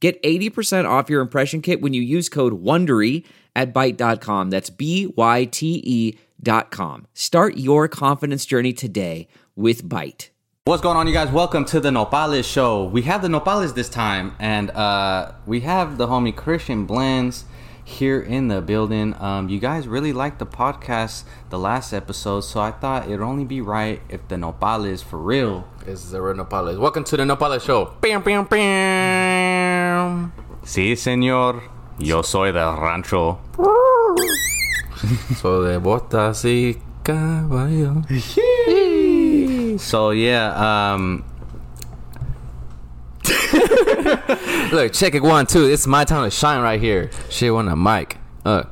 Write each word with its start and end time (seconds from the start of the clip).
Get 0.00 0.22
80% 0.22 0.88
off 0.88 1.10
your 1.10 1.20
impression 1.20 1.60
kit 1.60 1.80
when 1.80 1.92
you 1.92 2.02
use 2.02 2.28
code 2.28 2.62
WONDERY 2.62 3.24
at 3.56 3.74
Byte.com. 3.74 4.50
That's 4.50 4.70
B-Y-T-E 4.70 6.18
dot 6.40 6.70
com. 6.70 7.06
Start 7.14 7.56
your 7.56 7.88
confidence 7.88 8.46
journey 8.46 8.72
today 8.72 9.26
with 9.56 9.82
Byte. 9.88 10.28
What's 10.66 10.82
going 10.82 10.96
on, 10.96 11.08
you 11.08 11.12
guys? 11.12 11.32
Welcome 11.32 11.64
to 11.64 11.80
the 11.80 11.88
Nopales 11.90 12.44
Show. 12.44 12.84
We 12.84 13.02
have 13.02 13.22
the 13.22 13.28
Nopales 13.28 13.74
this 13.74 13.88
time, 13.88 14.36
and 14.38 14.70
uh, 14.70 15.32
we 15.46 15.60
have 15.60 15.98
the 15.98 16.06
homie 16.06 16.32
Cristian 16.34 16.86
Blends 16.86 17.44
here 17.84 18.20
in 18.20 18.48
the 18.48 18.60
building. 18.60 19.14
Um, 19.18 19.48
you 19.48 19.58
guys 19.58 19.88
really 19.88 20.12
liked 20.12 20.38
the 20.38 20.46
podcast, 20.46 21.24
the 21.48 21.58
last 21.58 21.92
episode, 21.92 22.42
so 22.42 22.60
I 22.60 22.70
thought 22.70 23.06
it'd 23.06 23.20
only 23.20 23.46
be 23.46 23.62
right 23.62 24.00
if 24.10 24.28
the 24.28 24.36
Nopales 24.36 25.02
for 25.02 25.18
real. 25.18 25.66
Is 25.86 26.10
the 26.10 26.20
real 26.20 26.44
Nopales. 26.44 26.78
Welcome 26.78 27.02
to 27.04 27.16
the 27.16 27.24
Nopales 27.24 27.62
Show. 27.64 27.94
Bam, 28.02 28.22
bam, 28.22 28.44
bam. 28.44 29.37
Sí, 30.64 30.96
señor. 30.96 31.62
Yo 31.98 32.22
soy 32.22 32.52
del 32.52 32.76
rancho. 32.76 33.38
So 35.40 35.62
de 35.62 35.78
botas 35.78 36.44
y 36.44 36.76
caballo. 37.04 38.02
So 39.78 40.10
yeah, 40.10 40.52
um, 40.92 41.22
Look, 44.72 44.92
check 44.92 45.14
it 45.14 45.22
one, 45.22 45.46
two. 45.46 45.66
It's 45.66 45.86
my 45.86 46.04
time 46.04 46.24
to 46.24 46.30
shine 46.30 46.62
right 46.62 46.80
here. 46.80 47.10
Shit 47.30 47.50
on 47.50 47.66
the 47.66 47.76
mic. 47.76 48.16
Uh, 48.44 48.64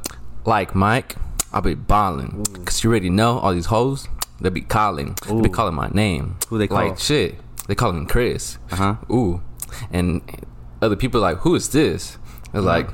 like 0.45 0.75
Mike, 0.75 1.17
I'll 1.53 1.63
be 1.63 1.75
balling. 1.75 2.45
Cause 2.65 2.83
you 2.83 2.91
already 2.91 3.11
know 3.11 3.39
all 3.39 3.53
these 3.55 3.67
hoes, 3.67 4.09
they 4.41 4.51
be 4.51 4.63
calling. 4.63 5.17
They 5.29 5.41
be 5.41 5.49
calling 5.49 5.75
my 5.75 5.89
name. 5.89 6.37
Who 6.49 6.59
they 6.59 6.67
call? 6.69 6.89
Like 6.89 6.99
shit. 6.99 7.39
They 7.69 7.75
call 7.75 7.91
him 7.91 8.07
Chris. 8.07 8.59
Uh-huh. 8.73 8.97
Ooh. 9.11 9.41
And 9.91 10.23
other 10.81 10.97
people 10.97 11.21
like, 11.21 11.39
who 11.39 11.55
is 11.55 11.69
this? 11.71 12.19
They're 12.53 12.63
like, 12.63 12.89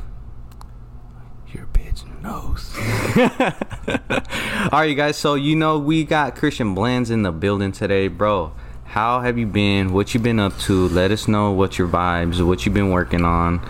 your 1.48 1.66
bitch 1.66 2.04
knows. 2.22 2.74
all 4.72 4.80
right, 4.80 4.88
you 4.88 4.94
guys. 4.94 5.16
So 5.16 5.34
you 5.34 5.56
know 5.56 5.78
we 5.78 6.04
got 6.04 6.36
Cristian 6.36 6.74
Blends 6.74 7.10
in 7.10 7.22
the 7.22 7.32
building 7.32 7.72
today, 7.72 8.08
bro. 8.08 8.52
How 8.84 9.20
have 9.20 9.38
you 9.38 9.46
been? 9.46 9.92
What 9.92 10.12
you 10.12 10.20
been 10.20 10.38
up 10.38 10.58
to? 10.60 10.88
Let 10.88 11.10
us 11.10 11.26
know 11.26 11.50
what 11.50 11.78
your 11.78 11.88
vibes, 11.88 12.44
what 12.46 12.66
you've 12.66 12.74
been 12.74 12.90
working 12.90 13.24
on. 13.24 13.60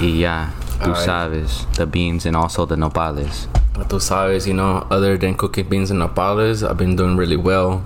Y 0.00 0.22
ya, 0.24 0.48
tú 0.80 0.92
right. 0.92 1.08
sabes, 1.08 1.66
the 1.76 1.86
beans 1.86 2.24
and 2.24 2.36
also 2.36 2.64
the 2.64 2.76
nopales. 2.76 3.46
Tú 3.88 4.00
sabes, 4.00 4.46
you 4.46 4.54
know, 4.54 4.86
other 4.90 5.18
than 5.18 5.34
cooking 5.34 5.68
beans 5.68 5.90
and 5.90 6.00
nopales, 6.00 6.66
I've 6.66 6.78
been 6.78 6.96
doing 6.96 7.16
really 7.16 7.36
well. 7.36 7.84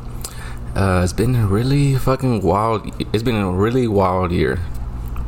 Uh, 0.77 1.01
it's 1.03 1.13
been 1.13 1.35
a 1.35 1.47
really 1.47 1.95
fucking 1.97 2.43
wild. 2.43 2.93
It's 3.13 3.23
been 3.23 3.37
a 3.37 3.51
really 3.51 3.89
wild 3.89 4.31
year, 4.31 4.61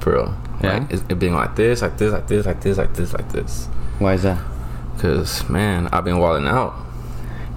for 0.09 0.14
real. 0.14 0.34
Yeah? 0.62 0.78
Like, 0.78 0.92
it's, 0.92 1.03
it's 1.03 1.23
like 1.23 1.56
this, 1.56 1.83
like 1.83 1.98
this, 1.98 2.12
like 2.12 2.27
this, 2.27 2.47
like 2.47 2.61
this, 2.61 2.78
like 2.78 2.95
this, 2.95 3.12
like 3.12 3.33
this. 3.33 3.67
Why 3.98 4.15
is 4.15 4.23
that? 4.23 4.42
Cause 4.98 5.48
man, 5.48 5.89
I've 5.92 6.05
been 6.05 6.19
wilding 6.19 6.48
out. 6.48 6.75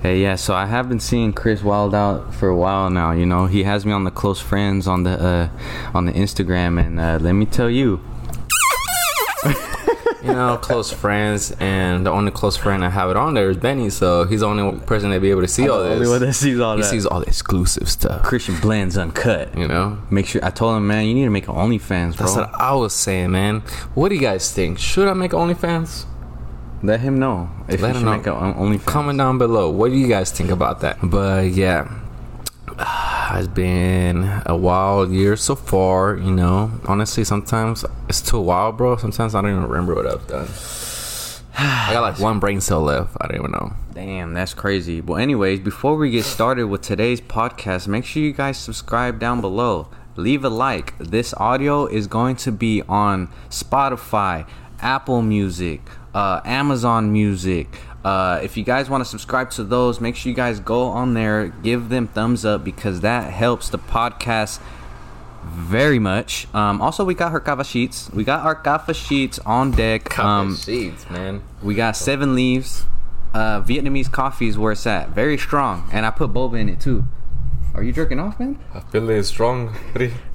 Hey, 0.02 0.22
yeah. 0.22 0.36
So 0.36 0.54
I 0.54 0.66
have 0.66 0.90
been 0.90 1.00
seeing 1.00 1.32
Chris 1.32 1.64
Wild 1.64 1.94
out 1.94 2.34
for 2.34 2.50
a 2.50 2.56
while 2.56 2.90
now. 2.90 3.12
You 3.12 3.26
know, 3.26 3.46
he 3.46 3.64
has 3.64 3.86
me 3.86 3.92
on 3.92 4.04
the 4.04 4.12
close 4.12 4.40
friends 4.40 4.88
on 4.88 5.04
the 5.04 5.12
uh, 5.12 5.50
on 5.94 6.06
the 6.06 6.12
Instagram, 6.12 6.84
and 6.84 7.00
uh, 7.00 7.20
let 7.22 7.34
me 7.34 7.46
tell 7.46 7.70
you, 7.70 8.00
You 10.24 10.34
know, 10.34 10.58
close 10.58 10.92
friends, 10.92 11.52
and 11.60 12.06
the 12.06 12.12
only 12.12 12.32
close 12.32 12.56
friend 12.56 12.86
I 12.86 12.90
have 12.90 13.10
it 13.10 13.18
on 13.18 13.34
there 13.34 13.50
is 13.50 13.58
Benny. 13.58 13.90
So 13.90 14.26
he's 14.26 14.42
the 14.42 14.46
only 14.48 14.80
person 14.82 15.10
that 15.10 15.20
be 15.22 15.32
able 15.32 15.42
to 15.42 15.48
see 15.48 15.68
all 15.68 15.82
this. 15.84 15.94
Only 15.94 16.08
one 16.08 16.20
that 16.22 16.34
sees 16.34 16.60
all 16.60 16.78
he 16.78 16.84
sees 16.84 17.06
all 17.08 17.22
the 17.22 17.26
exclusive 17.26 17.90
stuff. 17.90 18.22
Cristian 18.24 18.62
Blends 18.62 18.98
uncut. 18.98 19.58
You 19.58 19.68
know, 19.68 19.98
Make 20.12 20.28
sure 20.28 20.44
I 20.46 20.52
told 20.52 20.78
him, 20.78 20.88
man, 20.88 21.06
you 21.06 21.14
need 21.16 21.24
to 21.24 21.30
make 21.32 21.48
an 21.48 21.56
OnlyFans, 21.56 22.18
bro. 22.18 22.26
that's 22.28 22.36
what 22.36 22.54
I 22.54 22.74
was 22.76 22.94
saying, 22.94 23.32
man. 23.32 23.62
What 23.96 24.10
do 24.10 24.16
you 24.16 24.22
guys 24.22 24.52
think? 24.54 24.78
Should 24.78 25.08
I 25.08 25.14
make 25.14 25.32
OnlyFans? 25.32 26.06
Let 26.84 27.00
him 27.02 27.20
know 27.20 27.50
if 27.68 27.80
Let 27.82 27.82
you 27.82 27.86
him 27.88 27.94
should 27.96 28.06
know. 28.06 28.18
make 28.18 28.28
an 28.28 28.34
OnlyFans. 28.80 28.86
Comment 28.86 29.18
down 29.18 29.38
below. 29.38 29.70
What 29.70 29.90
do 29.92 29.98
you 29.98 30.08
guys 30.08 30.32
think 30.32 30.50
about 30.52 30.82
that? 30.82 30.98
But 31.04 31.46
yeah, 31.52 31.88
it's 32.78 33.48
been 33.48 34.42
a 34.46 34.56
wild 34.56 35.12
year 35.12 35.36
so 35.36 35.56
far. 35.56 36.16
You 36.16 36.32
know, 36.32 36.72
honestly, 36.86 37.24
sometimes 37.24 37.86
it's 38.10 38.22
too 38.22 38.40
wild, 38.40 38.78
bro. 38.78 38.98
Sometimes 38.98 39.36
I 39.36 39.42
don't 39.42 39.52
even 39.52 39.64
remember 39.64 39.96
what 39.96 40.08
I've 40.08 40.28
done. 40.28 40.48
I 41.58 41.90
got 41.94 42.02
like 42.02 42.20
one 42.20 42.40
brain 42.40 42.62
cell 42.62 42.82
left. 42.82 43.16
I 43.20 43.28
don't 43.28 43.38
even 43.38 43.52
know. 43.52 43.74
Damn, 43.94 44.34
that's 44.34 44.54
crazy. 44.54 45.02
Well, 45.02 45.18
anyways, 45.18 45.60
before 45.60 45.96
we 45.96 46.10
get 46.12 46.26
started 46.26 46.68
with 46.68 46.82
today's 46.82 47.20
podcast, 47.22 47.88
make 47.88 48.06
sure 48.06 48.24
you 48.24 48.32
guys 48.32 48.58
subscribe 48.58 49.20
down 49.20 49.42
below. 49.42 49.90
Leave 50.16 50.44
a 50.44 50.50
like. 50.50 50.98
This 50.98 51.34
audio 51.36 51.86
is 51.86 52.08
going 52.08 52.36
to 52.38 52.52
be 52.52 52.82
on 52.88 53.30
Spotify, 53.50 54.48
Apple 54.80 55.22
Music, 55.22 55.82
uh, 56.14 56.42
Amazon 56.46 57.12
Music. 57.12 57.80
Uh, 58.04 58.40
if 58.42 58.58
you 58.58 58.64
guys 58.64 58.90
want 58.90 59.04
to 59.04 59.10
subscribe 59.10 59.52
to 59.52 59.64
those, 59.64 60.02
make 60.02 60.16
sure 60.16 60.30
you 60.30 60.36
guys 60.36 60.60
go 60.60 60.84
on 60.86 61.14
there, 61.14 61.48
give 61.48 61.90
them 61.90 62.08
thumbs 62.08 62.44
up 62.46 62.64
because 62.64 63.02
that 63.02 63.32
helps 63.32 63.70
the 63.70 63.78
podcast 63.78 64.60
very 65.44 66.00
much. 66.00 66.48
Um, 66.54 66.82
also, 66.82 67.04
we 67.04 67.14
got 67.14 67.32
our 67.32 67.40
kava 67.40 67.64
sheets. 67.64 68.10
We 68.12 68.24
got 68.24 68.44
our 68.46 68.56
kava 68.56 68.94
sheets 68.94 69.40
on 69.40 69.72
deck. 69.72 70.18
Um, 70.18 70.56
sheets, 70.56 71.10
man. 71.10 71.44
we 71.62 71.76
got 71.76 71.96
seven 71.96 72.36
leaves. 72.36 72.86
Uh, 73.34 73.62
Vietnamese 73.62 74.12
coffee 74.12 74.48
is 74.48 74.58
where 74.58 74.72
it's 74.74 74.86
at. 74.86 75.10
Very 75.10 75.38
strong. 75.38 75.88
And 75.92 76.06
I 76.06 76.12
put 76.12 76.34
boba 76.34 76.60
in 76.60 76.70
it 76.70 76.80
too. 76.80 77.06
Are 77.74 77.82
you 77.84 77.94
jerking 77.94 78.20
off, 78.20 78.38
man? 78.40 78.60
I 78.74 78.82
feel 78.82 79.10
it 79.10 79.24
strong. 79.24 79.74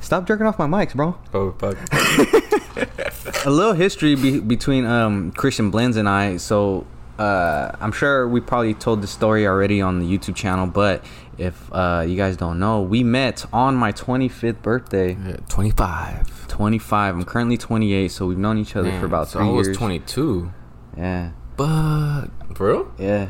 Stop 0.00 0.26
jerking 0.26 0.46
off 0.46 0.58
my 0.58 0.66
mics, 0.66 0.94
bro. 0.94 1.18
Oh 1.34 1.52
fuck. 1.58 1.76
A 3.46 3.50
little 3.50 3.74
history 3.74 4.14
be- 4.14 4.40
between 4.40 4.86
um, 4.86 5.32
Cristian 5.32 5.70
Blends 5.70 5.96
and 5.98 6.08
I. 6.08 6.38
So 6.38 6.86
uh, 7.18 7.72
I'm 7.80 7.92
sure 7.92 8.28
we 8.28 8.40
probably 8.40 8.74
told 8.74 9.02
the 9.02 9.06
story 9.06 9.46
already 9.46 9.80
on 9.80 9.98
the 10.00 10.06
YouTube 10.06 10.34
channel, 10.36 10.66
but 10.66 11.04
if 11.38 11.70
uh, 11.72 12.04
you 12.06 12.16
guys 12.16 12.36
don't 12.36 12.58
know, 12.58 12.82
we 12.82 13.02
met 13.02 13.44
on 13.52 13.74
my 13.76 13.92
25th 13.92 14.62
birthday. 14.62 15.12
Yeah, 15.26 15.36
Twenty-five. 15.48 16.48
25. 16.48 17.14
I'm 17.14 17.24
currently 17.24 17.56
28, 17.58 18.10
so 18.10 18.26
we've 18.26 18.38
known 18.38 18.58
each 18.58 18.76
other 18.76 18.90
for 18.98 19.06
about 19.06 19.28
so 19.28 19.38
three 19.38 19.48
I 19.48 19.50
was 19.50 19.66
years. 19.68 19.76
twenty-two. 19.76 20.52
Yeah, 20.96 21.32
But 21.56 22.26
for 22.54 22.68
real? 22.72 22.92
yeah. 22.98 23.28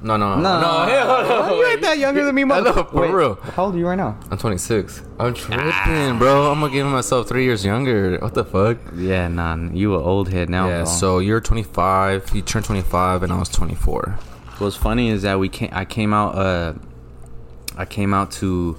No, 0.00 0.16
no, 0.16 0.36
No, 0.36 0.60
no. 0.60 0.86
hell 0.86 1.22
no. 1.48 1.56
you 1.56 1.66
ain't 1.66 1.80
that 1.82 1.98
younger 1.98 2.24
than 2.24 2.34
me, 2.34 2.44
mother. 2.44 2.72
for 2.84 3.00
Wait, 3.00 3.10
real. 3.10 3.34
How 3.34 3.64
old 3.64 3.74
are 3.74 3.78
you 3.78 3.86
right 3.88 3.96
now? 3.96 4.16
I'm 4.30 4.38
26. 4.38 5.02
I'm 5.18 5.34
tripping, 5.34 6.18
bro. 6.18 6.52
I'm 6.52 6.60
gonna 6.60 6.72
give 6.72 6.86
myself 6.86 7.28
three 7.28 7.44
years 7.44 7.64
younger. 7.64 8.16
What 8.18 8.34
the 8.34 8.44
fuck? 8.44 8.78
Yeah, 8.94 9.26
nah, 9.28 9.56
you 9.72 9.94
a 9.96 9.98
old 10.02 10.28
head 10.28 10.48
now. 10.50 10.68
yeah. 10.68 10.82
bro. 10.82 10.84
So 10.86 11.18
you're 11.18 11.40
25. 11.40 12.30
You 12.34 12.42
turned 12.42 12.64
25, 12.64 13.24
and 13.24 13.32
I 13.32 13.38
was 13.38 13.48
24. 13.48 14.18
what's 14.58 14.76
funny 14.76 15.08
is 15.08 15.22
that 15.22 15.38
we 15.40 15.48
came. 15.48 15.70
I 15.72 15.84
came 15.84 16.14
out. 16.14 16.34
Uh, 16.36 16.74
I 17.76 17.84
came 17.84 18.14
out 18.14 18.30
to 18.32 18.78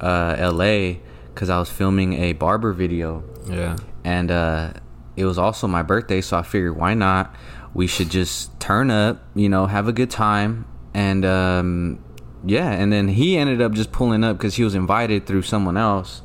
uh, 0.00 0.36
L.A. 0.38 1.00
because 1.34 1.50
I 1.50 1.58
was 1.58 1.68
filming 1.70 2.14
a 2.14 2.32
barber 2.32 2.72
video, 2.72 3.22
Yeah. 3.48 3.76
and 4.04 4.30
uh, 4.30 4.72
it 5.16 5.24
was 5.24 5.36
also 5.38 5.66
my 5.66 5.82
birthday. 5.82 6.20
So 6.20 6.36
I 6.36 6.42
figured, 6.42 6.76
why 6.76 6.94
not? 6.94 7.34
We 7.74 7.86
should 7.86 8.10
just 8.10 8.58
turn 8.60 8.90
up, 8.90 9.22
you 9.34 9.48
know, 9.48 9.66
have 9.66 9.86
a 9.88 9.92
good 9.92 10.10
time, 10.10 10.66
and 10.92 11.24
um, 11.24 12.04
yeah. 12.44 12.70
And 12.70 12.92
then 12.92 13.08
he 13.08 13.36
ended 13.36 13.62
up 13.62 13.72
just 13.72 13.92
pulling 13.92 14.24
up 14.24 14.36
because 14.36 14.54
he 14.56 14.64
was 14.64 14.74
invited 14.74 15.26
through 15.26 15.42
someone 15.42 15.76
else, 15.76 16.22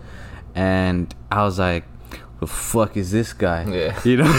and 0.56 1.14
I 1.32 1.44
was 1.44 1.60
like, 1.60 1.84
"The 2.40 2.48
fuck 2.48 2.98
is 2.98 3.12
this 3.12 3.34
guy?" 3.34 3.66
Yeah. 3.70 4.00
you 4.06 4.18
know. 4.18 4.32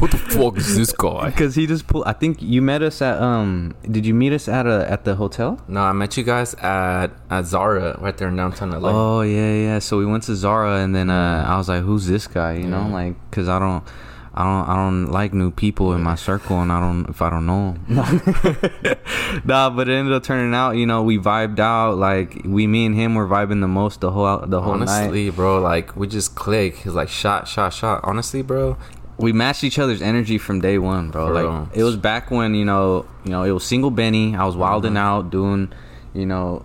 What 0.00 0.12
the 0.12 0.18
fuck 0.18 0.56
is 0.56 0.76
this 0.76 0.92
guy? 0.92 1.26
Because 1.30 1.54
he 1.54 1.66
just 1.66 1.86
pulled. 1.86 2.04
I 2.06 2.12
think 2.14 2.40
you 2.40 2.62
met 2.62 2.82
us 2.82 3.02
at 3.02 3.20
um. 3.20 3.74
Did 3.90 4.06
you 4.06 4.14
meet 4.14 4.32
us 4.32 4.48
at 4.48 4.66
a 4.66 4.90
at 4.90 5.04
the 5.04 5.14
hotel? 5.14 5.62
No, 5.68 5.80
I 5.80 5.92
met 5.92 6.16
you 6.16 6.24
guys 6.24 6.54
at 6.54 7.08
at 7.30 7.44
Zara 7.46 7.98
right 8.00 8.16
there 8.16 8.28
in 8.28 8.36
downtown 8.36 8.70
LA. 8.70 8.90
Oh 8.90 9.20
yeah, 9.22 9.52
yeah. 9.54 9.78
So 9.78 9.98
we 9.98 10.06
went 10.06 10.24
to 10.24 10.36
Zara, 10.36 10.80
and 10.80 10.94
then 10.94 11.10
uh, 11.10 11.44
I 11.46 11.56
was 11.56 11.68
like, 11.68 11.82
"Who's 11.82 12.06
this 12.06 12.26
guy?" 12.26 12.54
You 12.54 12.66
know, 12.66 12.86
like 12.88 13.14
because 13.30 13.48
I 13.48 13.58
don't, 13.58 13.84
I 14.32 14.44
don't 14.44 14.68
I 14.68 14.76
don't 14.76 15.06
like 15.10 15.34
new 15.34 15.50
people 15.50 15.92
in 15.92 16.02
my 16.02 16.14
circle, 16.14 16.60
and 16.60 16.70
I 16.70 16.78
don't 16.78 17.08
if 17.08 17.20
I 17.20 17.30
don't 17.30 17.46
know 17.46 17.76
them. 17.88 17.96
nah, 19.44 19.70
but 19.70 19.88
it 19.88 19.92
ended 19.92 20.14
up 20.14 20.22
turning 20.22 20.54
out. 20.54 20.72
You 20.72 20.86
know, 20.86 21.02
we 21.02 21.18
vibed 21.18 21.58
out. 21.58 21.96
Like 21.98 22.42
we, 22.44 22.68
me 22.68 22.86
and 22.86 22.94
him 22.94 23.16
were 23.16 23.26
vibing 23.26 23.60
the 23.60 23.68
most 23.68 24.00
the 24.00 24.12
whole 24.12 24.38
the 24.46 24.60
whole 24.60 24.76
night. 24.76 24.88
Honestly, 24.88 25.30
bro, 25.30 25.60
like 25.60 25.96
we 25.96 26.06
just 26.06 26.36
click. 26.36 26.76
He's 26.76 26.92
like 26.92 27.08
shot, 27.08 27.48
shot, 27.48 27.72
shot. 27.72 28.00
Honestly, 28.04 28.42
bro, 28.42 28.76
we 29.18 29.32
matched 29.32 29.64
each 29.64 29.78
other's 29.78 30.00
energy 30.00 30.38
from 30.38 30.60
day 30.60 30.78
one, 30.78 31.10
bro. 31.10 31.26
For 31.26 31.34
like 31.34 31.44
real. 31.44 31.68
it 31.74 31.82
was 31.82 31.96
back 31.96 32.30
when 32.30 32.54
you 32.54 32.64
know, 32.64 33.06
you 33.24 33.32
know, 33.32 33.42
it 33.42 33.50
was 33.50 33.64
single 33.64 33.90
Benny. 33.90 34.36
I 34.36 34.44
was 34.44 34.56
wilding 34.56 34.96
out, 34.96 35.30
doing, 35.30 35.72
you 36.14 36.26
know, 36.26 36.64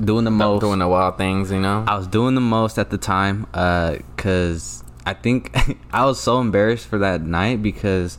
doing 0.00 0.24
the 0.24 0.30
most. 0.30 0.60
doing 0.60 0.80
the 0.80 0.88
wild 0.88 1.18
things, 1.18 1.50
you 1.50 1.60
know. 1.60 1.84
I 1.86 1.96
was 1.96 2.06
doing 2.06 2.34
the 2.34 2.40
most 2.40 2.78
at 2.78 2.90
the 2.90 2.98
time, 2.98 3.46
uh, 3.54 3.96
cause 4.16 4.82
I 5.06 5.14
think 5.14 5.56
I 5.92 6.04
was 6.04 6.20
so 6.20 6.40
embarrassed 6.40 6.86
for 6.88 6.98
that 6.98 7.22
night 7.22 7.62
because 7.62 8.18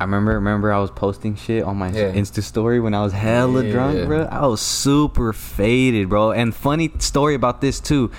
I 0.00 0.04
remember 0.04 0.32
remember 0.34 0.72
I 0.72 0.78
was 0.80 0.90
posting 0.90 1.36
shit 1.36 1.62
on 1.62 1.76
my 1.76 1.88
Yeah. 1.90 2.12
Insta 2.12 2.42
story 2.42 2.80
when 2.80 2.92
I 2.94 3.02
was 3.02 3.12
hella 3.12 3.64
Yeah. 3.64 3.72
drunk, 3.72 4.06
bro. 4.08 4.24
I 4.24 4.46
was 4.46 4.60
super 4.60 5.32
faded, 5.32 6.08
bro. 6.08 6.32
And 6.32 6.54
funny 6.54 6.90
story 6.98 7.34
about 7.34 7.60
this 7.60 7.78
too. 7.80 8.10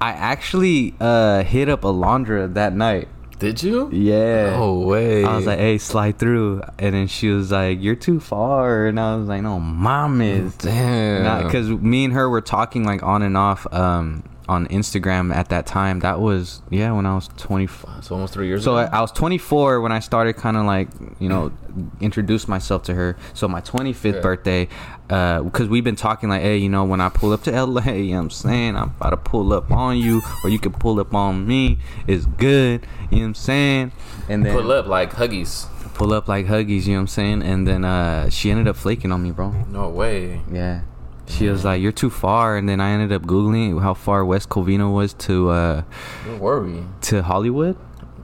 I 0.00 0.10
actually 0.10 0.94
uh, 1.00 1.42
hit 1.44 1.68
up 1.70 1.80
Alondra 1.82 2.52
that 2.54 2.74
night. 2.74 3.08
Did 3.38 3.62
you? 3.62 3.90
Yeah. 3.90 4.50
No 4.50 4.74
way. 4.80 5.24
I 5.24 5.34
was 5.34 5.44
like, 5.46 5.58
"Hey, 5.58 5.78
slide 5.78 6.18
through," 6.18 6.62
and 6.78 6.94
then 6.94 7.08
she 7.08 7.28
was 7.30 7.50
like, 7.50 7.82
"You're 7.82 7.96
too 7.96 8.20
far," 8.20 8.86
and 8.86 8.98
I 9.00 9.16
was 9.16 9.28
like, 9.28 9.42
"No, 9.42 9.58
mames." 9.58 10.56
damn. 10.58 11.44
because 11.44 11.68
me 11.68 12.04
and 12.04 12.14
her 12.14 12.28
were 12.30 12.40
talking 12.40 12.84
like 12.84 13.02
on 13.02 13.22
and 13.22 13.36
off 13.36 13.66
um, 13.72 14.22
on 14.48 14.66
Instagram 14.68 15.34
at 15.34 15.48
that 15.48 15.66
time. 15.66 16.00
That 16.00 16.20
was 16.20 16.62
yeah 16.70 16.92
when 16.92 17.06
I 17.06 17.14
was 17.14 17.28
24. 17.36 17.94
it's 17.98 18.10
almost 18.10 18.34
three 18.34 18.46
years 18.48 18.62
So 18.64 18.76
I, 18.76 18.84
ago. 18.84 18.96
I 18.96 19.00
was 19.00 19.10
24 19.12 19.80
when 19.80 19.90
I 19.92 20.00
started 20.00 20.34
kind 20.34 20.56
of 20.56 20.64
like 20.66 20.88
you 21.18 21.28
know 21.28 21.52
introduce 22.00 22.46
myself 22.46 22.82
to 22.84 22.94
her. 22.94 23.16
So 23.32 23.48
my 23.48 23.60
25th 23.60 24.14
Yeah. 24.14 24.20
birthday, 24.20 24.68
because 25.08 25.68
we've 25.68 25.82
been 25.82 25.96
talking 25.96 26.28
like, 26.28 26.42
hey, 26.42 26.56
you 26.58 26.68
know, 26.68 26.84
when 26.84 27.00
I 27.00 27.08
pull 27.08 27.32
up 27.32 27.42
to 27.44 27.50
LA, 27.50 27.82
you 27.92 28.10
know 28.12 28.16
what 28.18 28.22
I'm 28.24 28.30
saying 28.30 28.76
I'm 28.76 28.90
about 28.98 29.10
to 29.10 29.16
pull 29.16 29.52
up 29.52 29.70
on 29.70 29.98
you, 29.98 30.22
or 30.44 30.50
you 30.50 30.58
can 30.58 30.72
pull 30.72 31.00
up 31.00 31.14
on 31.14 31.46
me. 31.46 31.78
It's 32.06 32.26
good, 32.26 32.86
you 33.10 33.16
know 33.18 33.22
what 33.22 33.26
I'm 33.28 33.34
saying. 33.34 33.92
And 34.28 34.44
then 34.46 34.56
Pull 34.56 34.70
up 34.72 34.86
like 34.86 35.12
huggies. 35.12 35.66
pull 35.94 36.12
up 36.12 36.28
like 36.28 36.46
huggies, 36.46 36.86
you 36.86 36.92
know 36.92 36.98
what 36.98 37.00
I'm 37.02 37.06
saying. 37.08 37.42
And 37.42 37.66
then 37.66 37.84
uh, 37.84 38.30
she 38.30 38.50
ended 38.50 38.68
up 38.68 38.76
flaking 38.76 39.10
on 39.10 39.22
me, 39.22 39.32
bro. 39.32 39.50
No 39.70 39.88
way. 39.88 40.42
Yeah. 40.52 40.82
She 41.26 41.48
was 41.48 41.64
like, 41.64 41.80
"You're 41.82 41.92
too 41.92 42.10
far," 42.10 42.56
and 42.56 42.68
then 42.68 42.80
I 42.80 42.90
ended 42.90 43.12
up 43.12 43.22
googling 43.22 43.80
how 43.82 43.94
far 43.94 44.24
West 44.24 44.48
Covina 44.48 44.92
was 44.92 45.14
to 45.14 45.50
uh, 45.50 45.82
Where 46.26 46.36
were 46.38 46.62
we? 46.62 46.82
to 47.02 47.22
Hollywood, 47.22 47.76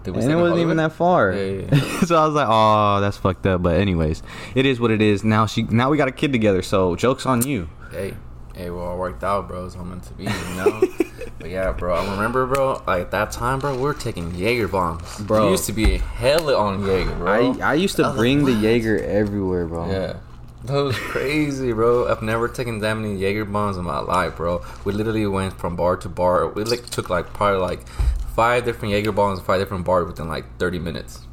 Did 0.04 0.14
we 0.16 0.22
and 0.22 0.30
it 0.30 0.36
wasn't 0.36 0.60
even 0.60 0.76
that 0.76 0.92
far. 0.92 1.32
Yeah, 1.32 1.66
yeah, 1.72 2.00
so 2.00 2.16
I 2.16 2.26
was 2.26 2.34
like, 2.34 2.48
"Oh, 2.48 3.00
that's 3.00 3.16
fucked 3.16 3.46
up." 3.46 3.62
But 3.62 3.76
anyways, 3.80 4.22
it 4.54 4.66
is 4.66 4.78
what 4.80 4.90
it 4.90 5.00
is. 5.02 5.24
Now 5.24 5.46
she, 5.46 5.62
now 5.62 5.90
we 5.90 5.96
got 5.96 6.08
a 6.08 6.12
kid 6.12 6.32
together. 6.32 6.62
So 6.62 6.94
jokes 6.94 7.24
on 7.26 7.46
you. 7.46 7.68
Hey, 7.90 8.14
hey, 8.54 8.70
well, 8.70 8.92
it 8.94 8.98
worked 8.98 9.24
out, 9.24 9.48
bro. 9.48 9.66
It's 9.66 9.76
all 9.76 9.84
meant 9.84 10.04
to 10.04 10.12
be, 10.14 10.24
you 10.24 10.54
know. 10.56 10.80
but 11.38 11.48
yeah, 11.50 11.72
bro, 11.72 11.94
I 11.96 12.10
remember, 12.12 12.46
bro. 12.46 12.82
Like 12.86 13.00
at 13.02 13.10
that 13.12 13.32
time, 13.32 13.60
bro, 13.60 13.74
we 13.74 13.82
were 13.82 13.94
taking 13.94 14.34
Jaeger 14.34 14.68
bombs. 14.68 15.18
Bro. 15.20 15.46
we 15.46 15.50
used 15.52 15.66
to 15.66 15.72
be 15.72 15.96
hella 15.98 16.54
on 16.56 16.84
Jaeger, 16.86 17.14
bro. 17.16 17.54
I 17.60 17.70
I 17.70 17.74
used 17.74 17.96
to 17.96 18.02
like, 18.02 18.16
bring 18.16 18.44
the 18.44 18.52
"What?" 18.52 18.62
Jaeger 18.62 19.02
everywhere, 19.02 19.66
bro. 19.66 19.90
yeah. 19.90 20.16
That 20.64 20.82
was 20.82 20.96
crazy, 20.98 21.72
bro. 21.72 22.08
I've 22.08 22.20
never 22.22 22.46
taken 22.46 22.80
that 22.80 22.94
many 22.94 23.16
Jaeger 23.16 23.46
bombs 23.46 23.78
in 23.78 23.84
my 23.84 24.00
life, 24.00 24.36
bro. 24.36 24.62
We 24.84 24.92
literally 24.92 25.26
went 25.26 25.54
from 25.58 25.74
bar 25.74 25.96
to 25.96 26.08
bar. 26.08 26.48
We 26.48 26.64
like 26.64 26.84
took 26.86 27.08
like 27.08 27.32
probably 27.32 27.60
like 27.60 27.88
five 28.36 28.64
different 28.66 28.92
Jaeger 28.92 29.12
bombs, 29.12 29.40
five 29.40 29.58
different 29.58 29.86
bars 29.86 30.06
within 30.06 30.28
like 30.28 30.44
thirty 30.58 30.78
minutes. 30.78 31.26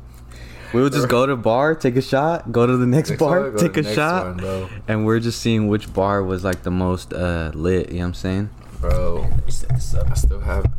We 0.74 0.82
would 0.82 0.94
just 0.94 1.08
go 1.08 1.26
to 1.26 1.36
bar, 1.36 1.76
take 1.76 1.96
a 1.96 2.02
shot, 2.02 2.52
go 2.52 2.66
to 2.66 2.76
the 2.76 2.86
next, 2.86 3.12
Next 3.12 3.20
bar, 3.20 3.52
one, 3.52 3.58
take 3.58 3.78
a 3.78 3.96
shot, 3.96 4.42
one, 4.42 4.70
and 4.88 5.06
we're 5.06 5.20
just 5.20 5.42
seeing 5.42 5.70
which 5.70 5.94
bar 5.94 6.22
was 6.24 6.44
like 6.44 6.64
the 6.64 6.72
most 6.72 7.14
uh, 7.14 7.52
lit. 7.54 7.90
You 7.90 7.96
know 7.96 8.00
what 8.00 8.08
I'm 8.08 8.14
saying? 8.14 8.50
Bro, 8.82 9.30
I 9.48 10.14
still 10.14 10.42
have. 10.42 10.72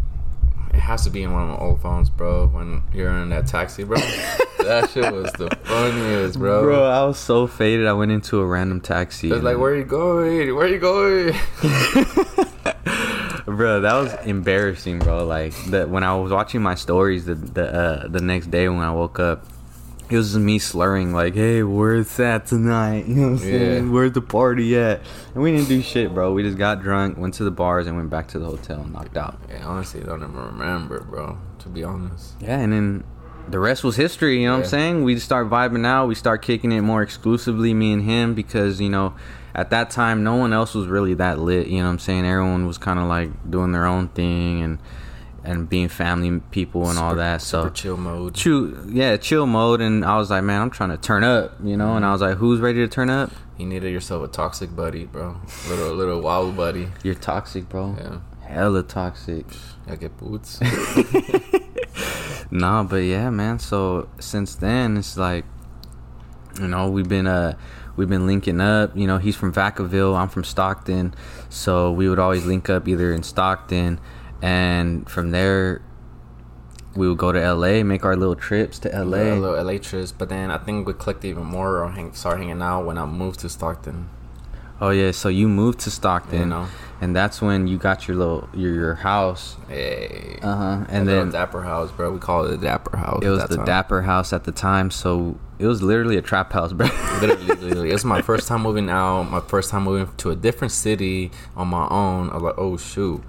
It 0.72 0.80
has 0.80 1.04
to 1.04 1.10
be 1.10 1.22
in 1.22 1.32
one 1.32 1.42
of 1.42 1.48
my 1.48 1.56
old 1.56 1.80
phones, 1.80 2.10
bro. 2.10 2.46
When 2.46 2.82
you're 2.94 3.10
in 3.10 3.30
that 3.30 3.46
taxi, 3.46 3.84
bro. 3.84 3.96
that 4.58 4.90
shit 4.92 5.12
was 5.12 5.32
the 5.32 5.48
funniest, 5.68 6.38
bro. 6.38 6.62
Bro, 6.62 6.84
I 6.84 7.04
was 7.04 7.18
so 7.18 7.46
faded. 7.46 7.86
I 7.86 7.92
went 7.92 8.10
into 8.10 8.40
a 8.40 8.46
random 8.46 8.80
taxi. 8.80 9.30
It's 9.30 9.42
like, 9.42 9.58
where 9.58 9.72
are 9.72 9.76
you 9.76 9.84
going? 9.84 10.54
Where 10.54 10.66
are 10.66 10.68
you 10.68 10.78
going? 10.78 11.34
bro, 13.44 13.80
that 13.80 13.94
was 13.94 14.14
embarrassing, 14.26 14.98
bro. 15.00 15.24
Like 15.26 15.52
the 15.70 15.86
when 15.86 16.04
I 16.04 16.14
was 16.16 16.32
watching 16.32 16.62
my 16.62 16.74
stories 16.74 17.26
the 17.26 17.34
the 17.34 17.74
uh, 17.74 18.08
the 18.08 18.20
next 18.20 18.50
day 18.50 18.68
when 18.68 18.80
I 18.80 18.92
woke 18.92 19.18
up, 19.20 19.44
it 20.10 20.16
was 20.16 20.32
just 20.32 20.40
me 20.40 20.58
slurring 20.58 21.12
like, 21.12 21.34
"Hey, 21.34 21.62
where's 21.62 22.16
that 22.16 22.46
tonight? 22.46 23.06
You 23.08 23.14
know 23.14 23.22
what 23.22 23.28
I'm 23.32 23.38
saying? 23.38 23.86
Yeah. 23.86 23.92
Where's 23.92 24.12
the 24.12 24.22
party 24.22 24.76
at?" 24.78 25.02
And 25.34 25.42
we 25.42 25.52
didn't 25.52 25.68
do 25.68 25.82
shit, 25.82 26.12
bro. 26.14 26.32
We 26.32 26.42
just 26.42 26.58
got 26.58 26.82
drunk, 26.82 27.18
went 27.18 27.34
to 27.34 27.44
the 27.44 27.50
bars, 27.50 27.86
and 27.86 27.96
went 27.96 28.10
back 28.10 28.28
to 28.28 28.38
the 28.38 28.46
hotel 28.46 28.80
and 28.80 28.92
knocked 28.92 29.16
out. 29.16 29.38
yeah, 29.48 29.66
honestly, 29.66 30.02
I 30.02 30.06
don't 30.06 30.22
even 30.22 30.34
remember, 30.34 31.00
bro. 31.00 31.38
To 31.60 31.68
be 31.68 31.82
honest. 31.84 32.34
Yeah, 32.40 32.58
and 32.58 32.72
then 32.72 33.04
the 33.50 33.58
rest 33.58 33.84
was 33.84 33.96
history. 33.96 34.40
You 34.40 34.46
know 34.48 34.56
what 34.56 34.64
I'm 34.64 34.68
saying? 34.68 35.04
We 35.04 35.14
just 35.14 35.26
start 35.26 35.48
vibing 35.48 35.86
out. 35.86 36.06
We 36.06 36.14
start 36.14 36.42
kicking 36.42 36.72
it 36.72 36.82
more 36.82 37.02
exclusively, 37.02 37.74
me 37.74 37.92
and 37.92 38.02
him, 38.02 38.34
because 38.34 38.80
you 38.80 38.88
know, 38.88 39.14
at 39.54 39.70
that 39.70 39.90
time, 39.90 40.22
no 40.22 40.36
one 40.36 40.52
else 40.52 40.74
was 40.74 40.86
really 40.86 41.14
that 41.14 41.38
lit. 41.38 41.66
You 41.66 41.78
know 41.78 41.84
what 41.84 41.90
I'm 41.90 41.98
saying? 41.98 42.24
Everyone 42.26 42.66
was 42.66 42.78
kind 42.78 42.98
of 42.98 43.06
like 43.06 43.50
doing 43.50 43.72
their 43.72 43.86
own 43.86 44.08
thing 44.08 44.62
and 44.62 44.78
and 45.44 45.68
being 45.68 45.88
family 45.88 46.40
people 46.50 46.90
and 46.90 46.98
all 46.98 47.14
that. 47.14 47.40
So 47.40 47.62
Super 47.64 47.74
chill 47.74 47.96
mode. 47.96 48.34
chill, 48.34 48.90
yeah, 48.90 49.16
chill 49.16 49.46
mode. 49.46 49.80
And 49.80 50.04
I 50.04 50.18
was 50.18 50.30
like, 50.30 50.44
man, 50.44 50.60
I'm 50.60 50.70
trying 50.70 50.90
to 50.90 50.98
turn 50.98 51.24
up, 51.24 51.54
you 51.62 51.76
know. 51.76 51.96
And 51.96 52.04
I 52.04 52.12
was 52.12 52.20
like, 52.20 52.36
who's 52.36 52.60
ready 52.60 52.80
to 52.80 52.88
turn 52.88 53.08
up? 53.08 53.30
You 53.56 53.66
needed 53.66 53.92
yourself 53.92 54.22
a 54.24 54.28
toxic 54.28 54.74
buddy, 54.76 55.04
bro. 55.06 55.36
Little 55.68 55.94
little 55.94 56.20
wild 56.20 56.56
buddy. 56.56 56.88
You're 57.02 57.14
toxic, 57.14 57.68
bro. 57.68 57.96
Yeah. 57.98 58.18
Hella 58.46 58.82
toxic. 58.82 59.46
I 59.86 59.96
get 59.96 60.16
boots. 60.16 60.60
Nah, 62.50 62.82
but 62.82 62.96
yeah, 62.98 63.30
man. 63.30 63.58
So 63.58 64.08
since 64.18 64.54
then, 64.54 64.96
it's 64.96 65.16
like, 65.16 65.44
you 66.58 66.68
know, 66.68 66.88
we've 66.88 67.08
been 67.08 67.26
uh, 67.26 67.56
we've 67.96 68.08
been 68.08 68.26
linking 68.26 68.60
up. 68.60 68.96
You 68.96 69.06
know, 69.06 69.18
he's 69.18 69.36
from 69.36 69.52
Vacaville, 69.52 70.16
I'm 70.16 70.28
from 70.28 70.44
Stockton, 70.44 71.14
so 71.48 71.92
we 71.92 72.08
would 72.08 72.18
always 72.18 72.46
link 72.46 72.70
up 72.70 72.88
either 72.88 73.12
in 73.12 73.22
Stockton, 73.22 74.00
and 74.40 75.08
from 75.08 75.30
there, 75.30 75.82
we 76.96 77.08
would 77.08 77.18
go 77.18 77.32
to 77.32 77.54
LA, 77.54 77.82
make 77.84 78.04
our 78.04 78.16
little 78.16 78.34
trips 78.34 78.78
to 78.80 78.88
LA. 78.88 79.34
little 79.34 79.62
LA 79.62 79.78
trips, 79.78 80.12
but 80.12 80.28
then 80.28 80.50
I 80.50 80.58
think 80.58 80.86
we 80.86 80.94
clicked 80.94 81.24
even 81.24 81.44
more 81.44 81.82
or 81.82 81.90
hang, 81.90 82.12
start 82.14 82.38
hanging 82.38 82.62
out 82.62 82.86
when 82.86 82.98
I 82.98 83.04
moved 83.04 83.40
to 83.40 83.48
Stockton. 83.48 84.08
Oh 84.80 84.90
yeah, 84.90 85.10
so 85.10 85.28
you 85.28 85.48
moved 85.48 85.80
to 85.80 85.90
Stockton, 85.90 86.40
You 86.40 86.46
know. 86.46 86.68
And 87.00 87.14
that's 87.14 87.40
when 87.40 87.66
you 87.66 87.78
got 87.78 88.08
your 88.08 88.16
little 88.16 88.48
your 88.52 88.74
your 88.74 88.94
house. 88.94 89.56
Hey. 89.68 90.38
Uh 90.42 90.56
huh. 90.56 90.84
And 90.88 91.08
then 91.08 91.30
Dapper 91.30 91.62
House, 91.62 91.90
bro. 91.92 92.12
We 92.12 92.18
call 92.18 92.44
it 92.44 92.48
the 92.48 92.58
Dapper 92.58 92.96
House. 92.96 93.22
it 93.22 93.28
was 93.28 93.44
the 93.46 93.56
time. 93.56 93.64
Dapper 93.64 94.02
House 94.02 94.32
at 94.32 94.44
the 94.44 94.52
time, 94.52 94.90
so 94.90 95.38
it 95.58 95.66
was 95.66 95.82
literally 95.82 96.16
a 96.16 96.22
trap 96.22 96.52
house, 96.52 96.72
bro. 96.72 96.86
literally, 97.20 97.46
literally. 97.46 97.90
It's 97.90 98.04
my 98.04 98.22
first 98.22 98.48
time 98.48 98.62
moving 98.62 98.90
out. 98.90 99.24
My 99.24 99.40
first 99.40 99.70
time 99.70 99.84
moving 99.84 100.14
to 100.16 100.30
a 100.30 100.36
different 100.36 100.72
city 100.72 101.30
on 101.56 101.68
my 101.68 101.86
own. 101.88 102.30
I 102.30 102.34
was 102.34 102.42
like, 102.42 102.54
oh 102.58 102.76
shoot, 102.76 103.22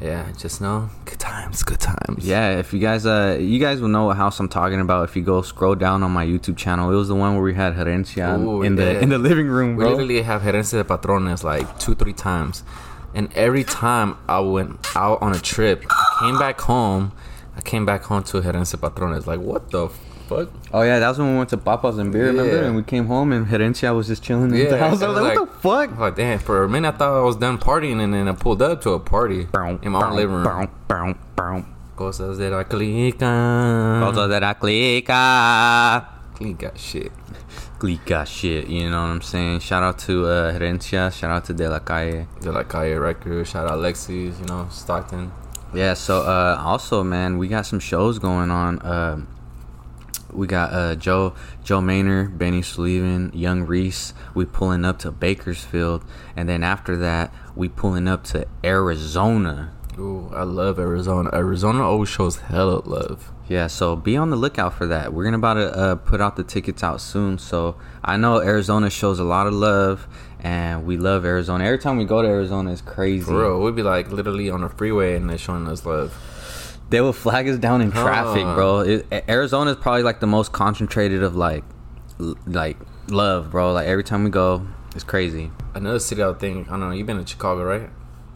yeah. 0.00 0.30
Just 0.36 0.60
know, 0.60 0.90
good 1.04 1.18
times, 1.18 1.62
good 1.62 1.80
times. 1.80 2.26
Yeah, 2.26 2.58
if 2.58 2.72
you 2.72 2.78
guys 2.78 3.06
uh 3.06 3.38
you 3.40 3.58
guys 3.58 3.80
will 3.80 3.88
know 3.88 4.04
what 4.04 4.16
house 4.16 4.38
I'm 4.38 4.48
talking 4.48 4.80
about 4.80 5.08
if 5.08 5.16
you 5.16 5.22
go 5.22 5.42
scroll 5.42 5.74
down 5.74 6.02
on 6.02 6.10
my 6.10 6.26
YouTube 6.26 6.56
channel. 6.56 6.90
It 6.90 6.96
was 6.96 7.08
the 7.08 7.14
one 7.14 7.34
where 7.34 7.42
we 7.42 7.54
had 7.54 7.74
Herencia 7.74 8.38
Ooh, 8.38 8.62
in 8.62 8.76
the 8.76 9.00
in 9.00 9.08
the 9.08 9.18
living 9.18 9.48
room, 9.48 9.76
We 9.76 9.84
literally 9.84 10.22
have 10.22 10.42
Herencia 10.42 10.72
de 10.72 10.84
Patrones 10.84 11.42
like 11.42 11.78
two, 11.78 11.94
three 11.94 12.12
times. 12.12 12.62
And 13.14 13.32
every 13.34 13.64
time 13.64 14.16
I 14.28 14.40
went 14.40 14.78
out 14.94 15.20
on 15.22 15.34
a 15.34 15.40
trip, 15.40 15.84
I 15.90 16.18
came 16.20 16.38
back 16.38 16.60
home. 16.60 17.12
I 17.56 17.60
came 17.60 17.84
back 17.86 18.02
home 18.04 18.22
to 18.24 18.40
Herencia 18.40 18.78
Patrones. 18.78 19.26
Like, 19.26 19.40
what 19.40 19.70
the 19.70 19.88
fuck? 20.28 20.50
Oh 20.72 20.82
yeah, 20.82 20.98
that's 20.98 21.18
when 21.18 21.32
we 21.32 21.38
went 21.38 21.48
to 21.50 21.56
Papa's 21.56 21.98
and 21.98 22.12
beer, 22.12 22.26
remember? 22.26 22.62
And 22.62 22.76
we 22.76 22.82
came 22.82 23.06
home 23.06 23.32
and 23.32 23.46
Herencia 23.46 23.96
was 23.96 24.06
just 24.06 24.22
chilling 24.22 24.54
in 24.54 24.68
the 24.68 24.78
house. 24.78 25.02
I 25.02 25.08
was 25.08 25.20
like, 25.20 25.38
what 25.38 25.50
the 25.50 25.60
fuck? 25.60 25.98
Like, 25.98 26.16
damn, 26.16 26.38
for 26.38 26.62
a 26.64 26.68
minute 26.68 26.94
I 26.94 26.98
thought 26.98 27.18
I 27.18 27.22
was 27.22 27.36
done 27.36 27.58
partying 27.58 28.00
and 28.02 28.12
then 28.12 28.28
I 28.28 28.32
pulled 28.32 28.60
up 28.60 28.82
to 28.82 28.90
a 28.90 29.00
party 29.00 29.48
in 29.82 29.92
my 29.92 30.06
own 30.06 30.14
living 30.14 30.36
room. 30.36 30.68
Boom, 30.86 31.18
boom. 31.34 31.74
Cosas 31.96 32.38
de 32.38 32.50
la 32.50 32.62
clica. 32.64 34.00
Cosas 34.04 34.28
de 34.28 34.38
la 34.38 34.54
clica. 34.54 36.06
Clica 36.36 36.72
shit. 36.76 37.10
Clica 37.78 38.26
shit, 38.26 38.66
you 38.68 38.90
know 38.90 39.00
what 39.02 39.08
I'm 39.08 39.22
saying? 39.22 39.60
Shout 39.60 39.82
out 39.82 39.98
to 40.00 40.26
uh, 40.26 40.52
Herencia, 40.52 41.12
shout 41.12 41.30
out 41.30 41.44
to 41.44 41.54
De 41.54 41.68
La 41.68 41.78
Calle. 41.78 42.26
De 42.40 42.50
la 42.50 42.64
Calle 42.64 42.98
Records. 42.98 43.50
Shout 43.50 43.70
out 43.70 43.78
Lexi's, 43.78 44.40
you 44.40 44.46
know, 44.46 44.66
Stockton. 44.70 45.30
Yeah, 45.72 45.94
so 45.94 46.22
uh 46.22 46.60
also 46.64 47.04
man, 47.04 47.38
we 47.38 47.46
got 47.46 47.66
some 47.66 47.78
shows 47.78 48.18
going 48.18 48.50
on. 48.50 48.78
Uh, 48.80 49.20
we 50.32 50.46
got 50.46 50.72
uh 50.72 50.94
Joe 50.96 51.34
Joe 51.62 51.80
Maynard, 51.80 52.38
Benny 52.38 52.62
Soliven, 52.62 53.30
Young 53.34 53.62
Reese. 53.62 54.14
We 54.34 54.44
pulling 54.44 54.84
up 54.84 54.98
to 55.00 55.12
Bakersfield, 55.12 56.04
and 56.34 56.48
then 56.48 56.64
after 56.64 56.96
that, 56.96 57.32
we 57.54 57.68
pulling 57.68 58.08
up 58.08 58.24
to 58.24 58.46
Arizona. 58.64 59.72
Ooh, 59.98 60.30
I 60.34 60.42
love 60.42 60.78
Arizona. 60.78 61.30
Arizona 61.32 61.82
always 61.82 62.08
shows 62.08 62.36
hella 62.36 62.82
love. 62.84 63.32
Yeah, 63.48 63.66
so 63.66 63.96
be 63.96 64.16
on 64.16 64.28
the 64.30 64.36
lookout 64.36 64.74
for 64.74 64.86
that. 64.88 65.12
We're 65.14 65.24
gonna 65.24 65.38
about 65.38 65.54
to 65.54 65.72
uh, 65.74 65.94
put 65.96 66.20
out 66.20 66.36
the 66.36 66.44
tickets 66.44 66.82
out 66.82 67.00
soon. 67.00 67.38
So 67.38 67.76
I 68.04 68.16
know 68.18 68.40
Arizona 68.42 68.90
shows 68.90 69.18
a 69.18 69.24
lot 69.24 69.46
of 69.46 69.54
love, 69.54 70.06
and 70.40 70.84
we 70.86 70.98
love 70.98 71.24
Arizona. 71.24 71.64
Every 71.64 71.78
time 71.78 71.96
we 71.96 72.04
go 72.04 72.20
to 72.20 72.28
Arizona, 72.28 72.72
it's 72.72 72.82
crazy. 72.82 73.24
For 73.24 73.40
real, 73.40 73.60
we'd 73.62 73.74
be 73.74 73.82
like 73.82 74.10
literally 74.12 74.50
on 74.50 74.60
the 74.60 74.68
freeway 74.68 75.16
and 75.16 75.30
they're 75.30 75.38
showing 75.38 75.66
us 75.66 75.86
love. 75.86 76.14
They 76.90 77.00
will 77.00 77.12
flag 77.14 77.48
us 77.48 77.58
down 77.58 77.80
in 77.80 77.90
traffic, 77.90 78.44
Huh. 78.44 78.54
bro. 78.54 78.78
It, 78.80 79.06
Arizona 79.28 79.70
is 79.72 79.76
probably 79.76 80.02
like 80.02 80.20
the 80.20 80.26
most 80.26 80.52
concentrated 80.52 81.22
of 81.22 81.34
like, 81.36 81.64
l- 82.20 82.36
like 82.46 82.76
love, 83.08 83.50
bro. 83.50 83.72
Like 83.72 83.86
every 83.86 84.04
time 84.04 84.24
we 84.24 84.30
go, 84.30 84.66
it's 84.94 85.04
crazy. 85.04 85.50
Another 85.74 85.98
city 85.98 86.22
I 86.22 86.32
think 86.34 86.68
I 86.68 86.72
don't 86.72 86.80
know. 86.80 86.90
You've 86.90 87.06
been 87.06 87.18
to 87.18 87.26
Chicago, 87.26 87.62
right? 87.64 87.88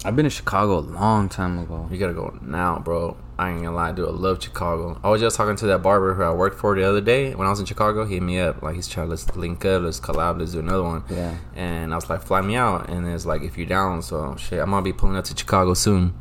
I've 0.05 0.17
been 0.17 0.25
to 0.25 0.31
Chicago 0.31 0.79
a 0.79 0.81
long 0.81 1.29
time 1.29 1.59
ago. 1.59 1.89
You 1.91 1.99
gotta 1.99 2.13
go 2.15 2.39
now, 2.43 2.79
bro. 2.79 3.17
I 3.43 3.51
ain't 3.51 3.63
gonna 3.65 3.75
lie, 3.75 3.91
dude. 3.91 4.09
I 4.09 4.13
love 4.13 4.41
Chicago. 4.41 5.01
I 5.03 5.11
was 5.11 5.21
just 5.21 5.37
talking 5.37 5.57
to 5.57 5.67
that 5.67 5.83
barber 5.83 6.15
who 6.15 6.23
I 6.23 6.33
worked 6.33 6.61
for 6.61 6.77
the 6.77 6.85
other 6.89 7.01
day 7.01 7.35
when 7.35 7.45
I 7.45 7.51
was 7.51 7.59
in 7.59 7.67
Chicago. 7.67 8.05
He 8.05 8.15
hit 8.15 8.23
me 8.23 8.39
up 8.39 8.63
like 8.63 8.77
he's 8.77 8.87
trying 8.87 9.07
to 9.07 9.11
let's 9.11 9.35
link 9.35 9.65
up, 9.65 9.83
let's 9.83 9.99
collab, 9.99 10.39
let's 10.39 10.53
do 10.53 10.61
another 10.61 10.85
one. 10.85 11.03
Yeah. 11.11 11.37
And 11.57 11.93
I 11.93 11.97
was 11.97 12.09
like, 12.09 12.23
fly 12.23 12.41
me 12.41 12.55
out. 12.55 12.89
And 12.89 13.05
it's 13.05 13.27
like, 13.27 13.43
if 13.43 13.59
you're 13.59 13.67
down, 13.67 14.01
so 14.03 14.37
shit, 14.37 14.61
I'm 14.61 14.71
gonna 14.71 14.83
be 14.83 14.93
pulling 14.93 15.17
up 15.17 15.25
to 15.25 15.37
Chicago 15.37 15.75
soon. 15.75 16.15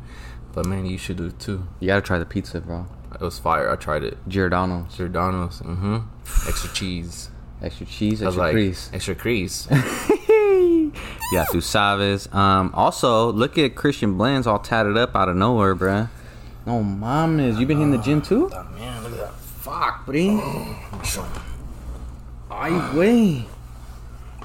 But 0.52 0.66
man, 0.66 0.84
you 0.84 0.98
should 0.98 1.16
do 1.16 1.26
it 1.26 1.38
too. 1.38 1.64
You 1.78 1.86
gotta 1.86 2.02
try 2.02 2.18
the 2.18 2.26
pizza, 2.26 2.60
bro. 2.60 2.86
It 3.14 3.20
was 3.20 3.38
fire. 3.38 3.70
I 3.70 3.76
tried 3.76 4.02
it. 4.02 4.18
Giordano's, 4.26 4.96
Giordano's. 4.96 5.60
Mm-hmm. 5.60 5.98
Extra 6.48 6.70
cheese. 6.70 7.30
extra 7.62 7.86
cheese, 7.86 8.20
extra 8.20 8.42
like, 8.42 8.52
crease. 8.52 8.90
extra 8.92 9.14
crease. 9.14 9.68
Yeah, 11.32 11.46
through 11.46 11.62
Savas. 11.62 12.32
Um, 12.34 12.72
also, 12.74 13.32
look 13.32 13.56
at 13.56 13.74
Cristian 13.74 14.18
Blends 14.18 14.46
all 14.46 14.58
tatted 14.58 14.98
up 14.98 15.16
out 15.16 15.30
of 15.30 15.36
nowhere, 15.36 15.74
bruh. 15.74 16.10
No 16.66 16.82
mames, 16.82 17.58
you 17.58 17.66
been 17.66 17.78
hitting 17.78 17.90
the 17.92 17.98
gym 17.98 18.22
too? 18.22 18.50
Ah, 18.52 18.66
oh, 18.68 18.78
man, 18.78 19.02
look 19.02 19.12
at 19.12 19.18
that. 19.18 19.34
Fuck, 19.34 20.06
buddy. 20.06 20.40
I 22.50 22.94
way. 22.96 23.46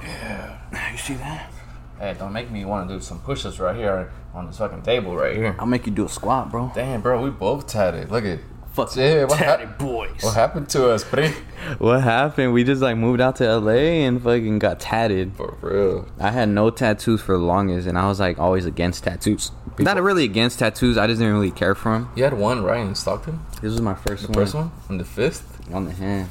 You 0.01 0.97
see 0.97 1.13
that? 1.15 1.51
Hey, 1.99 2.15
don't 2.17 2.33
make 2.33 2.49
me 2.51 2.65
want 2.65 2.87
to 2.89 2.95
do 2.95 3.01
some 3.01 3.19
push-ups 3.19 3.59
right 3.59 3.75
here 3.75 4.11
on 4.33 4.47
this 4.47 4.57
fucking 4.57 4.83
table 4.83 5.15
right 5.15 5.35
here. 5.35 5.55
I'll 5.59 5.65
make 5.65 5.85
you 5.85 5.91
do 5.91 6.05
a 6.05 6.09
squat, 6.09 6.51
bro. 6.51 6.71
Damn, 6.75 7.01
bro, 7.01 7.21
we 7.21 7.29
both 7.29 7.67
tatted. 7.67 8.11
Look 8.11 8.25
at 8.25 8.39
Fuck, 8.73 8.95
Yeah, 8.95 9.23
what 9.23 9.39
tatted 9.39 9.69
hap- 9.69 9.79
boys. 9.79 10.21
what 10.21 10.35
happened 10.35 10.69
to 10.69 10.91
us, 10.91 11.03
buddy. 11.03 11.33
What 11.79 12.03
happened? 12.03 12.53
We 12.53 12.63
just 12.63 12.81
like 12.81 12.95
moved 12.95 13.19
out 13.19 13.37
to 13.37 13.57
LA 13.57 14.05
and 14.05 14.21
fucking 14.21 14.59
got 14.59 14.79
tatted. 14.79 15.35
For 15.35 15.57
real. 15.61 16.07
I 16.19 16.29
had 16.29 16.49
no 16.49 16.69
tattoos 16.69 17.19
for 17.21 17.31
the 17.33 17.43
longest, 17.43 17.87
and 17.87 17.97
I 17.97 18.07
was 18.07 18.19
like 18.19 18.37
always 18.37 18.65
against 18.67 19.03
tattoos. 19.03 19.51
Not 19.79 20.01
really 20.01 20.23
against 20.23 20.59
tattoos. 20.59 20.97
I 20.97 21.07
just 21.07 21.19
didn't 21.19 21.33
really 21.33 21.51
care 21.51 21.75
for 21.75 21.91
them. 21.93 22.09
You 22.15 22.23
had 22.23 22.33
one 22.33 22.63
right 22.63 22.79
in 22.79 22.95
Stockton. 22.95 23.39
This 23.61 23.71
was 23.71 23.81
my 23.81 23.93
first 23.95 24.23
The 24.23 24.27
one. 24.29 24.33
first 24.33 24.55
one 24.55 24.71
and 24.89 24.99
the 24.99 25.05
fifth. 25.05 25.59
on 25.73 25.85
the 25.85 25.91
hand. 25.91 26.29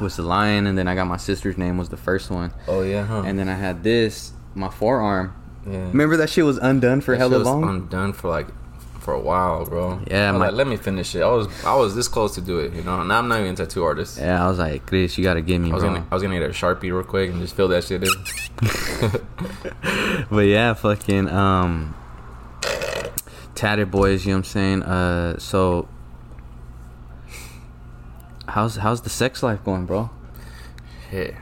Was 0.00 0.16
the 0.16 0.22
lion, 0.22 0.66
and 0.66 0.76
then 0.76 0.88
I 0.88 0.94
got 0.94 1.06
my 1.06 1.16
sister's 1.16 1.56
name 1.56 1.78
was 1.78 1.88
the 1.90 1.96
first 1.96 2.30
one, 2.30 2.52
Oh 2.66 2.82
yeah, 2.82 3.04
huh? 3.06 3.22
and 3.24 3.38
then 3.38 3.48
I 3.48 3.54
had 3.54 3.82
this 3.84 4.32
my 4.54 4.68
forearm. 4.68 5.32
yeah. 5.66 5.78
Remember 5.88 6.16
that 6.16 6.28
shit 6.30 6.44
was 6.44 6.56
undone 6.58 7.00
for 7.02 7.12
That 7.12 7.18
hella 7.18 7.32
shit 7.34 7.38
was 7.40 7.46
long. 7.48 7.64
Undone 7.68 8.12
for 8.12 8.28
like 8.28 8.48
for 9.00 9.14
a 9.14 9.20
while, 9.20 9.64
bro. 9.64 10.00
Yeah, 10.10 10.32
my- 10.32 10.38
like, 10.46 10.52
let 10.54 10.66
me 10.66 10.76
finish 10.76 11.14
it. 11.14 11.22
I 11.22 11.28
was 11.30 11.46
I 11.64 11.74
was 11.76 11.94
this 11.94 12.08
close 12.08 12.34
to 12.34 12.40
do 12.40 12.58
it, 12.58 12.72
you 12.72 12.82
know. 12.82 13.02
Now 13.04 13.18
I'm 13.18 13.28
not 13.28 13.40
even 13.40 13.52
a 13.52 13.56
tattoo 13.56 13.84
artist. 13.84 14.18
yeah, 14.18 14.44
I 14.44 14.48
was 14.48 14.58
like, 14.58 14.86
Chris, 14.86 15.16
you 15.18 15.22
gotta 15.24 15.40
give 15.40 15.60
me, 15.60 15.70
I 15.70 15.74
was 15.74 15.82
gonna 15.84 16.04
I 16.10 16.14
was 16.14 16.22
gonna 16.22 16.38
get 16.38 16.48
a 16.50 16.52
sharpie 16.52 16.84
real 16.84 17.02
quick 17.04 17.30
and 17.30 17.40
just 17.40 17.54
fill 17.54 17.68
that 17.68 17.84
shit 17.84 18.02
in. 18.02 18.10
But 20.30 20.46
yeah, 20.46 20.74
fucking 20.74 21.28
um, 21.28 21.94
tatted 23.54 23.90
boys. 23.90 24.24
You 24.24 24.32
know 24.32 24.38
what 24.38 24.38
I'm 24.38 24.44
saying? 24.44 24.82
Uh, 24.82 25.38
so 25.38 25.88
how's 28.48 28.76
how's 28.76 29.02
the 29.02 29.10
sex 29.10 29.42
life 29.42 29.64
going, 29.64 29.86
bro? 29.86 30.10
Hey, 31.10 31.36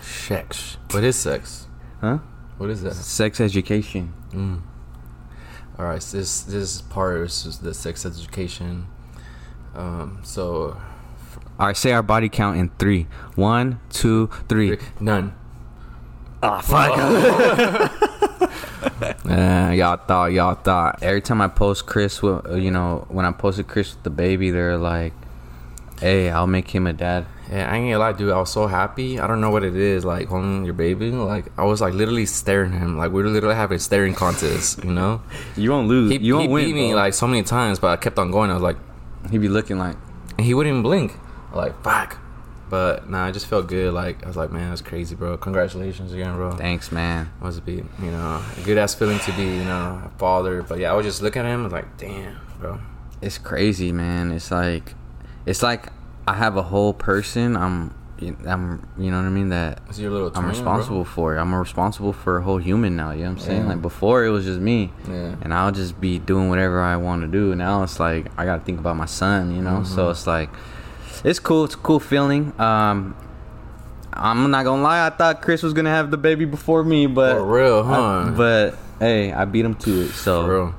sex. 0.00 0.76
What 0.90 1.04
is 1.04 1.16
sex? 1.16 1.66
Huh? 2.00 2.18
What 2.58 2.70
is 2.70 2.82
that? 2.82 2.94
Sex 2.94 3.40
education. 3.40 4.12
Mm. 4.30 4.62
All 5.78 5.86
right, 5.86 6.02
so 6.02 6.18
this 6.18 6.42
this 6.42 6.80
part 6.80 7.20
is 7.22 7.58
the 7.58 7.74
sex 7.74 8.06
education. 8.06 8.86
Um, 9.74 10.20
so 10.22 10.76
All 11.58 11.66
right, 11.66 11.76
say 11.76 11.92
our 11.92 12.02
body 12.02 12.28
count 12.28 12.58
in 12.58 12.70
three. 12.78 13.06
One, 13.34 13.80
two, 13.90 14.30
three. 14.48 14.78
none. 15.00 15.34
Ah, 16.42 16.60
fuck. 16.60 17.90
Uh, 19.28 19.72
y'all 19.74 19.96
thought, 19.96 20.32
y'all 20.32 20.54
thought. 20.54 21.02
Every 21.02 21.22
time 21.22 21.40
I 21.40 21.48
post 21.48 21.86
Chris, 21.86 22.20
with, 22.22 22.46
uh, 22.46 22.54
you 22.54 22.70
know, 22.70 23.06
when 23.08 23.24
I 23.24 23.32
posted 23.32 23.68
Chris 23.68 23.94
with 23.94 24.02
the 24.02 24.10
baby, 24.10 24.50
they're 24.50 24.76
like, 24.76 25.12
"Hey, 26.00 26.30
I'll 26.30 26.46
make 26.46 26.70
him 26.70 26.86
a 26.86 26.92
dad." 26.92 27.26
Yeah, 27.50 27.70
I 27.70 27.76
ain't 27.76 27.86
gonna 27.86 27.98
lie, 27.98 28.12
dude. 28.12 28.32
I 28.32 28.38
was 28.38 28.50
so 28.50 28.66
happy. 28.66 29.18
I 29.20 29.26
don't 29.26 29.40
know 29.40 29.50
what 29.50 29.64
it 29.64 29.76
is, 29.76 30.04
like 30.04 30.28
holding 30.28 30.64
your 30.64 30.74
baby. 30.74 31.10
Like 31.10 31.46
I 31.58 31.64
was 31.64 31.80
like 31.80 31.94
literally 31.94 32.26
staring 32.26 32.74
at 32.74 32.80
him. 32.80 32.98
Like 32.98 33.12
we 33.12 33.22
were 33.22 33.28
literally 33.28 33.54
having 33.54 33.76
a 33.76 33.78
staring 33.78 34.14
contest, 34.14 34.84
you 34.84 34.92
know. 34.92 35.22
You 35.56 35.70
won't 35.70 35.88
lose. 35.88 36.10
He, 36.12 36.18
you 36.18 36.34
won't 36.34 36.48
he 36.48 36.52
win. 36.52 36.64
beat 36.66 36.74
me 36.74 36.88
bro. 36.90 36.96
like 36.96 37.14
so 37.14 37.26
many 37.26 37.42
times, 37.42 37.78
but 37.78 37.88
I 37.88 37.96
kept 37.96 38.18
on 38.18 38.30
going. 38.30 38.50
I 38.50 38.54
was 38.54 38.62
like, 38.62 38.76
He'd 39.30 39.38
be 39.38 39.48
looking 39.48 39.78
like, 39.78 39.96
and 40.36 40.44
he 40.46 40.52
wouldn't 40.52 40.72
even 40.72 40.82
blink. 40.82 41.14
Like 41.54 41.80
fuck. 41.82 42.18
But 42.74 43.08
nah, 43.08 43.24
I 43.26 43.30
just 43.30 43.46
felt 43.46 43.68
good. 43.68 43.94
Like 43.94 44.24
I 44.24 44.26
was 44.26 44.36
like, 44.36 44.50
man, 44.50 44.70
that's 44.70 44.82
crazy, 44.82 45.14
bro. 45.14 45.36
Congratulations 45.36 46.12
again, 46.12 46.34
bro. 46.34 46.50
"Thanks, 46.56 46.90
man." 46.90 47.30
Must 47.40 47.64
be, 47.64 47.74
you 47.74 48.10
know, 48.10 48.42
a 48.58 48.60
good 48.64 48.78
ass 48.78 48.96
feeling 48.96 49.20
to 49.20 49.32
be, 49.34 49.44
you 49.44 49.62
know, 49.62 50.02
a 50.04 50.10
father. 50.18 50.60
But 50.64 50.80
yeah, 50.80 50.90
I 50.90 50.94
was 50.96 51.06
just 51.06 51.22
looking 51.22 51.42
at 51.42 51.46
him. 51.46 51.60
I 51.60 51.62
was 51.62 51.72
like, 51.72 51.96
damn, 51.98 52.36
bro. 52.58 52.80
It's 53.22 53.38
crazy, 53.38 53.92
man. 53.92 54.32
It's 54.32 54.50
like, 54.50 54.96
it's 55.46 55.62
like 55.62 55.92
I 56.26 56.34
have 56.34 56.56
a 56.56 56.64
whole 56.64 56.92
person. 56.92 57.56
I'm, 57.56 57.94
I'm, 58.44 58.88
you 58.98 59.12
know 59.12 59.18
what 59.18 59.26
I 59.26 59.28
mean. 59.28 59.50
That 59.50 59.88
little. 59.96 60.26
I'm 60.26 60.32
twin, 60.32 60.46
responsible 60.48 61.04
for. 61.04 61.36
I'm 61.36 61.54
responsible 61.54 62.12
for 62.12 62.38
a 62.38 62.42
whole 62.42 62.58
human 62.58 62.96
now. 62.96 63.12
You 63.12 63.18
know 63.18 63.24
what 63.34 63.38
I'm 63.38 63.38
saying? 63.38 63.62
Yeah. 63.62 63.68
Like 63.68 63.82
before, 63.82 64.24
it 64.24 64.30
was 64.30 64.46
just 64.46 64.58
me. 64.58 64.90
Yeah. 65.06 65.36
and 65.42 65.54
I'll 65.54 65.70
just 65.70 66.00
be 66.00 66.18
doing 66.18 66.48
whatever 66.48 66.80
I 66.80 66.96
want 66.96 67.22
to 67.22 67.28
do. 67.28 67.54
Now 67.54 67.84
it's 67.84 68.00
like 68.00 68.32
I 68.36 68.44
gotta 68.44 68.64
think 68.64 68.80
about 68.80 68.96
my 68.96 69.06
son, 69.06 69.54
you 69.54 69.62
know. 69.62 69.82
Mm-hmm. 69.82 69.94
So 69.94 70.10
it's 70.10 70.26
like 70.26 70.50
it's 71.24 71.38
cool. 71.38 71.64
It's 71.64 71.74
a 71.74 71.78
cool 71.78 72.00
feeling. 72.00 72.52
Um, 72.60 73.16
I'm 74.12 74.50
not 74.50 74.64
gonna 74.64 74.82
lie. 74.82 75.06
I 75.06 75.10
thought 75.10 75.42
Chris 75.42 75.62
was 75.62 75.72
gonna 75.72 75.90
have 75.90 76.10
the 76.10 76.16
baby 76.16 76.44
before 76.44 76.84
me, 76.84 77.06
but 77.06 77.36
For 77.36 77.44
real, 77.44 77.82
huh? 77.82 78.26
I- 78.28 78.30
but 78.30 78.78
hey, 79.00 79.32
I 79.32 79.44
beat 79.44 79.64
him 79.64 79.74
to 79.76 80.02
it. 80.02 80.10
So 80.10 80.42
For 80.46 80.54
real. 80.54 80.74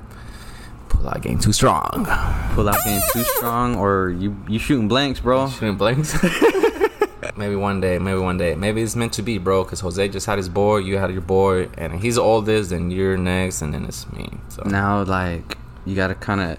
Pull 0.89 1.09
out 1.09 1.21
game 1.21 1.39
too 1.39 1.51
strong. 1.51 2.05
pull 2.53 2.69
out 2.69 2.77
game 2.85 3.01
too 3.11 3.23
strong, 3.23 3.75
or 3.75 4.09
you 4.17 4.37
you 4.47 4.59
shooting 4.59 4.87
blanks, 4.87 5.19
bro. 5.19 5.49
Shooting 5.49 5.75
blanks. 5.75 6.15
maybe 7.37 7.55
one 7.55 7.81
day, 7.81 7.99
maybe 7.99 8.19
one 8.19 8.37
day. 8.37 8.55
Maybe 8.55 8.81
it's 8.81 8.95
meant 8.95 9.11
to 9.13 9.21
be, 9.21 9.37
bro. 9.37 9.63
Because 9.65 9.81
Jose 9.81 10.07
just 10.09 10.25
had 10.25 10.37
his 10.37 10.47
boy, 10.47 10.77
you 10.77 10.97
had 10.97 11.11
your 11.11 11.21
boy, 11.21 11.67
and 11.77 11.99
he's 11.99 12.15
the 12.15 12.21
oldest, 12.21 12.71
and 12.71 12.93
you're 12.93 13.17
next, 13.17 13.61
and 13.61 13.73
then 13.73 13.83
it's 13.85 14.09
me. 14.13 14.29
So 14.49 14.63
Now 14.63 15.03
like 15.03 15.57
you 15.85 15.95
gotta 15.95 16.15
kind 16.15 16.39
of 16.41 16.57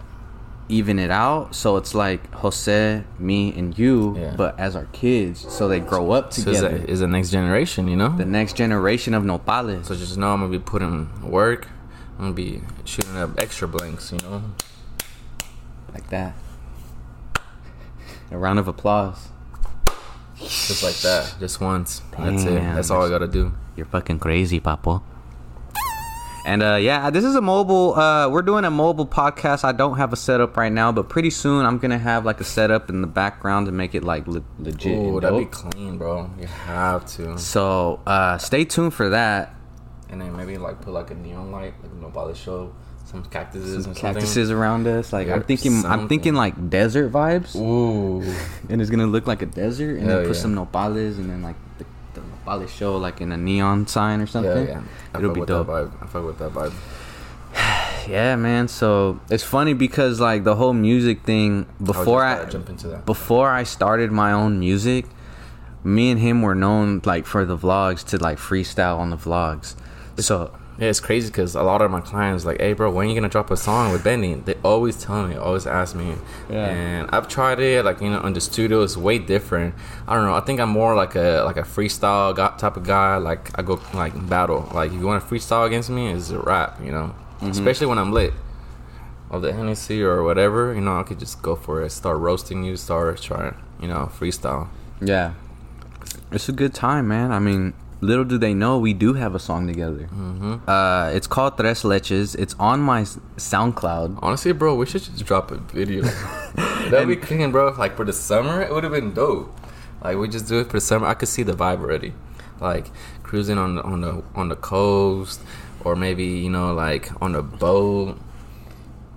even 0.69 0.99
it 0.99 1.11
out. 1.11 1.55
So 1.55 1.77
it's 1.77 1.95
like 1.95 2.33
Jose, 2.35 3.05
me, 3.19 3.53
and 3.57 3.79
you, 3.79 4.17
Yeah. 4.19 4.35
but 4.37 4.59
as 4.59 4.75
our 4.77 4.87
kids, 4.87 5.47
so 5.53 5.69
they 5.69 5.81
grow 5.81 6.11
up 6.13 6.33
so 6.33 6.45
together. 6.45 6.79
the, 6.79 6.91
is 6.91 7.01
the 7.01 7.07
next 7.07 7.31
generation, 7.31 7.89
you 7.89 7.97
know. 7.97 8.17
the 8.17 8.25
next 8.25 8.57
generation 8.57 9.15
of 9.15 9.23
nopales. 9.23 9.87
So 9.87 9.95
just 9.95 10.17
know 10.17 10.33
I'm 10.33 10.41
gonna 10.41 10.51
be 10.53 10.59
putting 10.59 11.09
work. 11.31 11.69
I'm 12.19 12.25
gonna 12.25 12.33
be 12.35 12.63
shooting 12.85 13.17
up 13.17 13.39
extra 13.41 13.69
blanks, 13.69 14.11
you 14.13 14.19
know. 14.29 14.43
like 15.93 16.09
that. 16.11 16.35
A 18.31 18.37
round 18.39 18.59
of 18.59 18.67
applause. 18.69 19.29
Just 20.39 20.83
like 20.83 20.97
that, 20.97 21.35
just 21.41 21.61
once. 21.61 22.03
That's 22.19 22.45
it. 22.45 22.55
That's 22.61 22.91
all 22.91 23.03
I 23.05 23.09
gotta 23.09 23.29
do. 23.29 23.53
You're 23.77 23.87
fucking 23.87 24.19
crazy, 24.19 24.61
Papo. 24.61 25.03
And 26.47 26.63
uh, 26.63 26.77
yeah, 26.77 27.11
this 27.11 27.25
is 27.25 27.35
a 27.35 27.41
mobile. 27.41 27.97
Uh, 27.97 28.29
we're 28.29 28.41
doing 28.41 28.65
a 28.65 28.71
mobile 28.71 29.07
podcast. 29.07 29.65
I 29.65 29.73
don't 29.73 29.97
have 29.97 30.13
a 30.13 30.17
setup 30.17 30.57
right 30.57 30.71
now, 30.71 30.93
but 30.93 31.09
pretty 31.09 31.31
soon 31.31 31.67
I'm 31.67 31.79
gonna 31.79 31.99
have 31.99 32.25
like 32.25 32.41
a 32.41 32.45
setup 32.45 32.89
in 32.89 33.01
the 33.01 33.09
background 33.09 33.67
to 33.67 33.73
make 33.73 33.97
it 33.97 34.05
like 34.05 34.29
le- 34.29 34.45
legit. 34.61 34.97
Ooh, 34.97 35.19
that'd 35.19 35.37
be 35.37 35.47
clean, 35.47 35.99
bro. 35.99 36.31
You 36.39 36.47
have 36.47 37.05
to. 37.17 37.37
So 37.37 38.01
uh, 38.07 38.39
stay 38.39 38.65
tuned 38.65 38.95
for 38.95 39.09
that. 39.09 39.57
And 40.09 40.21
then 40.21 40.37
maybe 40.37 40.57
like 40.57 40.81
put 40.81 40.95
like 40.95 41.11
a 41.11 41.17
neon 41.17 41.51
light, 41.51 41.75
like 41.83 42.13
bother 42.13 42.37
show, 42.37 42.73
some 43.07 43.25
cactuses 43.25 43.83
Some 43.83 43.91
and 43.91 44.01
cactuses 44.01 44.53
around 44.53 44.87
us. 44.87 45.13
Like 45.13 45.29
I'm 45.29 45.43
thinking, 45.43 45.85
I'm 45.85 46.07
thinking 46.09 46.35
like 46.35 46.71
desert 46.71 47.11
vibes. 47.11 47.57
Ooh. 47.57 48.23
and 48.69 48.81
it's 48.81 48.89
gonna 48.89 49.09
look 49.09 49.27
like 49.27 49.43
a 49.43 49.47
desert, 49.47 49.97
and 49.97 50.07
Hell 50.07 50.19
then 50.19 50.27
put 50.29 50.37
yeah. 50.37 50.43
some 50.43 50.55
nopales, 50.55 51.17
and 51.17 51.29
then 51.29 51.43
like 51.43 51.57
the, 51.79 51.87
nopales 52.47 52.69
show 52.69 52.97
like 52.97 53.21
in 53.21 53.33
a 53.33 53.37
neon 53.37 53.87
sign 53.87 54.21
or 54.21 54.27
something. 54.27 54.67
Yeah, 54.67 54.83
yeah. 55.13 55.19
It'll 55.19 55.33
be 55.33 55.45
dope. 55.45 55.67
That 55.67 55.73
vibe. 55.73 56.03
I 56.03 56.07
fuck 56.07 56.25
with 56.25 56.39
that 56.39 56.53
vibe. 56.53 56.73
Yeah, 58.09 58.37
man. 58.37 58.69
So 58.69 59.19
it's 59.31 59.43
funny 59.43 59.75
because 59.75 60.21
like 60.21 60.45
the 60.45 60.55
whole 60.55 60.73
music 60.73 61.25
thing 61.25 61.67
before 61.83 62.23
I, 62.23 62.35
I, 62.35 62.45
was 62.45 62.45
just 62.45 62.47
about 62.47 62.47
to 62.47 62.53
jump 62.53 62.69
into 62.69 62.89
that. 62.89 63.05
before 63.05 63.51
I 63.51 63.65
started 63.65 64.13
my 64.13 64.31
own 64.31 64.61
music, 64.61 65.07
me 65.83 66.13
and 66.13 66.21
him 66.21 66.41
were 66.41 66.55
known 66.55 67.01
like 67.05 67.27
for 67.27 67.45
the 67.45 67.59
vlogs 67.59 68.07
to 68.11 68.19
like 68.19 68.39
freestyle 68.39 68.99
on 68.99 69.11
the 69.11 69.17
vlogs. 69.17 69.75
So 70.19 70.57
Yeah, 70.79 70.89
it's 70.89 71.01
crazy 71.01 71.29
because 71.29 71.55
a 71.55 71.63
lot 71.63 71.81
of 71.81 71.91
my 71.91 72.01
clients 72.01 72.45
like, 72.45 72.61
"Hey, 72.61 72.75
bro, 72.75 72.91
when 72.91 73.07
are 73.07 73.09
you 73.09 73.15
gonna 73.15 73.31
drop 73.31 73.51
a 73.51 73.57
song 73.57 73.93
with 73.93 74.05
Benny?" 74.05 74.35
They 74.35 74.55
always 74.63 74.97
tell 75.03 75.27
me, 75.27 75.35
always 75.35 75.67
ask 75.67 75.97
me. 75.97 76.17
Yeah. 76.51 76.67
And 76.67 77.11
I've 77.13 77.29
tried 77.29 77.61
it, 77.61 77.85
like 77.85 78.03
you 78.03 78.11
know, 78.11 78.21
in 78.23 78.35
the 78.35 78.41
studio, 78.41 78.83
it's 78.83 78.97
way 78.97 79.19
different. 79.19 79.75
I 80.07 80.15
don't 80.15 80.25
know. 80.25 80.35
I 80.35 80.41
think 80.41 80.61
I'm 80.61 80.69
more 80.69 80.95
like 80.95 81.15
a 81.15 81.43
like 81.47 81.57
a 81.57 81.63
freestyle 81.63 82.35
type 82.59 82.77
of 82.77 82.85
guy. 82.85 83.17
Like 83.17 83.59
I 83.59 83.63
go 83.63 83.81
like 83.95 84.29
battle. 84.29 84.69
Like 84.75 84.93
if 84.93 84.99
you 84.99 85.07
want 85.07 85.27
to 85.27 85.35
freestyle 85.35 85.67
against 85.67 85.89
me, 85.89 86.11
it's 86.11 86.31
a 86.31 86.39
rap. 86.41 86.79
You 86.85 86.93
know, 86.93 87.15
mm-hmm. 87.37 87.51
especially 87.51 87.87
when 87.87 87.99
I'm 87.99 88.13
lit 88.13 88.35
of 89.31 89.41
the 89.43 89.55
Hennessy 89.55 90.03
or 90.03 90.23
whatever. 90.23 90.75
You 90.75 90.83
know, 90.83 91.01
I 91.01 91.05
could 91.05 91.19
just 91.19 91.41
go 91.41 91.57
for 91.57 91.83
it. 91.83 91.91
Start 91.91 92.19
roasting 92.19 92.65
you. 92.65 92.77
Start 92.77 93.21
trying. 93.23 93.55
You 93.81 93.89
know, 93.89 94.11
freestyle. 94.13 94.69
Yeah. 95.01 95.33
It's 96.31 96.49
a 96.49 96.53
good 96.53 96.75
time, 96.75 97.09
man. 97.09 97.33
I 97.33 97.39
mean, 97.39 97.73
little 98.07 98.25
do 98.25 98.39
they 98.39 98.55
know 98.55 98.79
we 98.79 98.95
do 98.95 99.15
have 99.15 99.35
a 99.35 99.39
song 99.39 99.67
together. 99.67 100.09
Mm-hmm. 100.13 100.69
Uh, 100.69 101.11
it's 101.11 101.27
called 101.27 101.57
Tres 101.57 101.83
Leches. 101.83 102.35
It's 102.39 102.55
on 102.59 102.81
my 102.81 103.03
SoundCloud. 103.03 104.19
Honestly, 104.23 104.53
bro, 104.53 104.75
we 104.75 104.87
should 104.87 105.03
just 105.03 105.25
drop 105.25 105.51
a 105.51 105.57
video. 105.57 106.03
That'd 106.91 107.09
be 107.09 107.17
clean, 107.17 107.51
bro. 107.51 107.75
Like 107.77 107.97
for 107.97 108.05
the 108.05 108.13
summer, 108.13 108.63
it 108.63 108.73
would 108.73 108.85
have 108.85 108.93
been 108.93 109.13
dope. 109.13 109.53
Like 110.03 110.17
we 110.17 110.29
just 110.29 110.47
do 110.49 110.61
it 110.61 110.67
for 110.67 110.75
the 110.75 110.81
summer. 110.81 111.07
I 111.07 111.15
could 111.15 111.29
see 111.29 111.43
the 111.43 111.53
vibe 111.53 111.81
already. 111.81 112.13
Like 112.61 112.91
cruising 113.23 113.59
on 113.59 113.75
the 113.77 113.83
on 113.83 114.01
the 114.01 114.23
on 114.35 114.49
the 114.49 114.57
coast, 114.57 115.41
or 115.85 115.97
maybe 115.97 116.25
you 116.25 116.51
know 116.51 116.73
like 116.73 117.11
on 117.21 117.35
a 117.35 117.43
boat. 117.43 118.19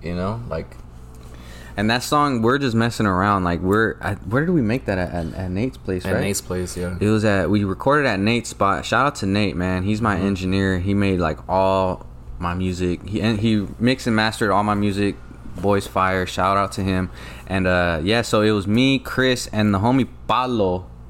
You 0.02 0.14
know, 0.14 0.42
like 0.48 0.76
And 1.76 1.90
that 1.90 2.02
song, 2.02 2.42
we're 2.42 2.58
just 2.58 2.74
messing 2.74 3.06
around. 3.06 3.44
Like, 3.44 3.60
we're. 3.60 3.96
At, 4.00 4.26
where 4.26 4.44
did 4.44 4.52
we 4.52 4.62
make 4.62 4.84
that 4.86 4.98
at? 4.98 5.12
At, 5.12 5.34
at 5.34 5.50
Nate's 5.50 5.76
place, 5.76 6.04
at 6.04 6.14
right? 6.14 6.20
Nate's 6.20 6.40
place, 6.40 6.76
yeah. 6.76 6.96
It 7.00 7.08
was 7.08 7.24
at 7.24 7.50
we 7.50 7.64
recorded 7.64 8.06
at 8.06 8.20
Nate's 8.20 8.50
spot. 8.50 8.84
Shout 8.84 9.06
out 9.06 9.14
to 9.16 9.26
Nate, 9.26 9.56
man. 9.56 9.82
He's 9.82 10.00
my 10.00 10.18
engineer. 10.18 10.78
He 10.78 10.94
made 10.94 11.20
like 11.20 11.38
all 11.48 12.06
my 12.38 12.54
music. 12.54 13.06
He 13.06 13.20
and 13.20 13.38
he 13.38 13.66
mixed 13.78 14.06
and 14.06 14.16
mastered 14.16 14.50
all 14.50 14.64
my 14.64 14.74
music. 14.74 15.16
Boys 15.56 15.86
Fire. 15.86 16.26
Shout 16.26 16.56
out 16.56 16.72
to 16.72 16.82
him. 16.82 17.10
And 17.46 17.66
uh 17.66 18.00
yeah, 18.02 18.22
so 18.22 18.40
it 18.40 18.52
was 18.52 18.66
me, 18.66 18.98
Chris, 18.98 19.48
and 19.52 19.74
the 19.74 19.78
homie 19.78 20.08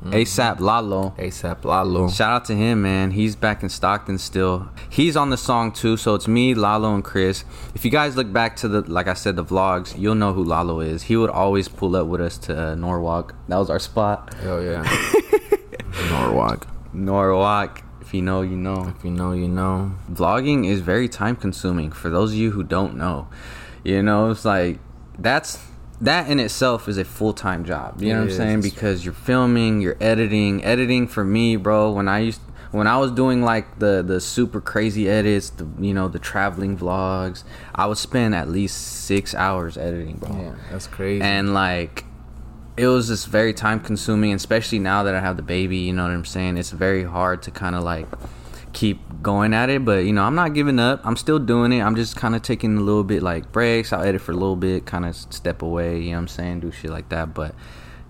Pablo, 0.00 0.19
ASAP 0.19 0.61
Lalo. 0.61 1.14
ASAP 1.19 1.64
Lalo. 1.64 2.09
Shout 2.09 2.33
out 2.33 2.45
to 2.47 2.54
him, 2.54 2.83
man. 2.83 3.11
He's 3.11 3.37
back 3.37 3.62
in 3.62 3.69
Stockton 3.69 4.16
still. 4.16 4.71
He's 4.88 5.14
on 5.14 5.28
the 5.28 5.37
song 5.37 5.73
too, 5.73 5.99
so 5.99 6.14
it's 6.14 6.26
me, 6.26 6.54
Lalo, 6.54 6.95
and 6.95 7.04
Chris. 7.04 7.45
If 7.75 7.85
you 7.85 7.90
guys 7.90 8.16
look 8.16 8.33
back 8.33 8.57
to 8.57 8.69
the, 8.69 8.80
like 8.80 9.09
I 9.09 9.14
said, 9.14 9.37
the 9.37 9.45
vlogs, 9.45 9.99
you'll 9.99 10.14
know 10.14 10.33
who 10.33 10.42
Lalo 10.42 10.80
is. 10.80 11.02
He 11.02 11.16
would 11.16 11.28
always 11.28 11.69
pull 11.69 11.95
up 11.97 12.07
with 12.07 12.23
us 12.23 12.38
to 12.38 12.71
uh, 12.71 12.75
Norwalk. 12.76 13.35
That 13.49 13.59
was 13.59 13.69
our 13.69 13.78
spot. 13.78 14.33
Hell 14.35 14.62
yeah. 14.62 14.83
Norwalk. 16.11 16.66
Norwalk. 16.95 17.83
If 18.00 18.14
you 18.14 18.23
know, 18.23 18.40
you 18.40 18.57
know. 18.57 18.95
If 18.97 19.04
you 19.04 19.11
know, 19.11 19.33
you 19.33 19.49
know. 19.49 19.92
Vlogging 20.11 20.66
is 20.66 20.80
very 20.80 21.11
time 21.11 21.37
consuming 21.37 21.92
for 21.92 22.09
those 22.09 22.33
of 22.33 22.38
you 22.38 22.52
who 22.52 22.62
don't 22.62 22.97
know. 22.97 23.28
You 23.85 24.02
know, 24.02 24.30
it's 24.30 24.47
like 24.47 24.78
that's 25.19 25.59
that 26.00 26.28
in 26.30 26.40
itself 26.40 26.88
is 26.88 26.99
a 26.99 27.04
full 27.04 27.33
time 27.33 27.64
job. 27.64 28.00
You 28.02 28.09
know 28.11 28.14
It 28.14 28.19
what 28.19 28.23
I'm 28.25 28.28
is. 28.30 28.37
saying? 28.37 28.61
Because 28.62 29.04
you're 29.04 29.14
filming, 29.14 29.80
you're 29.80 29.97
editing. 30.00 30.64
Editing 30.64 31.07
for 31.09 31.25
me, 31.25 31.57
bro, 31.57 31.90
when 31.92 32.09
I 32.09 32.21
used 32.21 32.40
when 32.73 32.87
I 32.87 32.99
was 32.99 33.11
doing 33.11 33.42
like 33.42 33.78
the 33.80 34.02
the 34.07 34.21
super 34.21 34.61
crazy 34.61 35.09
edits, 35.09 35.50
the 35.50 35.66
you 35.80 35.92
know, 35.92 36.09
the 36.09 36.19
traveling 36.21 36.78
vlogs, 36.78 37.42
I 37.75 37.87
would 37.87 37.99
spend 37.99 38.35
at 38.35 38.49
least 38.49 39.04
6 39.07 39.35
hours 39.35 39.76
editing, 39.76 40.16
bro 40.19 40.30
Yeah, 40.30 40.54
that's 40.71 40.87
crazy. 40.87 41.23
and 41.23 41.52
like 41.52 42.04
it 42.76 42.87
was 42.87 43.09
just 43.09 43.26
very 43.26 43.52
time 43.52 43.80
consuming 43.80 44.33
especially 44.33 44.78
now 44.78 45.02
that 45.02 45.14
i 45.14 45.21
have 45.21 45.37
the 45.37 45.42
baby 45.42 45.78
you 45.78 45.92
know 45.92 46.04
what 46.04 46.12
i'm 46.12 46.25
saying 46.25 46.57
it's 46.57 46.71
very 46.71 47.02
hard 47.02 47.42
to 47.42 47.50
kind 47.50 47.75
of 47.75 47.83
like 47.83 48.07
keep 48.73 49.00
going 49.23 49.53
at 49.53 49.69
it 49.69 49.85
but 49.85 50.05
you 50.05 50.12
know 50.12 50.23
i'm 50.23 50.35
not 50.35 50.55
giving 50.55 50.79
up 50.79 51.00
i'm 51.05 51.17
still 51.17 51.39
doing 51.39 51.73
it 51.73 51.81
i'm 51.81 51.97
just 51.97 52.17
kind 52.17 52.35
of 52.35 52.43
taking 52.43 52.77
a 52.77 52.81
little 52.81 53.05
bit 53.05 53.23
like 53.23 53.50
breaks 53.53 53.93
i'll 53.93 54.03
edit 54.03 54.21
for 54.21 54.33
a 54.33 54.35
little 54.35 54.57
bit 54.57 54.87
kind 54.87 55.05
of 55.05 55.15
step 55.15 55.61
away 55.61 55.99
you 55.99 56.11
know 56.11 56.12
what 56.12 56.19
i'm 56.19 56.29
saying 56.29 56.61
do 56.61 56.71
shit 56.71 56.91
like 56.91 57.09
that 57.09 57.35
but 57.35 57.55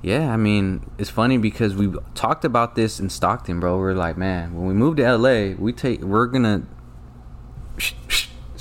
yeah 0.02 0.32
i 0.32 0.36
mean 0.36 0.88
it's 0.98 1.10
funny 1.10 1.38
because 1.38 1.74
we 1.74 1.92
talked 2.14 2.44
about 2.44 2.74
this 2.74 3.00
in 3.00 3.08
stockton 3.10 3.58
bro 3.58 3.78
we're 3.78 3.94
like 3.94 4.16
man 4.16 4.54
when 4.54 4.66
we 4.66 4.74
move 4.74 4.96
to 4.96 5.16
la 5.16 5.54
we 5.58 5.72
take 5.72 6.00
we're 6.02 6.26
gonna 6.26 6.62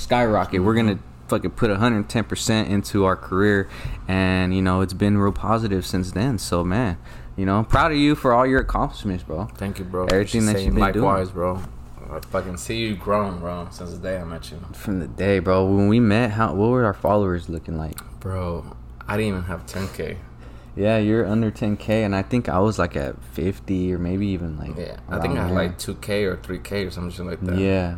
skyrocket. 0.09 0.63
We're 0.63 0.73
gonna 0.73 0.99
fucking 1.27 1.51
put 1.51 1.69
110% 1.69 2.69
into 2.69 3.05
our 3.05 3.15
career, 3.15 3.69
and 4.07 4.55
you 4.55 4.61
know 4.61 4.81
it's 4.81 4.93
been 4.93 5.17
real 5.17 5.31
positive 5.31 5.85
since 5.85 6.11
then. 6.11 6.39
So 6.39 6.63
man, 6.63 6.97
you 7.35 7.45
know, 7.45 7.57
I'm 7.57 7.65
proud 7.65 7.91
of 7.91 7.97
you 7.97 8.15
for 8.15 8.33
all 8.33 8.47
your 8.47 8.61
accomplishments, 8.61 9.23
bro. 9.23 9.45
Thank 9.55 9.77
you, 9.77 9.85
bro. 9.85 10.05
Everything 10.05 10.47
that 10.47 10.61
you've 10.61 10.73
been 10.75 10.93
doing, 10.93 11.05
likewise, 11.05 11.29
bro. 11.29 11.61
I 12.11 12.19
fucking 12.19 12.57
see 12.57 12.77
you 12.77 12.95
growing, 12.95 13.39
bro, 13.39 13.67
since 13.71 13.91
the 13.91 13.97
day 13.99 14.17
I 14.17 14.23
met 14.23 14.49
you. 14.51 14.57
From 14.73 14.99
the 14.99 15.07
day, 15.07 15.39
bro, 15.39 15.65
when 15.65 15.87
we 15.87 15.99
met, 15.99 16.31
how 16.31 16.53
what 16.53 16.69
were 16.69 16.85
our 16.85 16.93
followers 16.93 17.49
looking 17.49 17.77
like? 17.77 17.97
Bro, 18.19 18.75
I 19.07 19.15
didn't 19.17 19.29
even 19.29 19.43
have 19.43 19.65
10k. 19.65 20.17
Yeah, 20.75 20.97
you're 20.97 21.25
under 21.27 21.51
10k, 21.51 21.89
and 22.05 22.15
I 22.15 22.21
think 22.21 22.47
I 22.49 22.59
was 22.59 22.79
like 22.79 22.95
at 22.95 23.21
50 23.33 23.93
or 23.93 23.97
maybe 23.99 24.27
even 24.27 24.57
like 24.57 24.75
Yeah, 24.77 24.97
I 25.09 25.19
think 25.19 25.37
I 25.37 25.47
had 25.47 25.55
like 25.55 25.77
2k 25.77 26.23
or 26.23 26.37
3k 26.37 26.87
or 26.87 26.91
something 26.91 27.25
like 27.27 27.41
that. 27.41 27.57
yeah. 27.59 27.97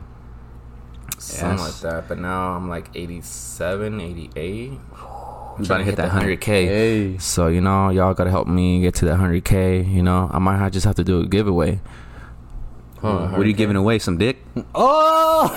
something 1.17 1.57
Yes. 1.59 1.83
like 1.83 1.91
that. 1.93 2.07
But 2.07 2.17
now 2.19 2.51
I'm 2.55 2.67
like 2.69 2.89
87, 2.95 4.01
88. 4.01 4.71
I'm 5.57 5.65
trying 5.65 5.79
to 5.79 5.85
hit 5.85 5.95
that 5.97 6.11
100k. 6.11 6.45
Hey. 6.45 7.17
So 7.19 7.47
you 7.47 7.61
know, 7.61 7.89
y'all 7.89 8.13
gotta 8.13 8.31
help 8.31 8.47
me 8.47 8.81
get 8.81 8.95
to 8.95 9.05
that 9.05 9.19
100k. 9.19 9.87
You 9.93 10.01
know, 10.01 10.29
I 10.33 10.39
might 10.39 10.57
have- 10.57 10.71
just 10.71 10.85
have 10.85 10.95
to 10.95 11.03
do 11.03 11.21
a 11.21 11.27
giveaway. 11.27 11.79
Huh, 13.01 13.29
What 13.29 13.41
are 13.41 13.45
you 13.47 13.53
giving 13.53 13.75
away? 13.75 13.97
Some 13.99 14.17
dick? 14.17 14.37
Oh! 14.75 15.49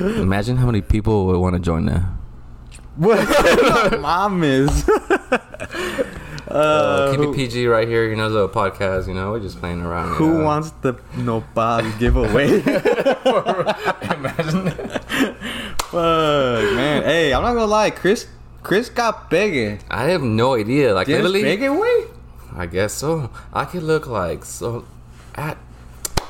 Imagine 0.00 0.56
how 0.56 0.66
many 0.66 0.82
people 0.82 1.26
would 1.26 1.38
want 1.38 1.54
to 1.54 1.60
join 1.60 1.86
that. 1.86 2.02
what? 2.96 4.00
Mom 4.00 4.42
is. 4.42 4.90
Uh, 6.48 7.12
keep 7.12 7.20
it 7.20 7.34
PG 7.34 7.66
right 7.66 7.88
here. 7.88 8.06
You 8.10 8.14
know, 8.16 8.28
little 8.28 8.46
podcast. 8.48 9.08
You 9.08 9.14
know, 9.14 9.30
we're 9.30 9.40
just 9.40 9.58
playing 9.58 9.80
around. 9.80 10.16
Who 10.16 10.36
yeah. 10.36 10.44
wants 10.44 10.70
the 10.82 10.92
Nopal 11.16 11.80
giveaway? 11.98 12.60
Imagine. 14.12 14.68
Fuck, 15.80 16.74
man. 16.74 17.04
Hey, 17.04 17.32
I'm 17.32 17.40
not 17.42 17.54
gonna 17.54 17.64
lie. 17.64 17.88
Chris, 17.88 18.26
Chris 18.62 18.90
got 18.90 19.30
bigger. 19.30 19.78
I 19.88 20.10
have 20.10 20.20
no 20.22 20.54
idea. 20.54 20.92
Like 20.92 21.06
Just 21.06 21.22
literally, 21.22 21.42
bigger 21.42 21.72
way. 21.72 22.04
I 22.56 22.66
guess 22.66 22.92
so. 22.94 23.30
I 23.52 23.64
could 23.64 23.82
look 23.82 24.06
like 24.06 24.44
so. 24.44 24.84
At 25.34 25.56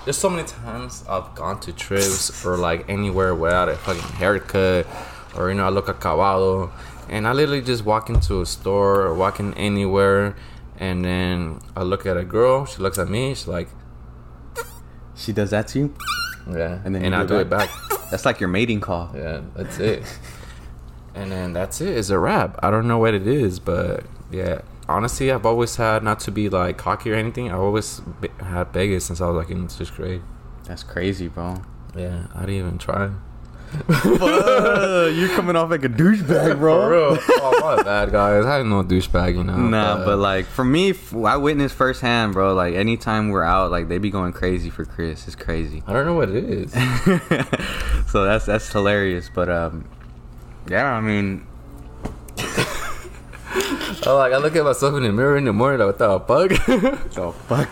there's 0.05 0.19
so 0.19 0.29
many 0.31 0.47
times 0.47 1.05
I've 1.09 1.35
gone 1.35 1.61
to 1.61 1.73
trips 1.73 2.45
or 2.45 2.57
like 2.57 2.89
anywhere 2.89 3.35
without 3.35 3.69
a 3.69 3.77
fucking 3.77 4.03
haircut, 4.17 4.87
or 5.37 5.49
you 5.49 5.55
know 5.55 5.65
I 5.67 5.69
look 5.71 5.89
a 5.89 5.93
acabado, 5.93 6.71
and 7.09 7.27
I 7.27 7.33
literally 7.33 7.63
just 7.63 7.85
walk 7.85 8.09
into 8.11 8.41
a 8.41 8.47
store 8.47 9.03
or 9.03 9.15
walk 9.15 9.41
in 9.41 9.55
anywhere, 9.55 10.37
and 10.79 11.05
then 11.05 11.61
I 11.77 11.83
look 11.83 12.07
at 12.07 12.17
a 12.17 12.25
girl. 12.25 12.67
She 12.67 12.79
looks 12.83 12.99
at 12.99 13.09
me. 13.09 13.35
She's 13.35 13.49
like, 13.49 13.69
She 15.15 15.33
does 15.33 15.51
that 15.51 15.69
to 15.69 15.79
you. 15.79 15.95
yeah, 16.51 16.81
And 16.85 16.95
then 16.95 17.05
and 17.05 17.15
you 17.15 17.21
I 17.21 17.23
do 17.23 17.29
do 17.29 17.35
it 17.37 17.41
it 17.43 17.51
back. 17.51 17.71
That's 18.11 18.25
like 18.25 18.41
your 18.41 18.49
mating 18.49 18.81
call. 18.81 19.11
Yeah, 19.15 19.41
that's 19.55 19.79
it. 19.79 20.03
and 21.15 21.31
then 21.31 21.53
that's 21.53 21.81
it. 21.81 21.97
It's 21.97 22.11
a 22.11 22.19
wrap. 22.19 22.59
I 22.63 22.71
don't 22.71 22.87
know 22.89 22.99
what 22.99 23.15
it 23.15 23.27
is, 23.27 23.59
but 23.61 24.05
yeah. 24.31 24.63
Honestly, 24.89 25.31
I've 25.31 25.47
always 25.47 25.77
had 25.77 26.03
not 26.03 26.21
to 26.21 26.31
be 26.31 26.49
like 26.49 26.77
cocky 26.77 27.13
or 27.13 27.15
anything. 27.15 27.51
I 27.51 27.55
always 27.55 28.01
be- 28.01 28.29
had 28.41 28.73
Vegas 28.73 29.05
since 29.05 29.21
I 29.21 29.27
was 29.27 29.37
like 29.37 29.51
in 29.51 29.69
sixth 29.69 29.95
grade. 29.95 30.23
That's 30.65 30.83
crazy, 30.83 31.29
bro. 31.29 31.63
Yeah, 31.97 32.27
I 32.35 32.41
didn't 32.41 32.55
even 32.55 32.79
try. 32.79 33.11
you're 33.89 35.35
coming 35.35 35.57
off 35.57 35.71
like 35.71 35.85
a 35.85 35.89
douchebag, 35.89 36.59
bro. 36.59 36.83
For 36.83 36.91
real. 36.91 37.19
oh, 37.41 37.77
my 37.77 37.83
bad, 37.83 38.13
guys. 38.13 38.45
I 38.45 38.59
didn't 38.59 38.71
know 38.71 38.83
douchebag, 38.83 39.35
you 39.35 39.45
know. 39.45 39.57
Nah, 39.57 40.05
but 40.05 40.19
like 40.19 40.45
for 40.45 40.65
me, 40.65 40.91
f- 40.91 41.15
I 41.15 41.37
witnessed 41.39 41.75
firsthand, 41.75 42.35
bro. 42.35 42.53
Like 42.55 42.75
anytime 42.75 43.31
we're 43.31 43.43
out, 43.45 43.71
like 43.71 43.89
they 43.89 43.97
be 43.99 44.11
going 44.11 44.33
crazy 44.33 44.69
for 44.69 44.85
Chris. 44.85 45.27
It's 45.27 45.37
crazy. 45.37 45.83
I 45.87 45.95
don't 45.95 46.05
know 46.05 46.15
what 46.15 46.29
it 46.29 46.45
is. 46.45 46.73
so 48.11 48.25
that's 48.25 48.45
that's 48.45 48.71
hilarious. 48.71 49.31
But 49.35 49.49
um, 49.49 49.89
yeah, 50.69 50.93
I 50.93 51.01
mean, 51.01 51.47
oh, 54.07 54.17
like 54.17 54.33
I 54.33 54.39
look 54.39 54.57
at 54.57 54.65
myself 54.65 54.95
in 54.95 55.03
the 55.03 55.13
mirror 55.13 55.37
in 55.37 55.45
the 55.45 55.53
morning, 55.53 55.81
like, 55.81 55.99
what 55.99 55.99
the 55.99 56.21
fuck? 56.21 57.17
Oh 57.19 57.33
fuck. 57.33 57.69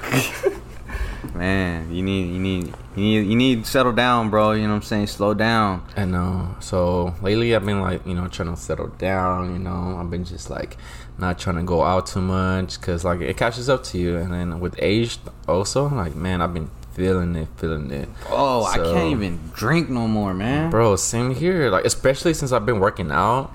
Man, 1.35 1.95
you 1.95 2.03
need 2.03 2.33
you 2.35 2.39
need 2.39 2.75
you 2.97 3.03
need 3.03 3.27
you 3.29 3.37
need 3.37 3.65
to 3.65 3.71
settle 3.71 3.93
down, 3.93 4.29
bro. 4.31 4.53
You 4.53 4.65
know 4.65 4.71
what 4.71 4.77
I'm 4.77 4.83
saying? 4.83 5.07
Slow 5.07 5.33
down. 5.33 5.87
I 5.97 6.05
know. 6.05 6.55
So 6.61 7.15
lately, 7.23 7.55
I've 7.55 7.65
been 7.65 7.81
like, 7.81 8.07
you 8.07 8.15
know, 8.15 8.29
trying 8.29 8.55
to 8.55 8.61
settle 8.61 8.89
down. 8.89 9.53
You 9.53 9.59
know, 9.59 9.97
I've 9.99 10.11
been 10.11 10.25
just 10.25 10.51
like 10.51 10.77
not 11.19 11.39
trying 11.39 11.57
to 11.57 11.63
go 11.63 11.83
out 11.83 12.07
too 12.07 12.21
much 12.21 12.79
because 12.81 13.05
like 13.05 13.21
it 13.21 13.37
catches 13.37 13.69
up 13.69 13.85
to 13.85 13.99
you. 13.99 14.17
And 14.17 14.33
then 14.33 14.61
with 14.61 14.75
age, 14.79 15.19
also, 15.49 15.89
like 15.89 16.15
man, 16.15 16.43
I've 16.43 16.53
been 16.53 16.71
feeling 16.93 17.37
it, 17.37 17.49
feeling 17.57 17.91
it. 17.91 18.09
Oh, 18.29 18.65
I 18.65 18.77
can't 18.77 19.13
even 19.13 19.41
drink 19.55 19.89
no 19.89 20.07
more, 20.09 20.35
man. 20.35 20.71
Bro, 20.71 20.97
same 20.97 21.35
here. 21.35 21.71
Like 21.71 21.85
especially 21.85 22.35
since 22.35 22.53
I've 22.53 22.67
been 22.67 22.81
working 22.81 23.11
out. 23.11 23.53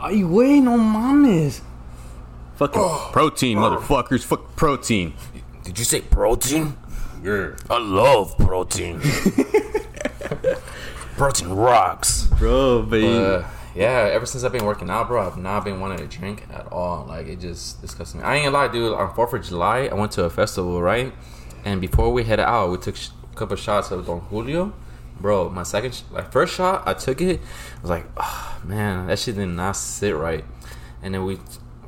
Ay, 0.00 0.22
güey, 0.22 0.62
no 0.62 0.78
mames. 0.78 1.60
Fucking 2.56 2.82
protein, 3.12 3.58
motherfuckers. 3.58 4.24
Fuck 4.24 4.56
protein. 4.56 5.12
Did 5.64 5.78
you 5.78 5.84
say 5.84 6.00
protein? 6.00 6.76
Yeah. 7.22 7.50
I 7.68 7.78
love 7.78 8.36
protein. 8.38 9.00
protein 11.16 11.48
rocks. 11.50 12.24
bro. 12.38 12.82
But 12.82 13.02
Uh, 13.04 13.44
yeah, 13.74 14.08
ever 14.12 14.26
since 14.26 14.44
I've 14.44 14.52
been 14.52 14.64
working 14.64 14.90
out, 14.90 15.08
bro, 15.08 15.26
I've 15.26 15.36
not 15.36 15.64
been 15.64 15.80
wanting 15.80 15.98
to 15.98 16.06
drink 16.18 16.44
at 16.52 16.66
all. 16.72 17.06
Like 17.06 17.26
it 17.28 17.40
just 17.40 17.80
disgusts 17.82 18.14
me. 18.14 18.22
I 18.22 18.36
ain't 18.36 18.44
gonna 18.46 18.56
lie, 18.56 18.68
dude. 18.72 18.94
On 18.94 19.14
Fourth 19.14 19.32
of 19.32 19.44
July, 19.44 19.88
I 19.90 19.94
went 19.94 20.12
to 20.12 20.24
a 20.24 20.30
festival, 20.30 20.80
right? 20.82 21.12
And 21.64 21.80
before 21.80 22.12
we 22.12 22.24
headed 22.24 22.46
out, 22.46 22.70
we 22.70 22.78
took 22.78 22.96
sh- 22.96 23.10
a 23.32 23.36
couple 23.36 23.56
shots 23.56 23.90
of 23.90 24.06
Don 24.06 24.20
Julio. 24.20 24.72
Bro, 25.20 25.50
my 25.50 25.62
second, 25.62 25.94
sh- 25.94 26.02
like 26.10 26.32
first 26.32 26.54
shot, 26.54 26.82
I 26.86 26.94
took 26.94 27.20
it. 27.20 27.40
I 27.40 27.80
was 27.82 27.90
like, 27.90 28.06
oh, 28.16 28.60
man, 28.64 29.06
that 29.06 29.18
shit 29.18 29.36
did 29.36 29.46
not 29.46 29.72
sit 29.76 30.14
right. 30.16 30.44
And 31.02 31.14
then 31.14 31.24
we, 31.24 31.38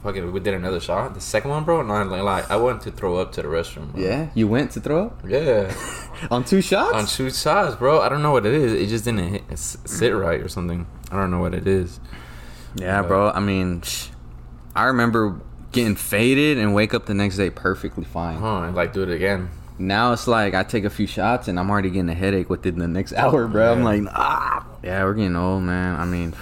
fucking, 0.03 0.33
we 0.33 0.41
did 0.41 0.55
another 0.55 0.81
shot. 0.81 1.15
The 1.15 1.21
second 1.21 1.51
one, 1.51 1.65
bro, 1.65 1.83
not 1.83 2.09
lie, 2.09 2.45
I 2.49 2.57
went 2.57 2.83
to 2.83 2.91
throw 2.91 3.17
up 3.17 3.33
to 3.33 3.43
the 3.43 3.49
restroom. 3.49 3.93
Bro. 3.93 4.03
yeah, 4.03 4.29
you 4.35 4.49
went 4.49 4.73
to 4.73 4.81
throw 4.81 5.07
up 5.07 5.23
Yeah. 5.27 5.75
on 6.31 6.45
two 6.45 6.61
shots. 6.61 6.95
on 6.95 7.07
two 7.07 7.31
shots, 7.31 7.77
bro. 7.77 8.01
I 8.01 8.09
don't 8.09 8.23
know 8.23 8.33
what 8.33 8.45
it 8.47 8.55
is. 8.55 8.73
It 8.73 8.89
just 8.89 9.05
didn't 9.05 9.29
hit, 9.29 9.59
sit 9.59 10.11
right 10.15 10.41
or 10.41 10.49
something. 10.49 10.87
I 11.11 11.17
don't 11.17 11.31
know 11.31 11.41
what 11.41 11.55
it 11.55 11.67
is. 11.67 12.01
yeah, 12.75 13.03
bro. 13.03 13.31
I 13.31 13.41
mean, 13.41 13.83
I 14.77 14.85
remember 14.85 15.41
getting 15.73 15.97
faded 15.97 16.59
and 16.59 16.75
wake 16.75 16.93
up 16.95 17.07
the 17.07 17.15
next 17.15 17.37
day 17.39 17.49
perfectly 17.51 18.05
fine. 18.05 18.39
Huh? 18.39 18.63
and, 18.65 18.77
Like 18.77 18.93
do 18.93 19.03
it 19.03 19.11
again. 19.11 19.49
Now 19.83 20.13
it's 20.13 20.29
like 20.29 20.55
I 20.55 20.63
take 20.63 20.85
a 20.85 20.91
few 20.91 21.07
shots 21.07 21.49
and 21.49 21.59
I'm 21.59 21.69
already 21.69 21.91
getting 21.91 22.09
a 22.09 22.15
headache 22.15 22.49
within 22.49 22.79
the 22.79 22.87
next 22.87 23.13
hour, 23.15 23.49
bro. 23.49 23.73
I'm 23.73 23.83
like, 23.83 24.03
ah. 24.15 24.65
Yeah, 24.83 25.03
we're 25.05 25.15
getting 25.15 25.37
old, 25.37 25.65
man. 25.65 26.01
I 26.01 26.05
mean, 26.05 26.35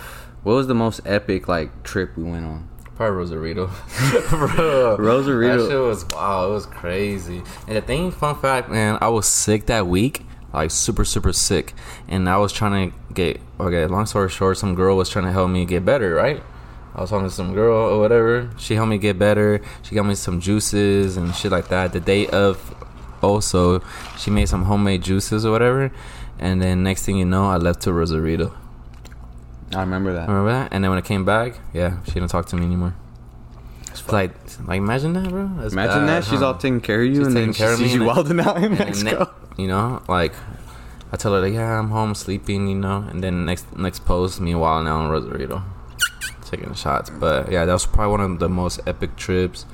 what 0.42 0.54
was 0.54 0.66
the 0.66 0.74
most 0.74 1.00
epic 1.06 1.48
like 1.48 1.82
trip 1.82 2.16
we 2.16 2.24
went 2.24 2.44
on? 2.44 2.68
Probably 2.94 3.16
Rosarito. 3.16 3.66
Bro, 4.28 4.96
Rosarito. 4.98 5.62
That 5.62 5.70
shit 5.70 5.80
was 5.80 6.04
wow. 6.12 6.50
It 6.50 6.52
was 6.52 6.66
crazy. 6.66 7.42
And 7.66 7.76
the 7.76 7.80
thing, 7.80 8.10
fun 8.10 8.38
fact, 8.38 8.68
man, 8.68 8.98
I 9.00 9.08
was 9.08 9.26
sick 9.26 9.66
that 9.66 9.86
week, 9.86 10.26
like 10.52 10.70
super, 10.70 11.06
super 11.06 11.32
sick. 11.32 11.72
And 12.08 12.28
I 12.28 12.36
was 12.36 12.52
trying 12.52 12.90
to 12.90 12.96
get. 13.14 13.40
Okay, 13.58 13.86
long 13.86 14.04
story 14.04 14.28
short, 14.28 14.58
some 14.58 14.74
girl 14.74 14.98
was 14.98 15.08
trying 15.08 15.24
to 15.24 15.32
help 15.32 15.50
me 15.50 15.64
get 15.64 15.84
better, 15.84 16.14
right? 16.14 16.42
I 16.94 17.00
was 17.00 17.10
talking 17.10 17.28
to 17.28 17.34
some 17.34 17.54
girl 17.54 17.88
or 17.88 18.00
whatever. 18.00 18.50
She 18.58 18.74
helped 18.74 18.90
me 18.90 18.98
get 18.98 19.18
better. 19.18 19.62
She 19.82 19.94
got 19.94 20.04
me 20.04 20.14
some 20.14 20.40
juices 20.40 21.16
and 21.16 21.34
shit 21.34 21.52
like 21.52 21.68
that. 21.68 21.92
The 21.92 22.00
day 22.00 22.26
of, 22.26 22.74
also, 23.22 23.80
she 24.18 24.30
made 24.30 24.48
some 24.48 24.64
homemade 24.64 25.02
juices 25.02 25.44
or 25.44 25.52
whatever. 25.52 25.92
And 26.38 26.60
then 26.60 26.82
next 26.82 27.04
thing 27.04 27.16
you 27.16 27.24
know, 27.24 27.50
I 27.50 27.56
left 27.56 27.82
to 27.82 27.92
Rosarito. 27.92 28.54
I 29.74 29.80
remember 29.80 30.12
that. 30.14 30.28
Remember 30.28 30.50
that? 30.52 30.72
And 30.72 30.82
then 30.82 30.90
when 30.90 30.98
I 30.98 31.02
came 31.02 31.24
back, 31.24 31.54
yeah, 31.72 32.02
she 32.04 32.12
didn't 32.14 32.28
talk 32.30 32.46
to 32.46 32.56
me 32.56 32.64
anymore. 32.64 32.94
Like, 34.08 34.32
like 34.66 34.78
imagine 34.78 35.12
that, 35.12 35.28
bro. 35.28 35.48
That's 35.58 35.72
Imagine 35.72 36.06
bad, 36.06 36.22
that 36.22 36.24
she's 36.24 36.42
all 36.42 36.54
taking 36.56 36.80
care 36.80 37.02
of 37.02 37.06
you, 37.08 37.16
She's 37.16 37.26
and 37.26 37.36
then 37.36 37.42
taking 37.42 37.52
she 37.54 37.58
care 37.62 37.72
of 37.74 37.80
me 37.80 37.86
sees 37.86 37.94
you 37.94 38.04
wilding 38.04 38.40
out 38.40 38.56
in 38.62 38.72
Mexico. 38.76 39.30
ne- 39.56 39.62
you 39.62 39.68
know, 39.68 40.02
like 40.08 40.32
I 41.12 41.16
tell 41.16 41.32
her 41.34 41.40
like, 41.40 41.52
yeah, 41.52 41.78
I'm 41.78 41.90
home 41.90 42.14
sleeping, 42.14 42.66
you 42.68 42.74
know, 42.76 43.06
and 43.08 43.22
then 43.22 43.44
next 43.44 43.76
next 43.76 44.04
post, 44.04 44.40
meanwhile 44.40 44.82
now 44.82 45.04
in 45.04 45.10
Rosarito, 45.10 45.62
taking 46.44 46.74
shots. 46.74 47.10
But 47.10 47.52
yeah, 47.52 47.64
that 47.64 47.72
was 47.72 47.86
probably 47.86 48.10
one 48.10 48.20
of 48.20 48.38
the 48.40 48.48
most 48.48 48.80
epic 48.86 49.14
trips. 49.16 49.66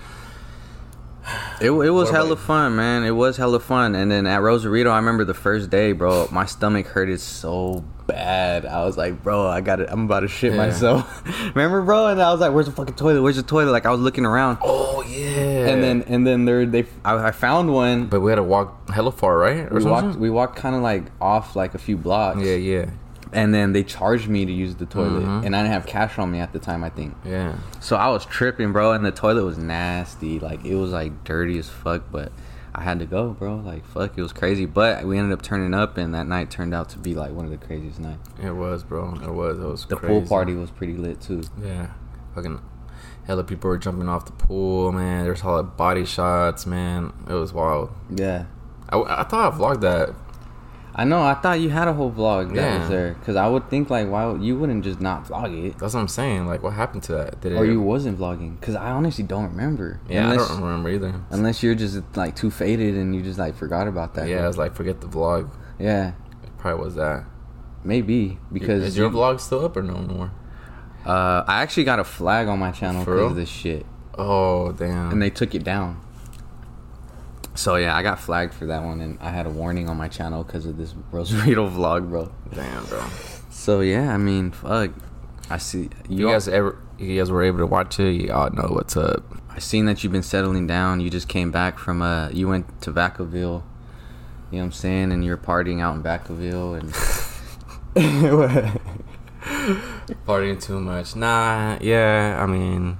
It, 1.60 1.70
it 1.70 1.90
was 1.90 2.10
hella 2.10 2.30
you? 2.30 2.36
fun, 2.36 2.76
man. 2.76 3.02
It 3.04 3.10
was 3.10 3.36
hella 3.36 3.58
fun. 3.60 3.94
And 3.94 4.10
then 4.10 4.26
at 4.26 4.42
Rosarito, 4.42 4.90
I 4.90 4.96
remember 4.96 5.24
the 5.24 5.34
first 5.34 5.70
day, 5.70 5.92
bro. 5.92 6.28
My 6.30 6.44
stomach 6.46 6.86
hurted 6.86 7.18
so 7.18 7.82
bad. 8.06 8.64
I 8.66 8.84
was 8.84 8.96
like, 8.96 9.22
bro, 9.24 9.46
I 9.48 9.60
got 9.60 9.80
it. 9.80 9.88
I'm 9.90 10.04
about 10.04 10.20
to 10.20 10.28
shit 10.28 10.52
Yeah. 10.52 10.58
myself. 10.58 11.22
remember, 11.56 11.82
bro? 11.82 12.06
And 12.08 12.20
I 12.22 12.30
was 12.30 12.40
like, 12.40 12.52
where's 12.52 12.66
the 12.66 12.72
fucking 12.72 12.94
toilet? 12.94 13.22
Where's 13.22 13.36
the 13.36 13.42
toilet? 13.42 13.72
Like 13.72 13.86
I 13.86 13.90
was 13.90 14.00
looking 14.00 14.24
around, 14.26 14.58
Oh 14.62 15.02
yeah. 15.02 15.66
and 15.68 15.82
then 15.82 16.02
and 16.06 16.26
then 16.26 16.44
there 16.44 16.64
they 16.66 16.86
I, 17.04 17.28
I 17.28 17.30
found 17.32 17.72
one. 17.72 18.06
but 18.06 18.20
we 18.20 18.30
had 18.30 18.36
to 18.36 18.42
walk 18.44 18.88
hella 18.90 19.10
far, 19.10 19.36
right? 19.38 19.60
Or 19.70 19.74
we 19.74 19.80
something? 19.80 19.90
walked 20.08 20.18
we 20.18 20.30
walked 20.30 20.56
kind 20.56 20.76
of 20.76 20.82
like 20.82 21.04
off 21.20 21.56
like 21.56 21.74
a 21.74 21.78
few 21.78 21.96
blocks. 21.96 22.38
Yeah, 22.40 22.54
yeah, 22.54 22.90
And 23.32 23.52
then 23.52 23.72
they 23.72 23.82
charged 23.82 24.28
me 24.28 24.44
to 24.46 24.52
use 24.52 24.76
the 24.76 24.86
toilet, 24.86 25.24
Mhm. 25.24 25.44
and 25.46 25.56
I 25.56 25.62
didn't 25.62 25.72
have 25.72 25.86
cash 25.86 26.18
on 26.18 26.30
me 26.30 26.38
at 26.40 26.52
the 26.52 26.58
time. 26.58 26.84
I 26.84 26.90
think. 26.90 27.14
yeah. 27.24 27.54
So 27.80 27.96
I 27.96 28.08
was 28.08 28.24
tripping, 28.24 28.72
bro, 28.72 28.92
and 28.92 29.04
the 29.04 29.10
toilet 29.12 29.44
was 29.44 29.58
nasty. 29.58 30.38
Like 30.38 30.64
it 30.64 30.74
was 30.76 30.92
like 30.92 31.24
dirty 31.24 31.58
as 31.58 31.68
fuck, 31.68 32.04
but 32.12 32.30
I 32.74 32.82
had 32.82 32.98
to 33.00 33.06
go, 33.06 33.30
bro. 33.30 33.56
Like 33.56 33.84
fuck, 33.84 34.16
it 34.16 34.22
was 34.22 34.32
crazy. 34.32 34.64
But 34.66 35.04
we 35.04 35.18
ended 35.18 35.32
up 35.32 35.42
turning 35.42 35.74
up, 35.74 35.96
and 35.98 36.14
that 36.14 36.26
night 36.28 36.50
turned 36.50 36.72
out 36.74 36.88
to 36.90 36.98
be 36.98 37.14
like 37.14 37.32
one 37.32 37.44
of 37.44 37.50
the 37.50 37.56
craziest 37.56 37.98
nights. 38.00 38.28
It 38.42 38.52
was, 38.54 38.84
bro. 38.84 39.14
It 39.22 39.32
was. 39.32 39.58
It 39.58 39.64
was. 39.66 39.86
The 39.86 39.96
crazy. 39.96 40.12
pool 40.20 40.28
party 40.28 40.54
was 40.54 40.70
pretty 40.70 40.94
lit 40.94 41.20
too. 41.20 41.42
Yeah, 41.62 41.88
fucking 42.34 42.60
hella 43.26 43.42
people 43.42 43.68
were 43.70 43.78
jumping 43.78 44.08
off 44.08 44.24
the 44.26 44.32
pool, 44.32 44.92
man. 44.92 45.24
There's 45.24 45.42
all 45.42 45.56
like 45.62 45.76
body 45.76 46.04
shots, 46.04 46.64
man. 46.64 47.12
It 47.28 47.32
was 47.34 47.52
wild. 47.52 47.90
Yeah, 48.08 48.44
I, 48.88 48.98
I 49.00 49.24
thought 49.24 49.52
I 49.52 49.56
vlogged 49.56 49.80
that. 49.80 50.10
I 50.98 51.04
know. 51.04 51.20
I 51.22 51.34
thought 51.34 51.60
you 51.60 51.68
had 51.68 51.88
a 51.88 51.92
whole 51.92 52.10
vlog 52.10 52.48
that 52.48 52.56
Yeah. 52.56 52.78
was 52.78 52.88
there, 52.88 53.12
because 53.20 53.36
I 53.36 53.46
would 53.48 53.68
think 53.68 53.90
like, 53.90 54.08
why 54.08 54.34
you 54.36 54.56
wouldn't 54.58 54.82
just 54.82 54.98
not 55.00 55.26
vlog 55.26 55.52
it, 55.66 55.78
That's 55.78 55.92
what 55.92 56.00
I'm 56.00 56.08
saying. 56.08 56.46
Like, 56.46 56.62
what 56.62 56.72
happened 56.72 57.02
to 57.04 57.12
that? 57.12 57.40
Did 57.42 57.52
it? 57.52 57.56
or 57.56 57.66
you 57.66 57.82
wasn't 57.82 58.18
vlogging? 58.18 58.58
Because 58.58 58.74
I 58.76 58.90
honestly 58.90 59.22
don't 59.22 59.44
remember. 59.50 60.00
Yeah, 60.08 60.30
unless, 60.30 60.48
I 60.50 60.54
don't 60.54 60.62
remember 60.62 60.88
either. 60.88 61.14
Unless 61.30 61.62
you're 61.62 61.74
just 61.74 62.00
like 62.16 62.34
too 62.34 62.50
faded 62.50 62.94
and 62.94 63.14
you 63.14 63.20
just 63.20 63.38
like 63.38 63.54
forgot 63.56 63.88
about 63.88 64.14
that. 64.14 64.26
yeah, 64.28 64.42
I 64.44 64.46
was 64.46 64.56
like, 64.56 64.74
forget 64.74 65.02
the 65.02 65.06
vlog. 65.06 65.50
yeah, 65.78 66.12
It 66.42 66.56
probably 66.56 66.82
was 66.84 66.94
that. 66.94 67.24
maybe 67.84 68.38
because 68.50 68.82
is 68.82 68.96
your 68.96 69.10
you- 69.10 69.16
vlog 69.16 69.38
still 69.40 69.64
up 69.66 69.76
or 69.76 69.82
no 69.82 69.96
more? 69.98 70.30
Uh, 71.04 71.44
I 71.46 71.60
actually 71.62 71.84
got 71.84 71.98
a 72.00 72.04
flag 72.04 72.48
on 72.48 72.58
my 72.58 72.72
channel 72.72 73.04
because 73.04 73.30
of 73.32 73.36
this 73.36 73.48
shit. 73.50 73.84
Oh 74.18 74.72
damn. 74.72 75.10
and 75.12 75.20
they 75.20 75.28
took 75.30 75.54
it 75.54 75.62
down. 75.62 76.00
So 77.56 77.76
yeah, 77.76 77.96
I 77.96 78.02
got 78.02 78.20
flagged 78.20 78.54
for 78.54 78.66
that 78.66 78.82
one, 78.82 79.00
and 79.00 79.18
I 79.20 79.30
had 79.30 79.46
a 79.46 79.50
warning 79.50 79.88
on 79.88 79.96
my 79.96 80.08
channel 80.08 80.44
because 80.44 80.66
of 80.66 80.76
this 80.76 80.94
Rosarito 81.10 81.68
vlog, 81.68 82.08
bro. 82.08 82.30
damn, 82.54 82.84
bro. 82.86 83.04
So 83.50 83.80
yeah, 83.80 84.12
I 84.12 84.18
mean, 84.18 84.52
fuck. 84.52 84.90
I 85.48 85.58
see 85.58 85.90
You 86.08 86.28
guys 86.30 86.48
ever? 86.48 86.78
You 86.98 87.18
guys 87.18 87.30
were 87.30 87.42
able 87.42 87.58
to 87.58 87.66
watch 87.66 88.00
it. 88.00 88.12
You 88.12 88.32
all 88.32 88.50
know 88.50 88.68
what's 88.70 88.96
up. 88.96 89.22
I 89.48 89.58
seen 89.58 89.86
that 89.86 90.02
you've 90.02 90.12
been 90.12 90.22
settling 90.22 90.66
down. 90.66 91.00
You 91.00 91.08
just 91.08 91.28
came 91.28 91.50
back 91.50 91.78
from 91.78 92.02
uh, 92.02 92.28
you 92.30 92.48
went 92.48 92.82
to 92.82 92.92
Vacaville. 92.92 93.62
You 94.50 94.58
know 94.58 94.58
what 94.58 94.64
I'm 94.64 94.72
saying? 94.72 95.12
And 95.12 95.24
you're 95.24 95.36
partying 95.36 95.80
out 95.80 95.96
in 95.96 96.02
Vacaville, 96.02 96.78
and 96.78 96.92
Partying 100.26 100.60
too 100.62 100.80
much. 100.80 101.16
Nah, 101.16 101.78
yeah, 101.80 102.38
I 102.42 102.46
mean, 102.46 102.98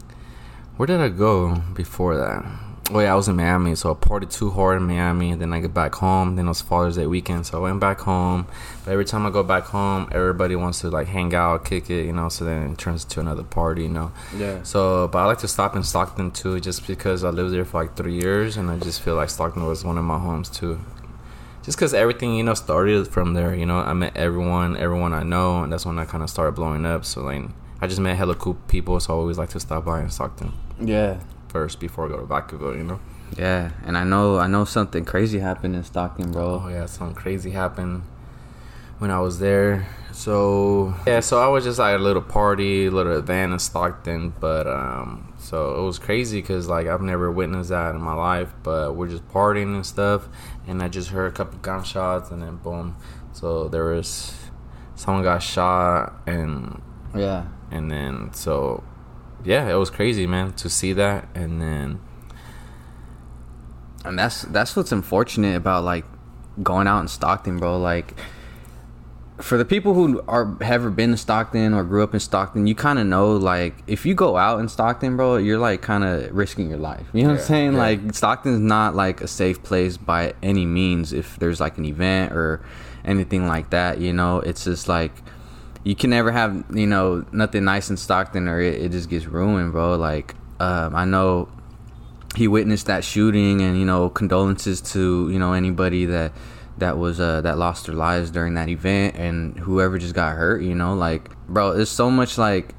where 0.76 0.86
did 0.86 1.00
I 1.00 1.08
go 1.08 1.56
before 1.74 2.16
that? 2.16 2.44
Oh 2.92 3.00
yeah, 3.00 3.12
I 3.12 3.16
was 3.16 3.26
in 3.26 3.34
Miami, 3.34 3.74
so 3.74 3.90
I 3.90 3.94
partied 3.94 4.30
too 4.30 4.48
hard 4.50 4.80
in 4.80 4.86
Miami, 4.86 5.34
then 5.34 5.52
I 5.52 5.58
get 5.58 5.74
back 5.74 5.96
home. 5.96 6.36
Then 6.36 6.44
it 6.44 6.48
was 6.48 6.60
Father's 6.60 6.94
Day 6.94 7.06
weekend, 7.06 7.44
so 7.44 7.58
I 7.58 7.60
went 7.60 7.80
back 7.80 7.98
home. 7.98 8.46
But 8.84 8.92
every 8.92 9.04
time 9.04 9.26
I 9.26 9.30
go 9.30 9.42
back 9.42 9.64
home, 9.64 10.08
everybody 10.12 10.54
wants 10.54 10.82
to 10.82 10.90
like 10.90 11.08
hang 11.08 11.34
out, 11.34 11.64
kick 11.64 11.90
it, 11.90 12.06
you 12.06 12.12
know. 12.12 12.28
So 12.28 12.44
then 12.44 12.70
it 12.70 12.78
turns 12.78 13.02
into 13.02 13.18
another 13.18 13.42
party, 13.42 13.82
you 13.82 13.88
know. 13.88 14.12
yeah, 14.36 14.62
So, 14.62 15.08
but 15.08 15.18
I 15.18 15.24
like 15.24 15.38
to 15.38 15.48
stop 15.48 15.74
in 15.74 15.82
Stockton 15.82 16.30
too, 16.30 16.60
just 16.60 16.86
because 16.86 17.24
I 17.24 17.30
lived 17.30 17.52
there 17.52 17.64
for 17.64 17.82
like 17.82 17.96
three 17.96 18.14
years, 18.14 18.56
and 18.56 18.70
I 18.70 18.78
just 18.78 19.02
feel 19.02 19.16
like 19.16 19.30
Stockton 19.30 19.66
was 19.66 19.84
one 19.84 19.98
of 19.98 20.04
my 20.04 20.18
homes 20.18 20.48
too. 20.48 20.78
Just 21.64 21.76
because 21.76 21.92
everything 21.92 22.36
you 22.36 22.44
know 22.44 22.54
started 22.54 23.08
from 23.08 23.34
there, 23.34 23.52
you 23.52 23.66
know, 23.66 23.78
I 23.78 23.94
met 23.94 24.16
everyone, 24.16 24.76
everyone 24.76 25.12
I 25.12 25.24
know, 25.24 25.64
and 25.64 25.72
that's 25.72 25.84
when 25.84 25.98
I 25.98 26.04
kind 26.04 26.22
of 26.22 26.30
started 26.30 26.52
blowing 26.52 26.86
up. 26.86 27.04
So 27.04 27.22
like, 27.22 27.42
I 27.80 27.88
just 27.88 27.98
met 27.98 28.16
hella 28.16 28.36
cool 28.36 28.54
people, 28.68 29.00
so 29.00 29.12
I 29.12 29.16
always 29.16 29.38
like 29.38 29.48
to 29.50 29.60
stop 29.60 29.84
by 29.84 30.02
in 30.02 30.10
Stockton 30.10 30.52
yeah, 30.80 31.18
first 31.48 31.80
before 31.80 32.06
I 32.06 32.08
go 32.08 32.18
to 32.18 32.26
Vacaville, 32.26 32.76
you 32.76 32.84
know. 32.84 33.00
yeah. 33.36 33.70
And 33.84 33.96
I 33.96 34.04
know, 34.04 34.38
I 34.38 34.46
know 34.46 34.64
something 34.64 35.04
crazy 35.04 35.38
happened 35.38 35.74
in 35.76 35.84
Stockton, 35.84 36.32
bro. 36.32 36.62
Oh 36.64 36.68
yeah, 36.68 36.86
something 36.86 37.16
crazy 37.16 37.50
happened 37.50 38.02
when 38.98 39.10
I 39.10 39.20
was 39.20 39.38
there. 39.38 39.86
So 40.12 40.94
yeah, 41.06 41.20
so 41.20 41.38
I 41.42 41.48
was 41.48 41.64
just 41.64 41.78
like 41.78 41.94
a 41.94 42.02
little 42.02 42.22
party, 42.22 42.86
a 42.86 42.90
little 42.90 43.18
event 43.18 43.52
in 43.52 43.58
Stockton, 43.58 44.32
but 44.40 44.66
um, 44.66 45.34
so 45.38 45.78
it 45.78 45.84
was 45.84 45.98
crazy 45.98 46.40
because 46.40 46.68
like 46.68 46.86
I've 46.86 47.02
never 47.02 47.30
witnessed 47.30 47.68
that 47.68 47.94
in 47.94 48.00
my 48.00 48.14
life. 48.14 48.52
But 48.62 48.96
we're 48.96 49.08
just 49.08 49.28
partying 49.28 49.74
and 49.74 49.84
stuff, 49.84 50.26
and 50.66 50.82
I 50.82 50.88
just 50.88 51.10
heard 51.10 51.30
a 51.30 51.34
couple 51.36 51.58
gunshots, 51.58 52.30
and 52.30 52.42
then 52.42 52.56
boom. 52.56 52.96
So 53.34 53.68
there 53.68 53.84
was 53.84 54.34
someone 54.94 55.22
got 55.22 55.42
shot, 55.42 56.14
and 56.26 56.80
Yeah, 57.14 57.44
and 57.70 57.90
then 57.90 58.32
so 58.32 58.82
yeah, 59.44 59.68
it 59.70 59.74
was 59.74 59.90
crazy, 59.90 60.26
man, 60.26 60.52
to 60.54 60.68
see 60.68 60.92
that, 60.94 61.28
and 61.34 61.60
then 61.60 62.00
and 64.04 64.18
that's 64.18 64.42
that's 64.42 64.76
what's 64.76 64.92
unfortunate 64.92 65.56
about 65.56 65.84
like 65.84 66.04
going 66.62 66.86
out 66.86 67.00
in 67.00 67.08
Stockton, 67.08 67.58
bro. 67.58 67.78
Like 67.78 68.14
for 69.38 69.58
the 69.58 69.64
people 69.64 69.92
who 69.94 70.22
are 70.28 70.46
have 70.62 70.82
ever 70.82 70.90
been 70.90 71.10
to 71.10 71.16
Stockton 71.16 71.74
or 71.74 71.84
grew 71.84 72.02
up 72.02 72.14
in 72.14 72.20
Stockton, 72.20 72.66
you 72.66 72.74
kind 72.74 72.98
of 72.98 73.06
know 73.06 73.32
like 73.36 73.74
if 73.86 74.06
you 74.06 74.14
go 74.14 74.36
out 74.36 74.60
in 74.60 74.68
Stockton, 74.68 75.16
bro, 75.16 75.36
you're 75.36 75.58
like 75.58 75.82
kind 75.82 76.04
of 76.04 76.32
risking 76.34 76.68
your 76.70 76.78
life. 76.78 77.06
You 77.12 77.22
know 77.24 77.28
what 77.30 77.34
Yeah, 77.34 77.40
I'm 77.40 77.46
saying? 77.46 77.72
yeah. 77.74 77.78
Like 77.78 78.14
Stockton's 78.14 78.60
not 78.60 78.94
like 78.94 79.20
a 79.20 79.28
safe 79.28 79.62
place 79.62 79.96
by 79.96 80.34
any 80.42 80.64
means. 80.66 81.12
If 81.12 81.38
there's 81.38 81.60
like 81.60 81.76
an 81.78 81.84
event 81.84 82.32
or 82.32 82.64
anything 83.04 83.46
like 83.46 83.70
that, 83.70 83.98
you 84.00 84.12
know, 84.12 84.38
it's 84.40 84.64
just 84.64 84.88
like 84.88 85.12
you 85.86 85.94
can 85.94 86.10
never 86.10 86.32
have 86.32 86.64
you 86.74 86.86
know 86.86 87.24
nothing 87.30 87.62
nice 87.62 87.90
in 87.90 87.96
Stockton 87.96 88.48
or 88.48 88.60
it, 88.60 88.82
it 88.82 88.90
just 88.90 89.08
gets 89.08 89.26
ruined, 89.26 89.70
bro. 89.70 89.94
Like 89.94 90.34
um, 90.58 90.96
I 90.96 91.04
know 91.04 91.48
he 92.34 92.48
witnessed 92.48 92.86
that 92.86 93.04
shooting, 93.04 93.60
and 93.60 93.78
you 93.78 93.84
know, 93.84 94.10
condolences 94.10 94.80
to 94.92 95.30
you 95.30 95.38
know 95.38 95.52
anybody 95.52 96.06
that 96.06 96.32
that 96.78 96.98
was 96.98 97.20
uh 97.20 97.40
that 97.42 97.56
lost 97.56 97.86
their 97.86 97.94
lives 97.94 98.32
during 98.32 98.54
that 98.54 98.68
event 98.68 99.14
and 99.16 99.58
whoever 99.60 99.96
just 99.96 100.14
got 100.14 100.36
hurt 100.36 100.60
you 100.60 100.74
know 100.74 100.94
like 100.94 101.30
bro 101.48 101.72
there's 101.72 101.88
so 101.88 102.10
much 102.10 102.36
like 102.36 102.74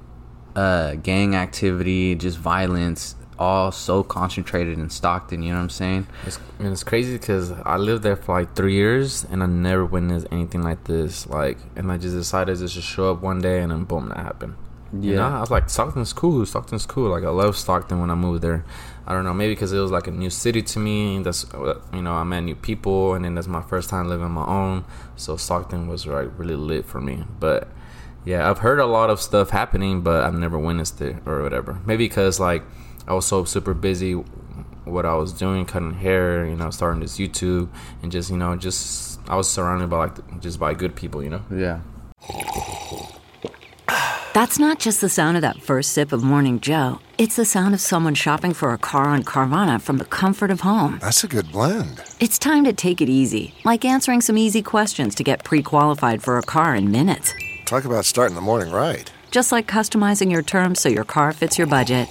uh 0.56 0.94
gang 0.96 1.36
activity 1.36 2.14
just 2.14 2.38
violence 2.38 3.16
all 3.40 3.72
so 3.72 4.04
concentrated 4.04 4.78
in 4.78 4.90
Stockton. 4.90 5.44
You 5.44 5.52
know 5.52 5.58
what 5.58 5.64
I'm 5.64 5.70
saying? 5.70 6.08
It's, 6.26 6.40
and 6.60 6.70
it's 6.70 6.84
crazy 6.84 7.18
because 7.18 7.52
I 7.52 7.78
lived 7.78 8.04
there 8.04 8.16
for 8.16 8.40
like 8.40 8.56
three 8.56 8.74
years 8.74 9.24
and 9.26 9.44
I 9.44 9.46
never 9.46 9.86
witnessed 9.86 10.28
anything 10.32 10.64
like 10.64 10.84
this. 10.86 11.28
Like, 11.28 11.58
and 11.76 11.92
I 11.92 11.98
just 11.98 12.16
decided 12.16 12.58
to 12.58 12.68
just 12.68 12.88
show 12.88 13.12
up 13.12 13.22
one 13.22 13.42
day 13.42 13.62
and 13.62 13.72
then 13.72 13.84
boom, 13.84 14.10
that 14.10 14.18
happened. 14.18 14.56
Yeah, 14.94 15.10
you 15.10 15.16
know, 15.18 15.28
I 15.28 15.40
was 15.42 15.52
like, 15.52 15.70
Stockton's 15.70 16.14
cool. 16.14 16.46
Stockton's 16.46 16.86
cool. 16.86 17.10
Like, 17.10 17.26
I 17.26 17.30
love 17.30 17.58
Stockton 17.58 18.00
when 18.00 18.10
I 18.10 18.16
moved 18.16 18.42
there. 18.42 18.64
I 19.06 19.14
don't 19.14 19.24
know, 19.24 19.34
maybe 19.34 19.54
because 19.54 19.72
it 19.72 19.80
was 19.80 19.92
like 19.92 20.08
a 20.08 20.12
new 20.12 20.30
city 20.30 20.62
to 20.62 20.80
me. 20.80 21.22
That's 21.24 21.46
you 21.94 22.02
know, 22.02 22.14
I 22.14 22.24
met 22.24 22.42
new 22.42 22.56
people, 22.56 23.14
and 23.14 23.24
then 23.24 23.36
that's 23.36 23.48
my 23.48 23.62
first 23.62 23.90
time 23.90 24.10
living 24.10 24.32
my 24.32 24.46
own. 24.46 24.84
So 25.16 25.38
Stockton 25.38 25.88
was 25.88 26.06
like 26.06 26.30
really 26.38 26.56
lit 26.56 26.86
for 26.86 27.00
me. 27.00 27.24
But 27.40 27.70
yeah, 28.26 28.50
I've 28.50 28.60
heard 28.60 28.80
a 28.80 28.86
lot 28.86 29.10
of 29.10 29.22
stuff 29.22 29.50
happening, 29.50 30.02
but 30.02 30.26
I've 30.26 30.34
never 30.34 30.60
witnessed 30.60 31.00
it 31.02 31.16
or 31.26 31.42
whatever. 31.42 31.80
Maybe 31.86 32.06
because 32.06 32.40
like 32.40 32.64
I 33.08 33.14
was 33.14 33.26
so 33.26 33.46
super 33.46 33.74
busy 33.74 34.14
what 34.84 35.06
I 35.06 35.16
was 35.16 35.34
doing, 35.34 35.66
cutting 35.66 35.94
hair, 35.94 36.46
you 36.46 36.56
know, 36.56 36.70
starting 36.70 37.02
this 37.02 37.18
YouTube, 37.18 37.70
and 38.02 38.12
just 38.12 38.30
you 38.30 38.38
know, 38.38 38.56
just 38.56 39.20
I 39.30 39.36
was 39.36 39.50
surrounded 39.50 39.90
by 39.90 39.98
like 40.08 40.40
just 40.42 40.60
by 40.60 40.74
good 40.74 40.96
people, 40.96 41.24
you 41.24 41.30
know. 41.30 41.44
Yeah. 41.52 41.82
That's 44.34 44.60
not 44.60 44.78
just 44.78 45.02
the 45.02 45.10
sound 45.10 45.36
of 45.36 45.42
that 45.42 45.64
first 45.64 45.94
sip 45.94 46.12
of 46.12 46.24
Morning 46.24 46.60
Joe. 46.60 47.00
It's 47.18 47.38
the 47.38 47.46
sound 47.46 47.74
of 47.74 47.82
someone 47.82 48.14
shopping 48.14 48.54
for 48.54 48.72
a 48.72 48.78
car 48.78 49.06
on 49.06 49.24
Carvana 49.24 49.82
from 49.82 49.98
the 49.98 50.06
comfort 50.06 50.52
of 50.52 50.62
home. 50.62 51.00
That's 51.02 51.24
a 51.24 51.28
good 51.28 51.52
blend. 51.52 52.04
It's 52.20 52.38
time 52.38 52.64
to 52.66 52.74
take 52.74 53.02
it 53.02 53.10
easy, 53.10 53.56
like 53.66 53.84
answering 53.84 54.22
some 54.22 54.38
easy 54.38 54.62
questions 54.62 55.16
to 55.16 55.24
get 55.24 55.44
pre 55.44 55.64
qualified 55.64 56.22
for 56.22 56.38
a 56.38 56.44
car 56.44 56.76
in 56.76 56.92
minutes. 56.92 57.34
Talk 57.66 57.86
about 57.86 58.06
starting 58.06 58.36
the 58.36 58.42
morning 58.42 58.72
right. 58.72 59.12
Just 59.32 59.52
like 59.52 59.68
customizing 59.68 60.32
your 60.32 60.44
terms 60.44 60.82
so 60.82 60.88
your 60.88 61.04
car 61.04 61.34
fits 61.34 61.58
your 61.58 61.68
budget. 61.68 62.08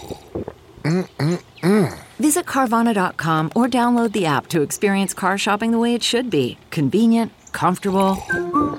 Mm-mm-mm. 0.86 1.98
Visit 2.18 2.46
Carvana.com 2.46 3.50
or 3.56 3.66
download 3.66 4.12
the 4.12 4.24
app 4.26 4.46
to 4.48 4.62
experience 4.62 5.12
car 5.12 5.36
shopping 5.36 5.72
the 5.72 5.80
way 5.80 5.94
it 5.94 6.02
should 6.04 6.30
be 6.30 6.58
convenient, 6.70 7.32
comfortable. 7.50 8.16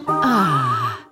Ah. 0.08 1.06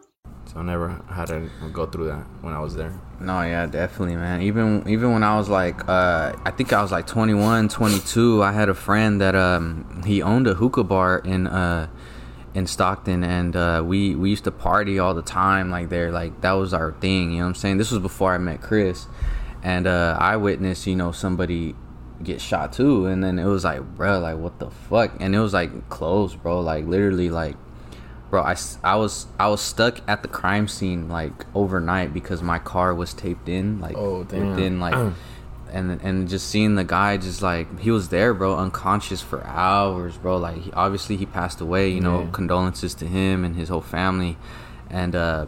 So 0.46 0.60
I 0.60 0.64
never 0.64 1.02
had 1.10 1.28
to 1.28 1.50
go 1.74 1.86
through 1.86 2.06
that 2.06 2.26
when 2.40 2.54
I 2.54 2.60
was 2.60 2.76
there. 2.76 2.98
No, 3.20 3.42
yeah, 3.42 3.66
definitely, 3.66 4.16
man. 4.16 4.42
Even 4.42 4.88
even 4.88 5.12
when 5.12 5.22
I 5.22 5.36
was 5.36 5.50
like, 5.50 5.88
uh, 5.90 6.32
I 6.46 6.52
think 6.52 6.72
I 6.72 6.82
was 6.82 6.94
like 6.94 7.08
21, 7.08 7.68
22, 7.68 8.42
I 8.42 8.54
had 8.54 8.70
a 8.70 8.74
friend 8.74 9.20
that 9.20 9.36
um, 9.36 10.02
he 10.06 10.22
owned 10.22 10.48
a 10.48 10.54
hookah 10.54 10.86
bar 10.86 11.20
in 11.20 11.48
uh, 11.48 11.90
in 12.54 12.68
Stockton, 12.68 13.22
and 13.26 13.54
uh, 13.54 13.84
we 13.86 14.16
we 14.16 14.30
used 14.30 14.46
to 14.46 14.52
party 14.52 14.98
all 14.98 15.14
the 15.14 15.22
time, 15.22 15.70
like 15.70 15.90
there, 15.90 16.12
like 16.12 16.40
that 16.40 16.54
was 16.54 16.74
our 16.74 16.94
thing. 16.94 17.32
You 17.32 17.40
know 17.40 17.44
what 17.44 17.50
I'm 17.50 17.56
saying? 17.56 17.78
This 17.78 17.92
was 17.92 18.00
before 18.00 18.34
I 18.34 18.38
met 18.38 18.62
Chris 18.62 19.08
and 19.66 19.88
uh, 19.88 20.16
I 20.20 20.38
witnessed, 20.38 20.86
you 20.86 20.96
know, 20.96 21.12
somebody 21.12 21.76
get 22.24 22.40
shot 22.40 22.72
too, 22.72 23.08
and 23.08 23.24
then 23.24 23.40
it 23.40 23.46
was 23.46 23.64
like, 23.64 23.82
bro, 23.96 24.20
like 24.20 24.38
what 24.38 24.60
the 24.60 24.70
fuck? 24.70 25.14
And 25.20 25.36
it 25.36 25.40
was 25.40 25.54
like 25.54 25.90
close, 25.90 26.36
bro, 26.36 26.60
like 26.60 26.86
literally, 26.86 27.32
like, 27.32 27.58
bro, 28.30 28.44
I, 28.44 28.56
I 28.84 28.96
was 28.96 29.26
I 29.40 29.48
was 29.48 29.62
stuck 29.62 30.02
at 30.08 30.22
the 30.22 30.28
crime 30.28 30.68
scene 30.68 31.10
like 31.10 31.48
overnight 31.56 32.14
because 32.14 32.44
my 32.44 32.60
car 32.60 32.94
was 32.94 33.12
taped 33.16 33.50
in, 33.50 33.82
like 33.82 33.98
oh, 33.98 34.24
damn. 34.24 34.52
within 34.52 34.80
like. 34.80 35.14
and 35.72 36.00
and 36.04 36.30
just 36.30 36.48
seeing 36.48 36.76
the 36.76 36.84
guy 36.84 37.18
just 37.18 37.42
like 37.42 37.80
he 37.80 37.90
was 37.90 38.10
there 38.10 38.36
bro 38.36 38.56
unconscious 38.56 39.20
for 39.20 39.44
hours 39.46 40.16
bro 40.16 40.38
like 40.38 40.62
he, 40.62 40.72
obviously 40.74 41.18
he 41.18 41.26
passed 41.26 41.60
away 41.60 41.90
you 41.90 42.00
know 42.00 42.22
yeah. 42.22 42.30
condolences 42.32 42.94
to 42.94 43.06
him 43.08 43.44
and 43.44 43.56
his 43.56 43.68
whole 43.68 43.82
family 43.82 44.38
and 44.92 45.16
uh 45.16 45.46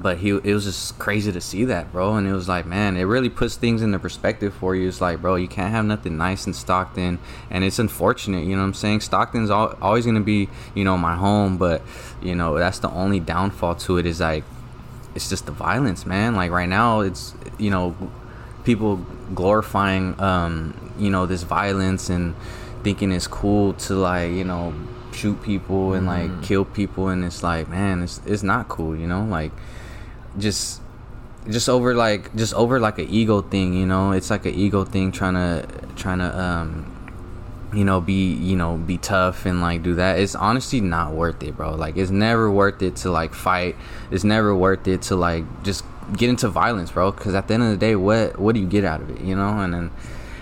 but 0.00 0.18
he 0.18 0.30
it 0.30 0.54
was 0.54 0.64
just 0.64 0.98
crazy 0.98 1.32
to 1.32 1.40
see 1.40 1.64
that, 1.64 1.90
bro. 1.92 2.14
And 2.14 2.26
it 2.26 2.32
was 2.32 2.48
like, 2.48 2.66
man, 2.66 2.96
it 2.96 3.02
really 3.02 3.28
puts 3.28 3.56
things 3.56 3.82
into 3.82 3.98
perspective 3.98 4.54
for 4.54 4.76
you. 4.76 4.88
It's 4.88 5.00
like, 5.00 5.20
bro, 5.20 5.34
you 5.34 5.48
can't 5.48 5.72
have 5.72 5.84
nothing 5.84 6.16
nice 6.16 6.46
in 6.46 6.54
Stockton, 6.54 7.18
and 7.50 7.64
it's 7.64 7.78
unfortunate. 7.78 8.44
You 8.44 8.54
know 8.54 8.62
what 8.62 8.68
I'm 8.68 8.74
saying? 8.74 9.00
Stockton's 9.00 9.50
al- 9.50 9.76
always 9.82 10.06
gonna 10.06 10.20
be, 10.20 10.48
you 10.74 10.84
know, 10.84 10.96
my 10.96 11.16
home, 11.16 11.58
but 11.58 11.82
you 12.22 12.34
know 12.34 12.56
that's 12.58 12.78
the 12.78 12.90
only 12.90 13.18
downfall 13.18 13.74
to 13.74 13.98
it 13.98 14.06
is 14.06 14.20
like, 14.20 14.44
it's 15.16 15.28
just 15.28 15.46
the 15.46 15.52
violence, 15.52 16.06
man. 16.06 16.36
Like 16.36 16.52
right 16.52 16.68
now, 16.68 17.00
it's 17.00 17.34
you 17.58 17.70
know, 17.70 17.96
people 18.64 19.04
glorifying, 19.34 20.18
um, 20.20 20.92
you 20.96 21.10
know, 21.10 21.26
this 21.26 21.42
violence 21.42 22.08
and 22.08 22.36
thinking 22.84 23.10
it's 23.10 23.26
cool 23.26 23.72
to 23.74 23.94
like, 23.94 24.30
you 24.30 24.44
know 24.44 24.72
shoot 25.12 25.42
people 25.42 25.94
and 25.94 26.06
like 26.06 26.30
mm. 26.30 26.42
kill 26.44 26.64
people 26.64 27.08
and 27.08 27.24
it's 27.24 27.42
like 27.42 27.68
man 27.68 28.04
it's 28.04 28.20
it's 28.24 28.44
not 28.44 28.68
cool 28.68 28.94
you 28.94 29.06
know 29.06 29.24
like 29.24 29.50
just 30.38 30.80
just 31.48 31.68
over 31.68 31.94
like 31.94 32.34
just 32.36 32.52
over 32.54 32.78
like 32.80 32.98
an 32.98 33.08
ego 33.08 33.42
thing 33.42 33.74
you 33.74 33.86
know? 33.86 34.12
It's 34.12 34.30
like 34.30 34.46
an 34.46 34.54
ego 34.54 34.84
thing 34.84 35.12
trying 35.12 35.34
to 35.34 35.66
trying 35.96 36.18
to 36.18 36.38
um 36.38 36.94
you 37.72 37.84
know 37.84 38.00
be 38.00 38.32
you 38.34 38.56
know 38.56 38.76
be 38.76 38.98
tough 38.98 39.46
and 39.46 39.60
like 39.60 39.82
do 39.82 39.94
that. 39.94 40.18
It's 40.18 40.34
honestly 40.34 40.80
not 40.80 41.12
worth 41.12 41.42
it 41.42 41.56
bro. 41.56 41.74
Like 41.74 41.96
it's 41.96 42.10
never 42.10 42.50
worth 42.50 42.82
it 42.82 42.96
to 42.96 43.10
like 43.10 43.34
fight. 43.34 43.76
It's 44.10 44.24
never 44.24 44.54
worth 44.54 44.86
it 44.88 45.02
to 45.02 45.16
like 45.16 45.44
just 45.62 45.84
get 46.16 46.30
into 46.30 46.48
violence 46.48 46.90
bro. 46.90 47.12
Because 47.12 47.34
at 47.34 47.48
the 47.48 47.54
end 47.54 47.62
of 47.62 47.70
the 47.70 47.76
day 47.76 47.96
what 47.96 48.38
what 48.38 48.54
do 48.54 48.60
you 48.60 48.68
get 48.68 48.84
out 48.84 49.00
of 49.00 49.10
it 49.10 49.20
you 49.20 49.36
know? 49.36 49.58
And 49.60 49.74
then 49.74 49.90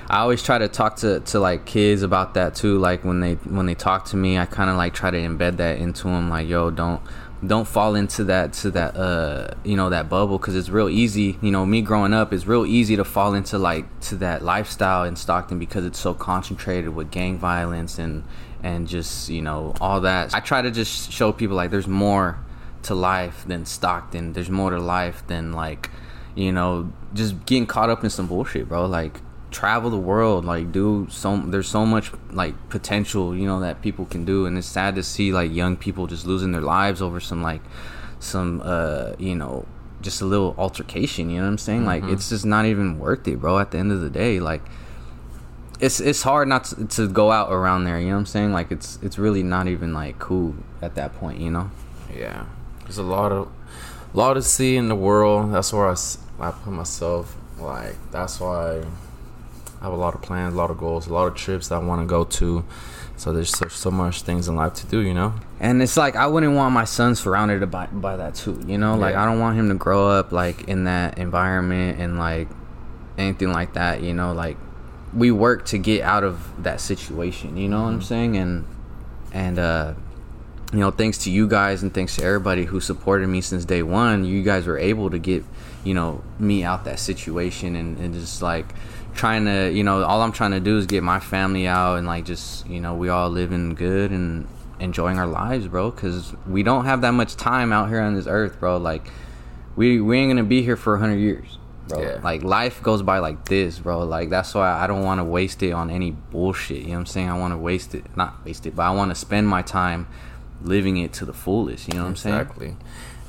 I 0.08 0.18
always 0.18 0.40
try 0.40 0.58
to 0.58 0.68
talk 0.68 0.96
to, 0.96 1.18
to 1.18 1.40
like 1.40 1.64
kids 1.64 2.02
about 2.02 2.34
that 2.34 2.54
too. 2.54 2.78
Like 2.78 3.04
when 3.04 3.20
they 3.20 3.34
when 3.34 3.66
they 3.66 3.74
talk 3.74 4.04
to 4.06 4.16
me, 4.16 4.38
I 4.38 4.46
kind 4.46 4.70
of 4.70 4.76
like 4.76 4.94
try 4.94 5.10
to 5.10 5.18
embed 5.18 5.56
that 5.56 5.78
into 5.78 6.04
them. 6.04 6.30
Like, 6.30 6.46
yo, 6.46 6.70
don't 6.70 7.00
don't 7.44 7.68
fall 7.68 7.94
into 7.94 8.24
that 8.24 8.52
to 8.52 8.70
that 8.70 8.96
uh 8.96 9.48
you 9.62 9.76
know 9.76 9.90
that 9.90 10.08
bubble 10.08 10.38
because 10.38 10.56
it's 10.56 10.70
real 10.70 10.88
easy 10.88 11.38
you 11.42 11.50
know 11.50 11.66
me 11.66 11.82
growing 11.82 12.14
up 12.14 12.32
it's 12.32 12.46
real 12.46 12.64
easy 12.64 12.96
to 12.96 13.04
fall 13.04 13.34
into 13.34 13.58
like 13.58 13.84
to 14.00 14.16
that 14.16 14.42
lifestyle 14.42 15.04
in 15.04 15.14
stockton 15.14 15.58
because 15.58 15.84
it's 15.84 15.98
so 15.98 16.14
concentrated 16.14 16.94
with 16.94 17.10
gang 17.10 17.38
violence 17.38 17.98
and 17.98 18.24
and 18.62 18.88
just 18.88 19.28
you 19.28 19.42
know 19.42 19.74
all 19.80 20.00
that. 20.00 20.34
I 20.34 20.40
try 20.40 20.62
to 20.62 20.70
just 20.70 21.12
show 21.12 21.32
people 21.32 21.56
like 21.56 21.70
there's 21.70 21.86
more 21.86 22.38
to 22.82 22.94
life 22.94 23.44
than 23.46 23.64
stockton. 23.64 24.32
There's 24.32 24.50
more 24.50 24.70
to 24.70 24.80
life 24.80 25.26
than 25.26 25.52
like 25.52 25.90
you 26.34 26.52
know 26.52 26.92
just 27.14 27.46
getting 27.46 27.66
caught 27.66 27.90
up 27.90 28.02
in 28.04 28.10
some 28.10 28.26
bullshit 28.26 28.68
bro. 28.68 28.86
Like 28.86 29.20
travel 29.56 29.88
the 29.88 29.96
world 29.96 30.44
like 30.44 30.70
do 30.70 31.06
so 31.08 31.34
there's 31.46 31.66
so 31.66 31.86
much 31.86 32.12
like 32.30 32.54
potential 32.68 33.34
you 33.34 33.46
know 33.46 33.60
that 33.60 33.80
people 33.80 34.04
can 34.04 34.22
do. 34.26 34.44
And 34.44 34.58
it's 34.58 34.66
sad 34.66 34.94
to 34.96 35.02
see 35.02 35.32
like 35.32 35.50
young 35.50 35.78
people 35.78 36.06
just 36.06 36.26
losing 36.26 36.52
their 36.52 36.60
lives 36.60 37.00
over 37.00 37.20
some 37.20 37.42
like 37.42 37.62
some 38.18 38.60
uh 38.62 39.12
you 39.18 39.34
know 39.34 39.64
just 40.02 40.20
a 40.20 40.26
little 40.26 40.54
altercation 40.58 41.30
you 41.30 41.38
know 41.38 41.44
what 41.44 41.48
i'm 41.48 41.56
saying? 41.56 41.84
Mm-hmm. 41.86 42.04
like 42.04 42.12
it's 42.12 42.28
just 42.28 42.44
not 42.44 42.66
even 42.66 42.98
worth 42.98 43.26
it 43.26 43.40
bro 43.40 43.58
at 43.58 43.70
the 43.70 43.78
end 43.78 43.92
of 43.92 44.02
the 44.02 44.10
day. 44.10 44.40
Like 44.40 44.60
it's 45.80 46.00
it's 46.00 46.22
hard 46.22 46.48
not 46.48 46.64
to, 46.64 46.86
to 46.88 47.08
go 47.08 47.32
out 47.32 47.50
around 47.50 47.84
there 47.84 47.98
you 47.98 48.08
know 48.08 48.16
what 48.16 48.20
i'm 48.20 48.26
saying? 48.26 48.52
Like 48.52 48.70
it's 48.70 48.98
it's 49.00 49.16
really 49.16 49.42
not 49.42 49.68
even 49.68 49.94
like 49.94 50.18
cool 50.18 50.54
at 50.82 50.96
that 50.96 51.14
point 51.14 51.40
you 51.40 51.50
know? 51.50 51.70
Yeah. 52.14 52.44
There's 52.82 52.98
a 52.98 53.02
lot 53.16 53.32
of 53.32 53.48
a 54.12 54.16
lot 54.18 54.34
to 54.34 54.42
see 54.42 54.76
in 54.76 54.88
the 54.88 54.94
world. 54.94 55.54
That's 55.54 55.72
where 55.72 55.88
i, 55.88 55.96
I 56.40 56.50
put 56.50 56.74
myself 56.74 57.34
like 57.58 57.96
that's 58.12 58.38
why 58.38 58.84
I 59.80 59.84
have 59.84 59.92
a 59.92 59.96
lot 59.96 60.14
of 60.14 60.22
plans, 60.22 60.54
a 60.54 60.56
lot 60.56 60.70
of 60.70 60.78
goals, 60.78 61.06
a 61.06 61.12
lot 61.12 61.26
of 61.26 61.34
trips 61.34 61.68
that 61.68 61.76
I 61.76 61.78
want 61.78 62.00
to 62.00 62.06
go 62.06 62.24
to. 62.24 62.64
So 63.16 63.32
there's 63.32 63.50
so, 63.50 63.68
so 63.68 63.90
much 63.90 64.22
things 64.22 64.46
in 64.46 64.56
life 64.56 64.74
to 64.74 64.86
do, 64.86 65.00
you 65.00 65.14
know. 65.14 65.34
And 65.58 65.82
it's 65.82 65.96
like 65.96 66.16
I 66.16 66.26
wouldn't 66.26 66.54
want 66.54 66.74
my 66.74 66.84
son 66.84 67.14
surrounded 67.14 67.70
by 67.70 67.86
by 67.86 68.16
that 68.16 68.34
too, 68.34 68.62
you 68.66 68.78
know. 68.78 68.96
Like 68.96 69.14
yeah. 69.14 69.22
I 69.22 69.26
don't 69.26 69.40
want 69.40 69.58
him 69.58 69.68
to 69.70 69.74
grow 69.74 70.08
up 70.08 70.32
like 70.32 70.64
in 70.68 70.84
that 70.84 71.18
environment 71.18 71.98
and 71.98 72.18
like 72.18 72.48
anything 73.16 73.52
like 73.52 73.74
that, 73.74 74.02
you 74.02 74.12
know. 74.12 74.32
Like 74.32 74.58
we 75.14 75.30
work 75.30 75.64
to 75.66 75.78
get 75.78 76.02
out 76.02 76.24
of 76.24 76.62
that 76.62 76.80
situation, 76.80 77.56
you 77.56 77.68
know 77.68 77.76
mm-hmm. 77.76 77.84
what 77.84 77.90
I'm 77.90 77.98
mm-hmm. 78.00 78.06
saying? 78.06 78.36
And 78.36 78.66
and 79.32 79.58
uh 79.58 79.94
you 80.72 80.80
know, 80.80 80.90
thanks 80.90 81.18
to 81.18 81.30
you 81.30 81.46
guys 81.46 81.82
and 81.82 81.94
thanks 81.94 82.16
to 82.16 82.24
everybody 82.24 82.64
who 82.64 82.80
supported 82.80 83.28
me 83.28 83.40
since 83.40 83.64
day 83.64 83.82
one, 83.82 84.24
you 84.24 84.42
guys 84.42 84.66
were 84.66 84.78
able 84.78 85.10
to 85.10 85.18
get, 85.18 85.44
you 85.84 85.94
know, 85.94 86.22
me 86.40 86.64
out 86.64 86.84
that 86.84 86.98
situation 86.98 87.76
and, 87.76 87.96
and 87.98 88.14
just 88.14 88.42
like 88.42 88.66
trying 89.16 89.44
to 89.46 89.72
you 89.72 89.82
know 89.82 90.02
all 90.04 90.22
i'm 90.22 90.32
trying 90.32 90.52
to 90.52 90.60
do 90.60 90.78
is 90.78 90.86
get 90.86 91.02
my 91.02 91.18
family 91.18 91.66
out 91.66 91.96
and 91.96 92.06
like 92.06 92.24
just 92.24 92.66
you 92.68 92.80
know 92.80 92.94
we 92.94 93.08
all 93.08 93.28
living 93.28 93.74
good 93.74 94.10
and 94.10 94.46
enjoying 94.78 95.18
our 95.18 95.26
lives 95.26 95.68
bro 95.68 95.90
because 95.90 96.34
we 96.46 96.62
don't 96.62 96.84
have 96.84 97.00
that 97.00 97.12
much 97.12 97.36
time 97.36 97.72
out 97.72 97.88
here 97.88 98.00
on 98.00 98.14
this 98.14 98.26
earth 98.26 98.60
bro. 98.60 98.76
Like 98.76 99.10
we 99.74 100.00
we 100.00 100.18
ain't 100.18 100.30
gonna 100.30 100.44
be 100.44 100.62
here 100.62 100.76
for 100.76 100.94
100 100.94 101.16
years 101.16 101.58
bro. 101.88 102.02
Yeah. 102.02 102.20
like 102.22 102.42
life 102.42 102.82
goes 102.82 103.02
by 103.02 103.18
like 103.18 103.46
this 103.46 103.78
bro. 103.78 104.00
Like 104.00 104.30
that's 104.30 104.54
why 104.54 104.70
i 104.70 104.86
don't 104.86 105.02
want 105.02 105.20
to 105.20 105.24
waste 105.24 105.62
it 105.62 105.72
on 105.72 105.90
any 105.90 106.10
bullshit 106.10 106.78
you 106.78 106.88
know 106.88 106.92
what 106.92 106.98
i'm 107.00 107.06
saying? 107.06 107.30
I 107.30 107.38
want 107.38 107.52
to 107.52 107.58
waste 107.58 107.94
it 107.94 108.04
not 108.16 108.44
waste 108.44 108.66
it 108.66 108.76
but 108.76 108.82
i 108.82 108.90
want 108.90 109.10
to 109.10 109.14
spend 109.14 109.48
my 109.48 109.62
time 109.62 110.08
living 110.62 110.96
it 110.96 111.12
to 111.14 111.24
the 111.24 111.34
fullest 111.34 111.88
you 111.88 111.94
know 111.94 112.02
what 112.02 112.10
i'm 112.10 112.16
saying? 112.16 112.40
Exactly. 112.40 112.76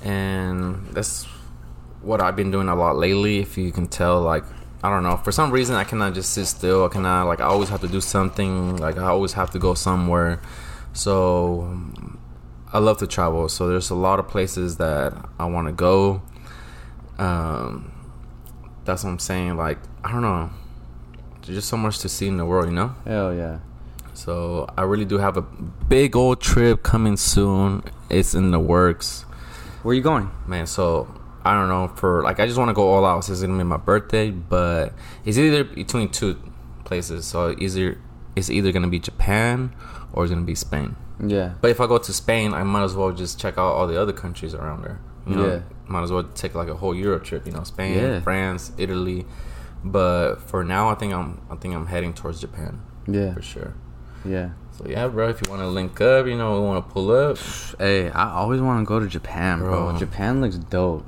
And 0.04 0.88
that's 0.91 1.26
what 2.02 2.21
i've 2.21 2.36
been 2.36 2.52
doing 2.52 2.67
a 2.67 2.76
lot 2.76 2.95
lately 2.97 3.39
if 3.39 3.58
you 3.58 3.71
can 3.71 3.88
tell 3.88 4.21
like 4.21 4.43
I 4.84 4.90
don't 4.90 5.04
know. 5.04 5.18
For 5.18 5.32
some 5.32 5.52
reason, 5.52 5.76
I 5.76 5.84
cannot 5.84 6.13
just 6.13 6.32
sit 6.34 6.46
still. 6.46 6.86
I 6.86 6.90
cannot 6.90 7.26
like. 7.28 7.42
I 7.42 7.46
always 7.46 7.70
have 7.70 7.82
to 7.82 7.88
do 7.88 8.00
something. 8.02 8.78
Like 8.78 8.98
I 8.98 9.06
always 9.08 9.34
have 9.34 9.50
to 9.52 9.60
go 9.60 9.74
somewhere. 9.74 10.40
So 10.94 11.80
I 12.72 12.80
love 12.80 12.98
to 13.00 13.08
travel. 13.08 13.50
So 13.50 13.68
there's 13.68 13.90
a 13.90 13.96
lot 13.96 14.20
of 14.20 14.28
places 14.28 14.78
that 14.78 15.13
I 15.40 15.46
want 15.46 15.68
to 15.68 15.74
go. 15.74 16.22
Um, 17.18 17.92
that's 18.86 19.04
what 19.04 19.10
I'm 19.12 19.20
saying. 19.20 19.58
Like 19.58 19.80
I 20.04 20.12
don't 20.12 20.22
know. 20.22 20.50
There's 21.42 21.58
just 21.60 21.70
so 21.70 21.78
much 21.78 22.00
to 22.00 22.10
see 22.10 22.28
in 22.28 22.38
the 22.38 22.46
world, 22.46 22.68
you 22.68 22.74
know. 22.76 22.96
Hell 23.06 23.34
yeah. 23.34 23.60
So 24.13 24.68
I 24.78 24.82
really 24.84 25.06
do 25.06 25.18
have 25.20 25.38
a 25.38 25.42
big 25.42 26.16
old 26.16 26.42
trip 26.42 26.84
coming 26.84 27.18
soon. 27.18 27.84
It's 28.10 28.34
in 28.34 28.52
the 28.52 28.60
works, 28.60 29.24
Where 29.84 29.94
you 29.96 30.02
going? 30.02 30.32
man. 30.48 30.66
So 30.68 31.08
I 31.48 31.54
don't 31.54 31.70
know. 31.70 31.88
For 31.96 32.22
like, 32.24 32.40
I 32.40 32.46
just 32.46 32.58
want 32.58 32.70
to 32.70 32.74
go 32.74 32.86
all 32.94 33.06
out. 33.06 33.24
So 33.24 33.32
it's 33.34 33.42
gonna 33.42 33.58
be 33.58 33.64
my 33.64 33.78
birthday, 33.78 34.32
but 34.32 34.94
it's 35.26 35.38
either 35.38 35.64
between 35.64 36.10
two 36.10 36.36
places. 36.86 37.26
So 37.26 37.56
either 37.58 37.98
it's 38.36 38.50
either 38.50 38.72
gonna 38.72 38.88
be 38.98 39.00
Japan 39.00 39.74
or 40.14 40.24
it's 40.24 40.32
gonna 40.32 40.46
be 40.46 40.56
Spain. 40.56 40.96
Yeah. 41.26 41.54
But 41.62 41.72
if 41.72 41.80
I 41.82 41.88
go 41.88 41.98
to 41.98 42.14
Spain, 42.14 42.54
I 42.54 42.64
might 42.64 42.84
as 42.84 42.96
well 42.96 43.12
just 43.12 43.40
check 43.40 43.58
out 43.58 43.72
all 43.74 43.88
the 43.88 44.00
other 44.00 44.14
countries 44.14 44.54
around 44.54 44.84
there. 44.84 45.00
You 45.26 45.36
know, 45.36 45.48
Yeah. 45.48 45.60
might 45.88 46.04
as 46.04 46.12
well 46.12 46.24
take 46.24 46.54
like 46.56 46.68
a 46.70 46.76
whole 46.76 46.94
Euro 46.96 47.20
trip. 47.20 47.46
You 47.48 47.54
know, 47.54 47.64
Spain, 47.64 47.98
Yeah. 47.98 48.20
France, 48.22 48.72
Italy. 48.78 49.26
But 49.84 50.36
for 50.50 50.64
now, 50.64 50.90
I 50.90 50.96
think 50.96 51.14
I'm 51.14 51.42
I 51.50 51.56
think 51.56 51.74
I'm 51.76 51.88
heading 51.88 52.14
towards 52.14 52.40
Japan 52.42 52.82
Yeah. 53.08 53.34
for 53.34 53.42
sure. 53.42 53.74
Yeah. 54.26 54.50
So 54.72 54.86
yeah, 54.88 55.08
bro. 55.08 55.30
If 55.30 55.42
you 55.42 55.50
want 55.50 55.62
to 55.64 55.68
link 55.68 56.00
up, 56.02 56.26
you 56.28 56.38
know, 56.38 56.54
we 56.60 56.68
want 56.68 56.86
to 56.88 56.94
pull 56.94 57.12
up. 57.12 57.38
Hey, 57.80 58.10
I 58.12 58.32
always 58.34 58.62
want 58.62 58.78
to 58.82 58.86
go 58.88 59.00
to 59.00 59.08
Japan, 59.08 59.60
bro. 59.60 59.90
Bro. 59.92 59.98
Japan 59.98 60.42
looks 60.42 60.58
dope. 60.58 61.06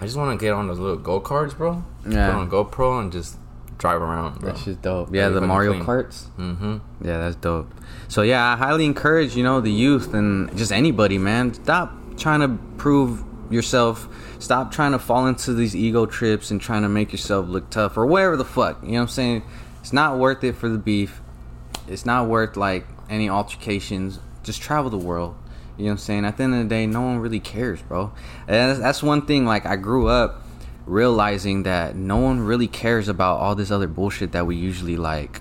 I 0.00 0.04
just 0.04 0.16
want 0.16 0.38
to 0.38 0.44
get 0.44 0.52
on 0.52 0.68
those 0.68 0.78
little 0.78 0.96
go 0.96 1.20
karts, 1.20 1.56
bro. 1.56 1.84
Yeah. 2.08 2.30
Put 2.30 2.36
on 2.36 2.50
GoPro 2.50 3.00
and 3.00 3.12
just 3.12 3.36
drive 3.78 4.00
around, 4.00 4.40
bro. 4.40 4.52
That 4.52 4.58
shit's 4.58 4.78
dope. 4.78 5.14
Yeah, 5.14 5.28
the 5.28 5.40
Mario 5.40 5.72
clean. 5.72 5.84
Karts. 5.84 6.26
Mm-hmm. 6.36 6.78
Yeah, 7.04 7.18
that's 7.18 7.36
dope. 7.36 7.72
So 8.08 8.22
yeah, 8.22 8.52
I 8.52 8.56
highly 8.56 8.84
encourage 8.84 9.36
you 9.36 9.42
know 9.42 9.60
the 9.60 9.72
youth 9.72 10.14
and 10.14 10.56
just 10.56 10.72
anybody, 10.72 11.18
man. 11.18 11.54
Stop 11.54 11.92
trying 12.16 12.40
to 12.40 12.48
prove 12.76 13.24
yourself. 13.50 14.08
Stop 14.38 14.70
trying 14.70 14.92
to 14.92 14.98
fall 14.98 15.26
into 15.26 15.52
these 15.52 15.74
ego 15.74 16.06
trips 16.06 16.50
and 16.50 16.60
trying 16.60 16.82
to 16.82 16.88
make 16.88 17.10
yourself 17.10 17.48
look 17.48 17.70
tough 17.70 17.96
or 17.96 18.06
whatever 18.06 18.36
the 18.36 18.44
fuck. 18.44 18.82
You 18.82 18.88
know 18.88 18.94
what 18.94 19.02
I'm 19.02 19.08
saying? 19.08 19.42
It's 19.80 19.92
not 19.92 20.18
worth 20.18 20.44
it 20.44 20.54
for 20.54 20.68
the 20.68 20.78
beef. 20.78 21.20
It's 21.88 22.06
not 22.06 22.28
worth 22.28 22.56
like 22.56 22.86
any 23.10 23.28
altercations. 23.28 24.20
Just 24.42 24.62
travel 24.62 24.90
the 24.90 24.98
world. 24.98 25.34
You 25.78 25.84
know 25.84 25.90
what 25.90 25.92
I'm 25.92 25.98
saying? 25.98 26.24
At 26.24 26.36
the 26.36 26.42
end 26.42 26.54
of 26.54 26.62
the 26.64 26.68
day, 26.68 26.86
no 26.86 27.00
one 27.02 27.18
really 27.18 27.40
cares, 27.40 27.80
bro. 27.80 28.12
And 28.48 28.70
that's, 28.70 28.80
that's 28.80 29.02
one 29.02 29.24
thing. 29.24 29.46
Like 29.46 29.64
I 29.64 29.76
grew 29.76 30.08
up 30.08 30.42
realizing 30.86 31.62
that 31.62 31.94
no 31.94 32.16
one 32.16 32.40
really 32.40 32.66
cares 32.66 33.08
about 33.08 33.38
all 33.38 33.54
this 33.54 33.70
other 33.70 33.86
bullshit 33.86 34.32
that 34.32 34.46
we 34.46 34.56
usually 34.56 34.96
like 34.96 35.40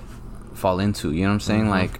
fall 0.54 0.80
into. 0.80 1.12
You 1.12 1.24
know 1.24 1.30
what 1.30 1.34
I'm 1.34 1.40
saying? 1.40 1.62
Mm-hmm. 1.62 1.70
Like, 1.70 2.00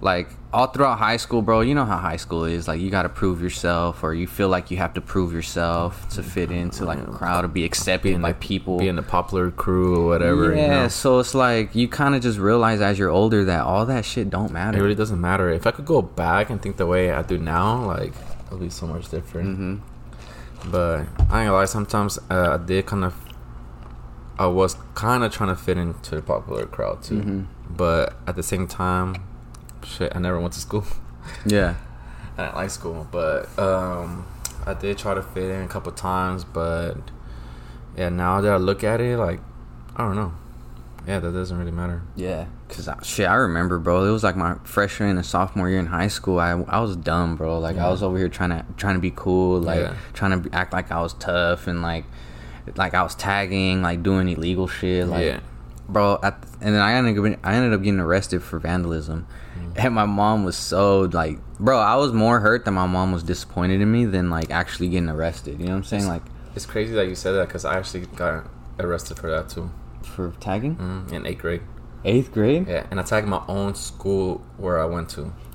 like 0.00 0.28
all 0.52 0.66
throughout 0.66 0.98
high 0.98 1.18
school, 1.18 1.42
bro. 1.42 1.60
You 1.60 1.74
know 1.74 1.84
how 1.84 1.98
high 1.98 2.16
school 2.16 2.44
is. 2.44 2.66
Like, 2.66 2.80
you 2.80 2.90
got 2.90 3.02
to 3.02 3.08
prove 3.08 3.42
yourself, 3.42 4.02
or 4.02 4.14
you 4.14 4.26
feel 4.26 4.48
like 4.48 4.70
you 4.70 4.78
have 4.78 4.94
to 4.94 5.00
prove 5.00 5.32
yourself 5.32 6.08
to 6.10 6.22
fit 6.22 6.50
into 6.50 6.84
like 6.84 6.98
a 6.98 7.04
crowd 7.04 7.44
or 7.44 7.48
be 7.48 7.64
accepted 7.64 8.20
by 8.20 8.32
people. 8.34 8.78
Be 8.78 8.88
in 8.88 8.96
the 8.96 9.02
popular 9.02 9.50
crew 9.50 10.02
or 10.02 10.06
whatever. 10.06 10.54
yeah. 10.54 10.62
You 10.62 10.68
know? 10.68 10.88
So 10.88 11.18
it's 11.18 11.34
like 11.34 11.74
you 11.74 11.86
kind 11.86 12.14
of 12.14 12.22
just 12.22 12.38
realize 12.38 12.80
as 12.80 12.98
you're 12.98 13.10
older 13.10 13.44
that 13.44 13.62
all 13.62 13.84
that 13.86 14.04
shit 14.04 14.30
don't 14.30 14.52
matter. 14.52 14.78
It 14.78 14.82
really 14.82 14.94
doesn't 14.94 15.20
matter. 15.20 15.50
If 15.50 15.66
I 15.66 15.70
could 15.70 15.86
go 15.86 16.02
back 16.02 16.50
and 16.50 16.60
think 16.62 16.76
the 16.78 16.86
way 16.86 17.10
I 17.10 17.22
do 17.22 17.38
now, 17.38 17.84
like 17.84 18.14
it'll 18.46 18.58
be 18.58 18.70
so 18.70 18.86
much 18.86 19.08
different. 19.10 19.58
Mm-hmm. 19.58 20.70
But 20.70 21.00
I 21.00 21.02
ain't 21.02 21.28
gonna 21.30 21.52
lie. 21.52 21.64
Sometimes 21.66 22.18
uh, 22.30 22.58
I 22.60 22.64
did 22.64 22.86
kind 22.86 23.04
of, 23.04 23.14
I 24.38 24.46
was 24.46 24.76
kind 24.94 25.22
of 25.24 25.32
trying 25.32 25.50
to 25.50 25.56
fit 25.56 25.76
into 25.76 26.16
the 26.16 26.22
popular 26.22 26.66
crowd 26.66 27.02
too. 27.02 27.20
Mm-hmm. 27.20 27.74
But 27.76 28.14
at 28.26 28.36
the 28.36 28.42
same 28.42 28.66
time, 28.66 29.14
shit, 29.84 30.12
I 30.14 30.18
never 30.18 30.40
went 30.40 30.52
to 30.54 30.60
school. 30.60 30.84
yeah. 31.46 31.74
I 32.38 32.44
didn't 32.44 32.56
like 32.56 32.70
school, 32.70 33.06
but 33.10 33.46
um, 33.58 34.26
I 34.66 34.74
did 34.74 34.98
try 34.98 35.14
to 35.14 35.22
fit 35.22 35.50
in 35.50 35.62
a 35.62 35.68
couple 35.68 35.92
times. 35.92 36.44
But 36.44 36.94
yeah, 37.96 38.08
now 38.08 38.40
that 38.40 38.52
I 38.52 38.56
look 38.56 38.82
at 38.84 39.00
it, 39.00 39.16
like 39.18 39.40
I 39.96 40.04
don't 40.04 40.16
know. 40.16 40.32
Yeah, 41.06 41.18
that 41.18 41.32
doesn't 41.32 41.56
really 41.58 41.70
matter. 41.70 42.02
Yeah, 42.14 42.44
cause 42.68 42.86
I, 42.86 43.02
shit, 43.02 43.26
I 43.26 43.34
remember, 43.34 43.78
bro. 43.78 44.04
It 44.04 44.10
was 44.10 44.22
like 44.22 44.36
my 44.36 44.56
freshman 44.64 45.16
and 45.16 45.24
sophomore 45.26 45.68
year 45.68 45.78
in 45.78 45.86
high 45.86 46.08
school. 46.08 46.38
I, 46.38 46.50
I 46.68 46.80
was 46.80 46.94
dumb, 46.94 47.36
bro. 47.36 47.58
Like 47.58 47.78
I 47.78 47.88
was 47.88 48.02
over 48.02 48.16
here 48.18 48.28
trying 48.28 48.50
to 48.50 48.64
trying 48.76 48.94
to 48.94 49.00
be 49.00 49.10
cool, 49.14 49.60
like 49.60 49.80
Yeah. 49.80 49.94
trying 50.12 50.30
to 50.32 50.36
be, 50.48 50.52
act 50.52 50.72
like 50.72 50.92
I 50.92 51.00
was 51.00 51.14
tough 51.14 51.66
and 51.66 51.82
like 51.82 52.04
like 52.76 52.94
I 52.94 53.02
was 53.02 53.14
tagging, 53.14 53.82
like 53.82 54.02
doing 54.02 54.28
illegal 54.28 54.68
shit. 54.68 55.08
Like, 55.08 55.24
Yeah. 55.24 55.40
bro. 55.88 56.18
At, 56.22 56.38
and 56.60 56.74
then 56.74 56.82
I 56.82 56.92
ended 56.92 57.18
up 57.18 57.40
I 57.44 57.54
ended 57.54 57.72
up 57.72 57.82
getting 57.82 57.98
arrested 58.00 58.42
for 58.42 58.58
vandalism, 58.58 59.26
and 59.76 59.94
my 59.94 60.04
mom 60.06 60.44
was 60.44 60.56
so 60.56 61.02
like, 61.12 61.38
bro. 61.58 61.78
I 61.78 61.96
was 61.96 62.12
more 62.12 62.40
hurt 62.40 62.64
that 62.64 62.70
my 62.72 62.86
mom 62.86 63.12
was 63.12 63.22
disappointed 63.22 63.80
in 63.80 63.90
me 63.90 64.04
than 64.04 64.30
like 64.30 64.50
actually 64.50 64.88
getting 64.88 65.08
arrested. 65.08 65.60
You 65.60 65.66
know 65.66 65.72
what 65.72 65.78
I'm 65.78 65.84
saying? 65.84 66.06
Like 66.06 66.22
It's 66.56 66.66
crazy 66.66 66.94
that 66.94 67.06
you 67.08 67.14
said 67.14 67.32
that 67.32 67.48
because 67.48 67.64
I 67.64 67.76
actually 67.78 68.06
got 68.06 68.46
arrested 68.78 69.18
for 69.18 69.30
that 69.30 69.48
too 69.48 69.70
for 70.02 70.32
tagging 70.40 70.76
mm, 70.76 71.12
in 71.12 71.26
eighth 71.26 71.38
grade. 71.40 71.62
eighth 72.04 72.32
grade. 72.32 72.66
Yeah, 72.66 72.86
and 72.90 72.98
I 72.98 73.02
tagged 73.02 73.28
my 73.28 73.42
own 73.48 73.74
school 73.74 74.42
where 74.56 74.80
I 74.80 74.84
went 74.86 75.08
to. 75.10 75.32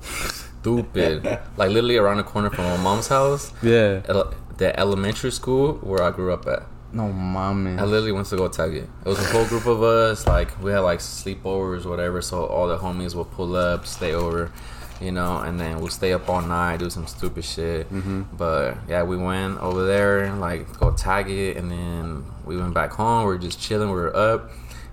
Stupid. 0.60 1.24
like 1.56 1.70
literally 1.70 1.96
around 1.96 2.16
the 2.18 2.22
corner 2.24 2.50
from 2.50 2.64
my 2.64 2.76
mom's 2.76 3.08
house. 3.08 3.52
Yeah. 3.62 4.02
ele- 4.08 4.32
The 4.58 4.78
elementary 4.80 5.30
school 5.32 5.74
where 5.82 6.02
I 6.02 6.10
grew 6.10 6.32
up 6.32 6.46
at. 6.46 6.62
No, 6.96 7.12
mom. 7.12 7.66
I 7.78 7.84
literally 7.84 8.12
went 8.12 8.26
to 8.28 8.36
go 8.36 8.48
tag 8.48 8.74
it. 8.74 8.88
It 9.04 9.08
was 9.08 9.18
a 9.18 9.24
whole 9.24 9.44
group 9.44 9.66
of 9.66 9.82
us. 9.82 10.26
Like 10.26 10.58
we 10.62 10.72
had 10.72 10.78
like 10.78 11.00
sleepovers, 11.00 11.84
whatever. 11.84 12.22
So 12.22 12.46
all 12.46 12.68
the 12.68 12.78
homies 12.78 13.14
would 13.14 13.30
pull 13.32 13.54
up, 13.54 13.86
stay 13.86 14.14
over, 14.14 14.50
you 14.98 15.12
know, 15.12 15.36
and 15.40 15.60
then 15.60 15.78
we'll 15.78 15.88
stay 15.88 16.14
up 16.14 16.26
all 16.26 16.40
night, 16.40 16.78
do 16.78 16.88
some 16.88 17.06
stupid 17.06 17.44
shit. 17.44 17.92
Mm-hmm. 17.92 18.22
But 18.38 18.78
yeah, 18.88 19.02
we 19.02 19.18
went 19.18 19.58
over 19.60 19.84
there, 19.86 20.32
like 20.36 20.72
go 20.78 20.90
tag 20.90 21.28
it, 21.28 21.58
and 21.58 21.70
then 21.70 22.24
we 22.46 22.56
went 22.56 22.72
back 22.72 22.92
home. 22.92 23.28
We 23.28 23.34
are 23.34 23.38
just 23.38 23.60
chilling. 23.60 23.90
We 23.90 23.96
were 23.96 24.16
up, 24.16 24.50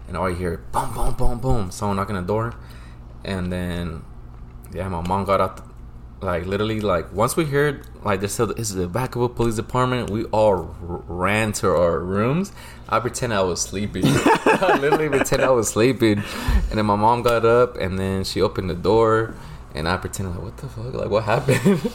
and 0.10 0.18
all 0.18 0.30
you 0.30 0.36
hear 0.36 0.58
boom, 0.74 0.94
boom, 0.94 1.14
boom, 1.14 1.40
boom, 1.40 1.72
someone 1.72 1.96
knocking 1.96 2.18
the 2.18 2.22
door, 2.22 2.54
and 3.24 3.50
then 3.50 4.04
yeah, 4.74 4.90
my 4.90 5.00
mom 5.08 5.24
got 5.24 5.40
out. 5.40 5.62
Like 6.24 6.46
literally, 6.46 6.80
like 6.82 7.12
once 7.14 7.36
we 7.36 7.46
heard 7.46 7.86
like 8.04 8.22
they 8.22 8.28
said 8.28 8.50
this 8.50 8.70
is 8.70 8.76
the 8.76 8.88
back 8.88 9.16
of 9.16 9.22
a 9.22 9.30
police 9.30 9.56
department, 9.56 10.10
we 10.10 10.24
all 10.26 10.54
r- 10.88 11.04
ran 11.08 11.52
to 11.54 11.70
our 11.70 12.00
rooms. 12.00 12.52
I 12.90 13.00
pretend 13.00 13.34
I 13.34 13.42
was 13.42 13.62
sleeping. 13.62 14.04
I 14.08 14.78
literally 14.82 15.10
pretend 15.10 15.42
I 15.42 15.50
was 15.50 15.68
sleeping, 15.70 16.24
and 16.70 16.78
then 16.78 16.86
my 16.86 16.96
mom 16.96 17.22
got 17.24 17.46
up 17.46 17.78
and 17.78 18.00
then 18.00 18.24
she 18.24 18.42
opened 18.42 18.70
the 18.70 18.76
door, 18.76 19.36
and 19.76 19.88
I 19.88 19.98
pretended 19.98 20.36
like 20.36 20.44
what 20.44 20.58
the 20.58 20.68
fuck, 20.70 20.94
like 20.94 21.10
what 21.10 21.24
happened? 21.26 21.92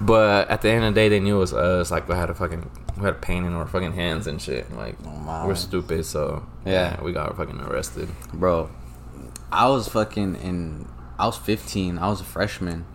but 0.00 0.48
at 0.48 0.62
the 0.62 0.70
end 0.70 0.84
of 0.84 0.94
the 0.94 1.00
day, 1.00 1.08
they 1.08 1.20
knew 1.20 1.36
it 1.36 1.40
was 1.40 1.52
us. 1.52 1.90
Like 1.90 2.08
we 2.08 2.14
had 2.14 2.30
a 2.30 2.34
fucking 2.34 2.70
we 2.96 3.04
had 3.04 3.20
pain 3.20 3.44
in 3.44 3.52
our 3.52 3.66
fucking 3.66 3.92
hands 3.92 4.26
and 4.26 4.40
shit. 4.40 4.70
Like 4.74 4.96
oh, 5.04 5.10
wow. 5.26 5.46
we're 5.46 5.54
stupid, 5.56 6.06
so 6.06 6.42
Yeah. 6.64 6.72
yeah, 6.96 7.02
we 7.02 7.12
got 7.12 7.36
fucking 7.36 7.60
arrested. 7.60 8.08
bro 8.32 8.70
i 9.54 9.68
was 9.68 9.86
fucking 9.86 10.34
in 10.36 10.88
i 11.18 11.26
was 11.26 11.36
15 11.36 11.98
i 11.98 12.08
was 12.08 12.22
a 12.22 12.24
freshman 12.24 12.86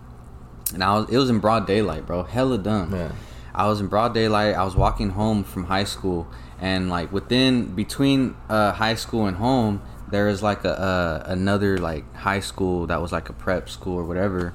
and 0.74 0.84
i 0.84 0.96
was 0.98 1.10
it 1.10 1.18
was 1.18 1.30
in 1.30 1.40
broad 1.40 1.66
daylight 1.68 2.06
bro. 2.06 2.24
Hella 2.24 2.58
dumb. 2.58 2.94
Yeah. 2.94 3.12
i 3.56 3.66
was 3.68 3.80
in 3.82 3.88
broad 3.88 4.14
daylight. 4.14 4.56
I 4.56 4.64
was 4.64 4.76
walking 4.76 5.10
home 5.12 5.44
from 5.44 5.66
high 5.66 5.86
school. 5.86 6.28
And 6.60 6.90
like 6.90 7.12
within 7.12 7.76
between 7.76 8.36
uh 8.50 8.72
high 8.72 8.96
school 8.96 9.28
and 9.28 9.38
home 9.38 9.82
there 10.10 10.28
is 10.30 10.42
like 10.42 10.64
a 10.64 10.80
uh, 10.80 11.24
another 11.26 11.78
like 11.78 12.06
high 12.16 12.40
school 12.40 12.88
that 12.88 13.02
was 13.02 13.12
like 13.12 13.30
a 13.30 13.34
prep 13.34 13.70
school 13.70 13.96
or 13.98 14.04
whatever. 14.04 14.54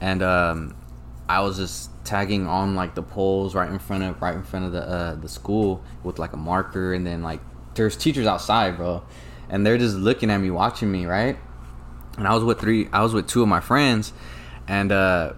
And 0.00 0.22
um 0.22 0.74
i 1.28 1.40
was 1.40 1.56
just 1.58 1.90
tagging 2.04 2.46
on 2.48 2.74
like 2.74 2.96
the 2.96 3.02
poles 3.02 3.54
right 3.54 3.70
in 3.70 3.78
front 3.78 4.02
of 4.02 4.20
right 4.20 4.34
in 4.34 4.42
front 4.42 4.64
of 4.66 4.72
the 4.72 4.82
uh 4.82 5.14
the 5.14 5.28
school 5.28 5.80
with 6.02 6.18
like 6.18 6.32
a 6.32 6.36
marker 6.36 6.92
and 6.92 7.06
then 7.06 7.22
like 7.22 7.40
there's 7.74 7.96
teachers 7.96 8.26
outside 8.26 8.76
bro. 8.76 9.02
And 9.48 9.64
they're 9.64 9.78
just 9.78 9.96
looking 9.96 10.30
at 10.30 10.38
me 10.38 10.50
watching 10.50 10.90
me 10.90 11.06
right? 11.06 11.36
And 12.18 12.26
i 12.26 12.34
was 12.34 12.42
with 12.42 12.58
three 12.60 12.88
i 12.92 13.02
was 13.02 13.14
with 13.14 13.26
two 13.28 13.42
of 13.42 13.48
my 13.48 13.60
friends 13.60 14.12
and 14.70 14.92
uh 14.92 15.32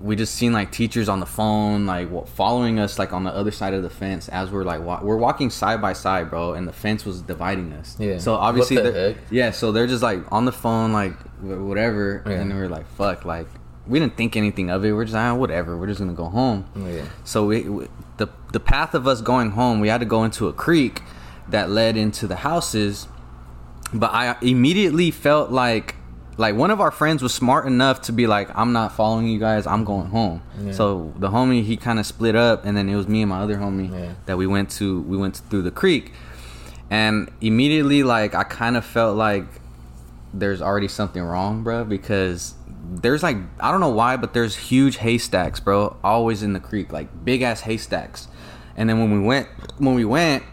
we 0.00 0.14
just 0.14 0.36
seen 0.36 0.52
like 0.52 0.70
teachers 0.70 1.08
on 1.08 1.18
the 1.18 1.26
phone 1.26 1.84
like 1.84 2.08
following 2.28 2.78
us 2.78 3.00
like 3.00 3.12
on 3.12 3.24
the 3.24 3.34
other 3.34 3.50
side 3.50 3.74
of 3.74 3.82
the 3.82 3.90
fence 3.90 4.28
as 4.28 4.48
we're 4.48 4.62
like 4.62 4.80
wa- 4.80 5.00
we're 5.02 5.16
walking 5.16 5.50
side 5.50 5.82
by 5.82 5.92
side 5.92 6.30
bro 6.30 6.54
and 6.54 6.68
the 6.68 6.72
fence 6.72 7.04
was 7.04 7.20
dividing 7.20 7.72
us. 7.72 7.96
Yeah. 7.98 8.18
so 8.18 8.36
obviously 8.36 8.76
the 8.76 9.16
yeah 9.30 9.50
so 9.50 9.72
they're 9.72 9.88
just 9.88 10.04
like 10.04 10.20
on 10.30 10.44
the 10.44 10.52
phone 10.52 10.92
like 10.92 11.14
whatever. 11.40 12.22
Yeah. 12.24 12.34
and 12.34 12.54
we're 12.54 12.68
like 12.68 12.86
fuck 12.94 13.24
like 13.24 13.48
we 13.88 13.98
didn't 13.98 14.16
think 14.16 14.36
anything 14.36 14.70
of 14.70 14.84
it. 14.84 14.92
We're 14.92 15.04
just 15.06 15.16
ah, 15.16 15.34
whatever. 15.34 15.76
We're 15.76 15.86
just 15.88 15.98
gonna 15.98 16.12
go 16.12 16.28
home. 16.28 16.66
Yeah. 16.76 17.06
so 17.24 17.46
we, 17.46 17.62
we 17.62 17.88
the 18.18 18.28
the 18.52 18.60
path 18.60 18.94
of 18.94 19.08
us 19.08 19.20
going 19.20 19.50
home 19.52 19.80
we 19.80 19.88
had 19.88 19.98
to 19.98 20.06
go 20.06 20.22
into 20.22 20.46
a 20.46 20.52
creek 20.52 21.02
that 21.48 21.70
led 21.70 21.96
into 21.96 22.28
the 22.28 22.36
houses. 22.36 23.08
But 23.92 24.12
I 24.12 24.36
immediately 24.42 25.10
felt 25.10 25.50
like 25.50 25.96
like 26.38 26.54
one 26.54 26.70
of 26.70 26.80
our 26.80 26.90
friends 26.90 27.22
was 27.22 27.34
smart 27.34 27.66
enough 27.66 28.00
to 28.02 28.12
be 28.12 28.26
like 28.26 28.48
I'm 28.56 28.72
not 28.72 28.92
following 28.92 29.26
you 29.26 29.38
guys 29.38 29.66
I'm 29.66 29.84
going 29.84 30.06
home 30.08 30.42
so 30.72 31.12
the 31.18 31.28
homie 31.28 31.62
he 31.64 31.76
kind 31.76 31.98
of 31.98 32.06
split 32.06 32.34
up 32.36 32.64
and 32.64 32.76
then 32.76 32.88
it 32.88 32.96
was 32.96 33.06
me 33.08 33.20
and 33.22 33.28
my 33.28 33.40
other 33.40 33.56
homie 33.56 33.90
Yeah. 33.92 34.14
that 34.26 34.38
we 34.38 34.46
went 34.46 34.70
to 34.78 35.02
we 35.02 35.16
went 35.16 35.36
through 35.50 35.62
the 35.62 35.70
creek 35.72 36.12
and 36.90 37.30
immediately 37.40 38.02
like 38.02 38.34
I 38.34 38.44
kind 38.44 38.76
of 38.76 38.84
felt 38.84 39.16
like 39.16 39.44
there's 40.32 40.60
already 40.62 40.88
something 40.88 41.22
wrong, 41.22 41.62
bro, 41.62 41.84
because 41.84 42.54
there's 42.90 43.22
like 43.22 43.36
I 43.60 43.70
don't 43.70 43.80
know 43.80 43.88
why, 43.90 44.16
but 44.16 44.32
there's 44.34 44.56
huge 44.56 44.96
haystacks, 44.98 45.58
bro, 45.60 45.96
always 46.04 46.42
in 46.42 46.52
the 46.52 46.60
creek, 46.60 46.92
like 46.92 47.08
big 47.24 47.42
ass 47.42 47.62
haystacks. 47.62 48.28
And 48.76 48.88
then 48.88 48.98
when 49.00 49.10
we 49.10 49.20
went, 49.26 49.48
when 49.78 49.94
we 49.94 50.04
went, 50.04 50.44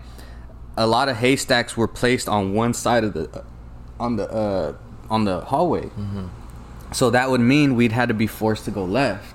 a 0.77 0.87
lot 0.87 1.09
of 1.09 1.17
haystacks 1.17 1.77
were 1.77 1.87
placed 1.87 2.27
on 2.27 2.53
one 2.53 2.73
side 2.73 3.03
of 3.03 3.13
the, 3.13 3.43
on 3.99 4.15
the, 4.15 4.29
uh, 4.31 4.73
on 5.09 5.25
the 5.25 5.41
hallway. 5.41 5.89
So 6.91 7.09
that 7.09 7.29
would 7.29 7.41
mean 7.41 7.75
we'd 7.75 7.91
had 7.91 8.07
to 8.09 8.13
be 8.13 8.27
forced 8.27 8.65
to 8.65 8.71
go 8.71 8.85
left. 8.85 9.33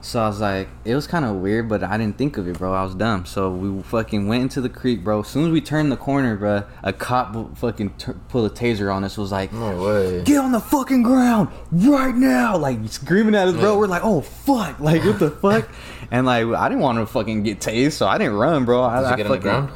So 0.00 0.20
I 0.22 0.28
was 0.28 0.40
like, 0.40 0.68
it 0.84 0.94
was 0.94 1.08
kind 1.08 1.24
of 1.24 1.36
weird, 1.36 1.68
but 1.68 1.82
I 1.82 1.96
didn't 1.98 2.18
think 2.18 2.36
of 2.36 2.46
it, 2.46 2.56
bro. 2.56 2.72
I 2.72 2.84
was 2.84 2.94
dumb. 2.94 3.26
So 3.26 3.50
we 3.50 3.82
fucking 3.82 4.28
went 4.28 4.42
into 4.44 4.60
the 4.60 4.68
creek, 4.68 5.02
bro. 5.02 5.20
As 5.20 5.28
soon 5.28 5.46
as 5.46 5.50
we 5.50 5.60
turned 5.60 5.90
the 5.90 5.96
corner, 5.96 6.36
bro, 6.36 6.62
a 6.84 6.92
cop 6.92 7.56
fucking 7.58 7.90
t- 7.98 8.12
pulled 8.28 8.50
a 8.50 8.54
taser 8.54 8.94
on 8.94 9.02
us. 9.02 9.18
Was 9.18 9.32
like, 9.32 9.52
No 9.52 9.82
way. 9.84 10.22
get 10.22 10.38
on 10.38 10.52
the 10.52 10.60
fucking 10.60 11.02
ground 11.02 11.48
right 11.72 12.14
now, 12.14 12.56
like 12.56 12.78
screaming 12.86 13.34
at 13.34 13.48
us, 13.48 13.54
bro. 13.56 13.76
We're 13.76 13.88
like, 13.88 14.02
oh 14.04 14.20
fuck, 14.20 14.78
like 14.80 15.02
what 15.04 15.18
the 15.18 15.32
fuck? 15.32 15.68
And 16.12 16.26
like, 16.26 16.46
I 16.46 16.68
didn't 16.68 16.82
want 16.82 16.98
to 16.98 17.06
fucking 17.06 17.42
get 17.42 17.58
tased, 17.58 17.92
so 17.92 18.06
I 18.06 18.18
didn't 18.18 18.34
run, 18.34 18.64
bro. 18.64 18.82
I, 18.84 19.00
Did 19.00 19.06
I 19.06 19.16
the 19.16 19.24
fucking- 19.24 19.42
ground? 19.42 19.70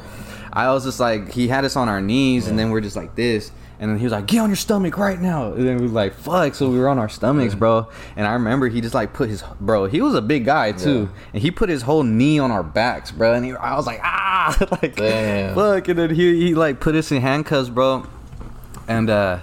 I 0.53 0.71
was 0.71 0.85
just 0.85 0.99
like, 1.01 1.31
he 1.33 1.47
had 1.49 1.65
us 1.65 1.75
on 1.75 1.89
our 1.89 1.99
knees, 1.99 2.47
and 2.47 2.57
then 2.57 2.69
we're 2.69 2.81
just 2.81 2.95
like 2.95 3.15
this. 3.15 3.51
And 3.83 3.91
then 3.91 3.97
he 3.97 4.05
was 4.05 4.13
like, 4.13 4.27
"Get 4.27 4.39
on 4.39 4.47
your 4.49 4.55
stomach 4.55 4.97
right 4.97 5.19
now." 5.19 5.51
And 5.51 5.67
then 5.67 5.75
we 5.75 5.83
was 5.83 5.91
like, 5.91 6.13
"Fuck!" 6.13 6.55
So 6.55 6.69
we 6.69 6.79
were 6.79 6.87
on 6.87 6.97
our 6.99 7.09
stomachs, 7.09 7.53
bro. 7.53 7.89
And 8.15 8.25
I 8.25 8.31
remember 8.31 8.69
he 8.69 8.79
just 8.79 8.95
like 8.95 9.11
put 9.11 9.27
his 9.27 9.43
bro. 9.59 9.87
He 9.87 9.99
was 9.99 10.15
a 10.15 10.21
big 10.21 10.45
guy 10.45 10.71
too, 10.71 11.09
and 11.33 11.43
he 11.43 11.51
put 11.51 11.67
his 11.67 11.81
whole 11.81 12.03
knee 12.03 12.39
on 12.39 12.49
our 12.49 12.63
backs, 12.63 13.11
bro. 13.11 13.33
And 13.33 13.43
he, 13.43 13.51
I 13.51 13.75
was 13.75 13.85
like, 13.85 13.99
"Ah!" 14.01 14.55
like, 14.81 14.95
Damn. 14.95 15.53
fuck. 15.53 15.89
And 15.89 15.99
then 15.99 16.15
he 16.15 16.47
he 16.47 16.55
like 16.55 16.79
put 16.79 16.95
us 16.95 17.11
in 17.11 17.21
handcuffs, 17.21 17.67
bro. 17.67 18.07
And 18.87 19.09
uh, 19.09 19.39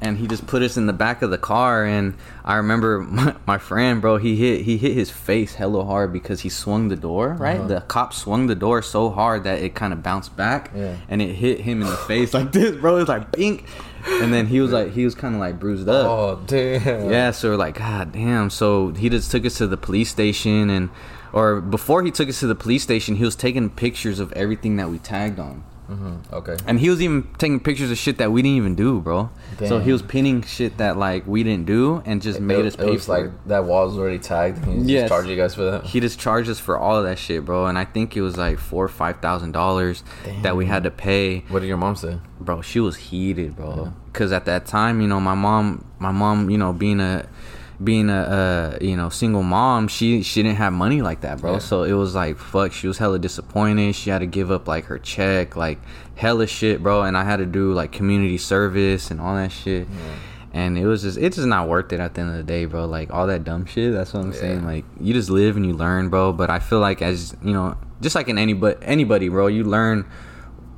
and 0.00 0.18
he 0.18 0.26
just 0.26 0.46
put 0.46 0.62
us 0.62 0.76
in 0.76 0.86
the 0.86 0.92
back 0.92 1.22
of 1.22 1.30
the 1.30 1.38
car. 1.38 1.84
And 1.84 2.14
I 2.44 2.54
remember 2.56 3.00
my, 3.08 3.34
my 3.46 3.58
friend, 3.58 4.00
bro. 4.00 4.16
He 4.18 4.36
hit 4.36 4.62
he 4.62 4.76
hit 4.78 4.92
his 4.94 5.10
face 5.10 5.54
hella 5.54 5.84
hard 5.84 6.12
because 6.12 6.40
he 6.40 6.48
swung 6.48 6.88
the 6.88 6.96
door. 6.96 7.34
Right, 7.34 7.58
uh-huh. 7.58 7.68
the 7.68 7.80
cop 7.82 8.12
swung 8.14 8.46
the 8.46 8.54
door 8.54 8.82
so 8.82 9.10
hard 9.10 9.44
that 9.44 9.60
it 9.62 9.74
kind 9.74 9.92
of 9.92 10.02
bounced 10.02 10.36
back 10.36 10.70
Yeah. 10.74 10.96
and 11.08 11.20
it 11.20 11.34
hit 11.34 11.60
him 11.60 11.82
in 11.82 11.88
the 11.88 11.96
face 12.08 12.34
like 12.34 12.52
this, 12.52 12.76
bro. 12.76 12.98
It's 12.98 13.08
like 13.08 13.32
bink, 13.32 13.64
and 14.06 14.32
then 14.32 14.46
he 14.46 14.60
was 14.60 14.72
like, 14.72 14.92
he 14.92 15.04
was 15.04 15.14
kind 15.14 15.34
of 15.34 15.40
like 15.40 15.58
bruised 15.58 15.88
up. 15.88 16.06
Oh 16.06 16.42
damn. 16.46 17.10
Yeah, 17.10 17.30
so 17.32 17.50
we're 17.50 17.56
like, 17.56 17.78
God 17.78 18.12
damn. 18.12 18.50
So 18.50 18.92
he 18.92 19.08
just 19.08 19.30
took 19.30 19.44
us 19.44 19.58
to 19.58 19.66
the 19.66 19.76
police 19.76 20.10
station, 20.10 20.70
and 20.70 20.90
or 21.32 21.60
before 21.60 22.02
he 22.02 22.10
took 22.10 22.28
us 22.28 22.40
to 22.40 22.46
the 22.46 22.54
police 22.54 22.82
station, 22.82 23.16
he 23.16 23.24
was 23.24 23.36
taking 23.36 23.68
pictures 23.70 24.18
of 24.20 24.32
everything 24.32 24.76
that 24.76 24.88
we 24.88 24.98
tagged 24.98 25.38
on. 25.38 25.64
Mm-hmm. 25.88 26.34
Okay. 26.34 26.56
And 26.66 26.78
he 26.78 26.90
was 26.90 27.00
even 27.00 27.26
taking 27.38 27.60
pictures 27.60 27.90
of 27.90 27.96
shit 27.98 28.18
that 28.18 28.30
we 28.30 28.42
didn't 28.42 28.56
even 28.58 28.74
do, 28.74 29.00
bro. 29.00 29.30
So 29.66 29.78
he 29.80 29.90
was 29.92 30.02
pinning 30.02 30.42
shit 30.42 30.76
that 30.78 30.96
like 30.98 31.26
we 31.26 31.42
didn't 31.42 31.64
do 31.66 32.02
and 32.04 32.20
just 32.20 32.40
made 32.40 32.58
it, 32.60 32.66
us 32.66 32.74
it 32.74 32.78
pay 32.80 32.90
was 32.90 33.06
for 33.06 33.12
like 33.12 33.24
it. 33.26 33.48
that 33.48 33.64
wall 33.64 33.86
was 33.86 33.96
already 33.96 34.18
tagged. 34.18 34.64
And 34.66 34.84
he 34.86 34.92
Yes. 34.94 35.02
just 35.04 35.08
charged 35.10 35.28
you 35.30 35.36
guys 35.36 35.54
for 35.54 35.62
that. 35.70 35.84
He 35.84 36.00
just 36.00 36.20
charged 36.20 36.50
us 36.50 36.58
for 36.60 36.78
all 36.78 36.96
of 36.96 37.04
that 37.04 37.18
shit, 37.18 37.44
bro. 37.44 37.66
And 37.66 37.78
I 37.78 37.84
think 37.86 38.16
it 38.16 38.20
was 38.20 38.36
like 38.36 38.58
four 38.58 38.84
or 38.84 38.88
five 38.88 39.20
thousand 39.20 39.52
dollars 39.52 40.04
that 40.42 40.56
we 40.56 40.66
had 40.66 40.82
to 40.84 40.90
pay. 40.90 41.40
What 41.48 41.60
did 41.60 41.68
your 41.68 41.78
mom 41.78 41.96
say? 41.96 42.18
bro 42.40 42.62
she 42.62 42.78
was 42.78 42.96
heated 42.96 43.56
bro 43.56 43.92
because 44.12 44.30
at 44.30 44.44
that 44.44 44.64
time 44.64 45.00
you 45.00 45.08
know 45.08 45.18
my 45.18 45.34
mom 45.34 45.84
my 45.98 46.12
mom 46.12 46.48
you 46.48 46.56
know 46.56 46.72
being 46.72 47.00
a 47.00 47.28
being 47.82 48.10
a 48.10 48.20
uh, 48.20 48.78
you 48.80 48.96
know 48.96 49.08
single 49.08 49.42
mom 49.44 49.86
she 49.86 50.22
she 50.22 50.42
didn't 50.42 50.56
have 50.56 50.72
money 50.72 51.00
like 51.00 51.20
that 51.20 51.40
bro. 51.40 51.54
Yeah. 51.54 51.58
so 51.58 51.84
it 51.84 51.92
was 51.92 52.14
like 52.14 52.36
fuck 52.36 52.72
she 52.72 52.88
was 52.88 52.98
hella 52.98 53.18
disappointed. 53.18 53.94
She 53.94 54.10
had 54.10 54.18
to 54.18 54.26
give 54.26 54.50
up 54.50 54.66
like 54.66 54.86
her 54.86 54.98
check 54.98 55.54
like 55.54 55.78
hella 56.16 56.46
shit 56.46 56.82
bro. 56.82 57.02
And 57.02 57.16
i 57.16 57.24
had 57.24 57.36
to 57.36 57.46
do 57.46 57.72
like 57.72 57.92
community 57.92 58.38
service 58.38 59.10
and 59.10 59.20
all 59.20 59.36
that 59.36 59.52
shit. 59.52 59.86
And 60.52 60.76
it 60.76 60.86
was 60.86 61.02
just 61.02 61.18
it's 61.18 61.36
just 61.36 61.46
not 61.46 61.68
worth 61.68 61.92
it 61.92 62.00
at 62.00 62.14
the 62.14 62.22
end 62.22 62.30
of 62.30 62.36
the 62.36 62.42
day 62.42 62.64
bro. 62.64 62.86
Like 62.86 63.12
all 63.12 63.28
that 63.28 63.44
dumb 63.44 63.64
shit 63.64 63.92
that's 63.92 64.12
what 64.12 64.24
i'm 64.24 64.32
saying. 64.32 64.64
Like 64.64 64.84
you 65.00 65.14
just 65.14 65.30
live 65.30 65.56
and 65.56 65.64
you 65.64 65.72
learn 65.72 66.08
bro. 66.08 66.32
But 66.32 66.50
i 66.50 66.58
feel 66.58 66.80
like 66.80 67.00
as 67.00 67.36
you 67.44 67.52
know 67.52 67.76
just 68.00 68.16
like 68.16 68.28
in 68.28 68.38
anybody 68.38 68.76
anybody 68.82 69.28
bro 69.28 69.46
you 69.46 69.62
learn 69.64 70.04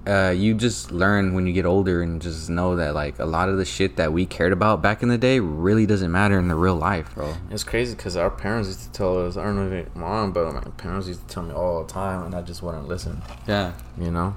uh, 0.06 0.30
you 0.36 0.54
just 0.54 0.90
learn 0.90 1.34
when 1.34 1.46
you 1.46 1.52
get 1.52 1.66
older 1.66 2.02
and 2.02 2.22
just 2.22 2.48
know 2.48 2.76
that 2.76 2.94
like 2.94 3.18
a 3.18 3.24
lot 3.26 3.48
of 3.48 3.58
the 3.58 3.64
shit 3.64 3.96
that 3.96 4.12
we 4.12 4.24
cared 4.26 4.52
about 4.52 4.80
back 4.80 5.02
in 5.02 5.08
the 5.08 5.18
day 5.18 5.40
really 5.40 5.84
doesn't 5.86 6.10
matter 6.10 6.38
in 6.38 6.48
the 6.48 6.54
real 6.54 6.74
life, 6.76 7.14
bro. 7.14 7.34
It's 7.50 7.64
crazy 7.64 7.94
because 7.94 8.16
our 8.16 8.30
parents 8.30 8.68
used 8.68 8.80
to 8.84 8.90
tell 8.92 9.26
us. 9.26 9.36
I 9.36 9.44
don't 9.44 9.56
know 9.56 9.66
if 9.66 9.86
it 9.86 9.94
mom, 9.96 10.32
but 10.32 10.52
my 10.54 10.60
parents 10.78 11.06
used 11.06 11.26
to 11.28 11.34
tell 11.34 11.42
me 11.42 11.52
all 11.52 11.84
the 11.84 11.92
time, 11.92 12.24
and 12.24 12.34
I 12.34 12.42
just 12.42 12.62
wouldn't 12.62 12.88
listen. 12.88 13.22
Yeah, 13.46 13.72
You 13.98 14.10
know. 14.10 14.36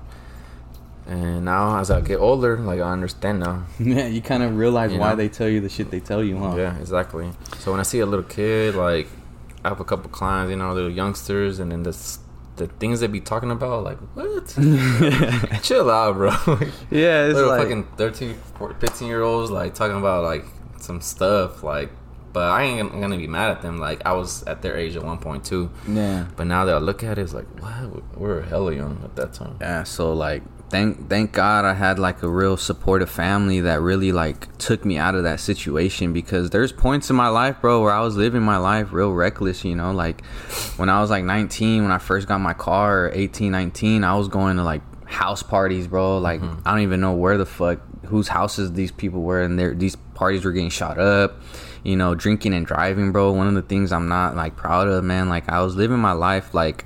And 1.05 1.43
now, 1.43 1.79
as 1.79 1.91
I 1.91 1.99
get 1.99 2.17
older, 2.19 2.57
like 2.57 2.79
I 2.79 2.89
understand 2.91 3.41
now. 3.41 3.65
yeah. 3.79 4.07
You 4.07 4.21
kind 4.21 4.41
of 4.41 4.55
realize 4.55 4.93
You 4.93 4.99
why 4.99 5.09
know? 5.09 5.15
they 5.17 5.27
tell 5.29 5.49
you 5.49 5.59
the 5.59 5.67
shit 5.69 5.91
they 5.91 5.99
tell 5.99 6.23
you, 6.23 6.37
huh? 6.37 6.55
Yeah, 6.55 6.77
exactly. 6.79 7.29
So 7.59 7.71
when 7.71 7.79
I 7.81 7.83
see 7.83 7.99
a 7.99 8.05
little 8.05 8.23
kid, 8.23 8.75
like 8.75 9.07
I 9.65 9.69
have 9.69 9.81
a 9.81 9.83
couple 9.83 10.09
clients, 10.09 10.49
you 10.51 10.55
know, 10.55 10.73
little 10.73 10.89
youngsters, 10.91 11.59
and 11.59 11.71
then 11.73 11.83
this 11.83 12.19
the 12.55 12.67
things 12.67 12.99
they 12.99 13.07
be 13.07 13.19
talking 13.21 13.51
about, 13.51 13.83
like 13.83 13.97
what? 14.15 14.47
Chill 15.63 15.89
out, 15.89 16.15
bro. 16.15 16.29
yeah. 16.91 17.25
It's 17.25 17.35
little 17.35 17.49
like 17.49 17.61
fucking 17.61 17.87
13, 17.97 18.35
14, 18.57 18.79
15 18.79 19.07
year 19.07 19.21
olds 19.21 19.49
like 19.51 19.73
talking 19.73 19.97
about 19.97 20.23
like 20.23 20.45
some 20.79 21.01
stuff, 21.01 21.63
like. 21.63 21.89
But 22.33 22.49
I 22.49 22.63
ain't 22.63 22.91
gonna- 22.91 23.15
be 23.15 23.27
mad 23.27 23.51
at 23.51 23.61
them. 23.61 23.77
Like 23.77 24.01
I 24.07 24.13
was 24.13 24.41
at 24.43 24.63
their 24.63 24.75
age 24.75 24.95
at 24.95 25.03
one 25.03 25.19
point 25.19 25.45
too. 25.45 25.69
yeah, 25.87 26.25
But 26.35 26.47
now 26.47 26.65
that 26.65 26.73
I 26.75 26.79
look 26.79 27.03
at 27.03 27.19
it, 27.19 27.21
it's 27.21 27.33
like, 27.33 27.45
what? 27.61 28.17
We 28.17 28.27
were 28.27 28.41
hella 28.41 28.73
young 28.73 28.99
at 29.03 29.15
that 29.17 29.33
time. 29.33 29.57
yeah. 29.61 29.83
So 29.83 30.13
like, 30.13 30.41
thank 30.73 31.07
thank 31.07 31.31
God 31.31 31.65
I 31.65 31.75
had 31.75 31.99
like 31.99 32.23
a 32.23 32.27
real 32.27 32.57
supportive 32.57 33.09
family 33.09 33.61
that 33.61 33.79
really 33.79 34.11
like 34.11 34.57
took 34.57 34.83
me 34.83 34.97
out 34.97 35.13
of 35.13 35.23
that 35.23 35.39
situation 35.39 36.13
because 36.13 36.49
there's 36.49 36.71
points 36.71 37.11
in 37.11 37.15
my 37.15 37.27
life, 37.27 37.61
bro, 37.61 37.81
where 37.81 37.93
I 37.93 38.01
was 38.01 38.17
living 38.17 38.41
my 38.41 38.57
life 38.57 38.91
real 38.91 39.13
reckless. 39.13 39.63
You 39.63 39.75
know, 39.75 39.91
like 39.91 40.25
when 40.77 40.89
I 40.89 40.99
was 40.99 41.11
like 41.11 41.23
19, 41.23 41.83
when 41.83 41.91
I 41.91 41.99
first 41.99 42.27
got 42.27 42.39
my 42.39 42.53
car, 42.55 43.11
18, 43.13 43.51
19, 43.51 44.03
I 44.03 44.15
was 44.15 44.27
going 44.27 44.57
to 44.57 44.63
like 44.63 44.81
house 45.05 45.43
parties, 45.43 45.87
bro. 45.87 46.17
Like 46.17 46.41
mm-hmm. 46.41 46.67
I 46.67 46.71
don't 46.71 46.81
even 46.81 46.99
know 46.99 47.13
where 47.13 47.37
the 47.37 47.45
fuck 47.45 47.79
whose 48.05 48.27
houses 48.27 48.73
these 48.73 48.91
people 48.91 49.21
were, 49.21 49.43
and 49.43 49.59
their 49.59 49.75
these 49.75 49.95
parties 50.15 50.43
were 50.43 50.51
getting 50.51 50.71
shot 50.71 50.97
up. 50.97 51.39
You 51.83 51.97
know, 51.97 52.15
drinking 52.15 52.53
and 52.53 52.65
driving, 52.65 53.11
bro. 53.11 53.31
One 53.31 53.47
of 53.47 53.53
the 53.53 53.61
things 53.61 53.91
I'm 53.91 54.07
not 54.07 54.35
like 54.35 54.55
proud 54.55 54.87
of, 54.87 55.03
man. 55.03 55.29
Like 55.29 55.49
I 55.49 55.61
was 55.61 55.75
living 55.75 55.99
my 55.99 56.13
life 56.13 56.55
like 56.55 56.85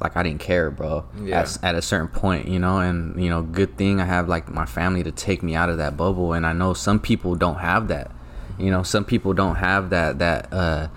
like 0.00 0.16
I 0.16 0.22
didn't 0.22 0.40
care, 0.40 0.70
bro. 0.70 1.04
Yeah. 1.22 1.40
At, 1.40 1.58
at 1.62 1.74
a 1.74 1.82
certain 1.82 2.08
point, 2.08 2.48
you 2.48 2.58
know, 2.58 2.78
and 2.78 3.22
you 3.22 3.28
know, 3.28 3.42
good 3.42 3.76
thing 3.76 4.00
I 4.00 4.04
have 4.04 4.28
like 4.28 4.48
my 4.50 4.66
family 4.66 5.02
to 5.02 5.12
take 5.12 5.42
me 5.42 5.54
out 5.54 5.68
of 5.68 5.78
that 5.78 5.96
bubble, 5.96 6.32
and 6.32 6.46
I 6.46 6.52
know 6.52 6.74
some 6.74 7.00
people 7.00 7.34
don't 7.34 7.58
have 7.58 7.88
that. 7.88 8.10
You 8.58 8.70
know, 8.70 8.82
some 8.82 9.04
people 9.04 9.32
don't 9.32 9.56
have 9.56 9.90
that 9.90 10.18
that 10.18 10.52
uh 10.52 10.88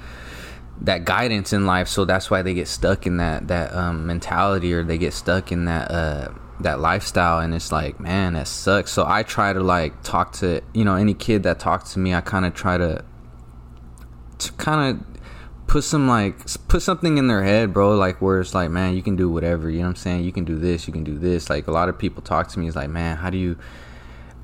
that 0.82 1.06
guidance 1.06 1.54
in 1.54 1.66
life, 1.66 1.88
so 1.88 2.06
that's 2.06 2.32
why 2.32 2.42
they 2.42 2.54
get 2.54 2.68
stuck 2.68 3.06
in 3.06 3.18
that 3.18 3.48
that 3.48 3.74
um 3.74 4.08
mentality 4.08 4.74
or 4.74 4.84
they 4.84 4.98
get 4.98 5.14
stuck 5.14 5.52
in 5.52 5.66
that 5.66 5.92
uh 5.92 6.34
that 6.60 6.80
lifestyle 6.80 7.40
and 7.40 7.54
it's 7.54 7.72
like 7.72 8.00
man 8.00 8.34
that 8.34 8.48
sucks 8.48 8.92
so 8.92 9.04
i 9.08 9.24
try 9.24 9.52
to 9.52 9.60
like 9.60 10.02
talk 10.04 10.32
to 10.32 10.62
you 10.74 10.86
know 10.86 10.96
any 10.96 11.14
kid 11.14 11.44
that 11.44 11.60
talks 11.60 11.94
to 11.94 12.00
me 12.00 12.14
i 12.14 12.22
kind 12.22 12.46
of 12.46 12.54
try 12.54 12.78
to 12.78 13.04
to 14.38 14.52
kind 14.54 14.96
of 14.96 15.13
put 15.68 15.84
some 15.84 16.08
like 16.08 16.36
put 16.68 16.82
something 16.82 17.18
in 17.18 17.28
their 17.28 17.44
head 17.44 17.74
bro 17.74 17.96
like 17.96 18.22
where 18.22 18.40
it's 18.40 18.54
like 18.54 18.70
man 18.70 18.96
you 18.96 19.02
can 19.02 19.16
do 19.16 19.30
whatever 19.30 19.70
you 19.70 19.80
know 19.80 19.86
what 19.86 19.90
i'm 19.90 19.96
saying? 19.96 20.24
You 20.24 20.32
can 20.32 20.46
do 20.46 20.58
this 20.58 20.88
you 20.88 20.94
can 20.94 21.04
do 21.04 21.18
this. 21.18 21.50
Like 21.50 21.68
a 21.68 21.72
lot 21.72 21.90
of 21.90 21.98
people 21.98 22.22
talk 22.22 22.48
to 22.50 22.60
me 22.60 22.68
is 22.68 22.76
like 22.76 22.90
man 22.90 23.18
how 23.18 23.30
do 23.30 23.38
you 23.38 23.58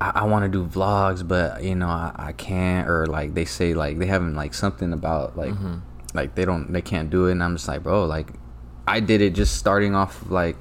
i, 0.00 0.10
I 0.16 0.24
want 0.24 0.44
to 0.44 0.48
do 0.48 0.64
vlogs 0.66 1.26
but 1.26 1.62
you 1.62 1.74
know 1.74 1.88
I, 1.88 2.12
I 2.16 2.32
can't 2.32 2.88
or 2.88 3.06
like 3.06 3.34
they 3.34 3.44
say 3.44 3.74
like 3.74 3.98
they 3.98 4.06
haven't 4.06 4.34
like 4.34 4.54
something 4.54 4.92
about 4.92 5.36
like 5.36 5.52
mm-hmm. 5.52 5.78
like 6.14 6.34
they 6.34 6.44
don't 6.44 6.72
they 6.72 6.82
can't 6.82 7.10
do 7.10 7.26
it 7.26 7.32
and 7.32 7.42
i'm 7.42 7.56
just 7.56 7.68
like 7.68 7.82
bro 7.82 8.06
like 8.06 8.28
i 8.88 9.00
did 9.00 9.20
it 9.20 9.34
just 9.34 9.56
starting 9.56 9.94
off 9.94 10.30
like 10.30 10.56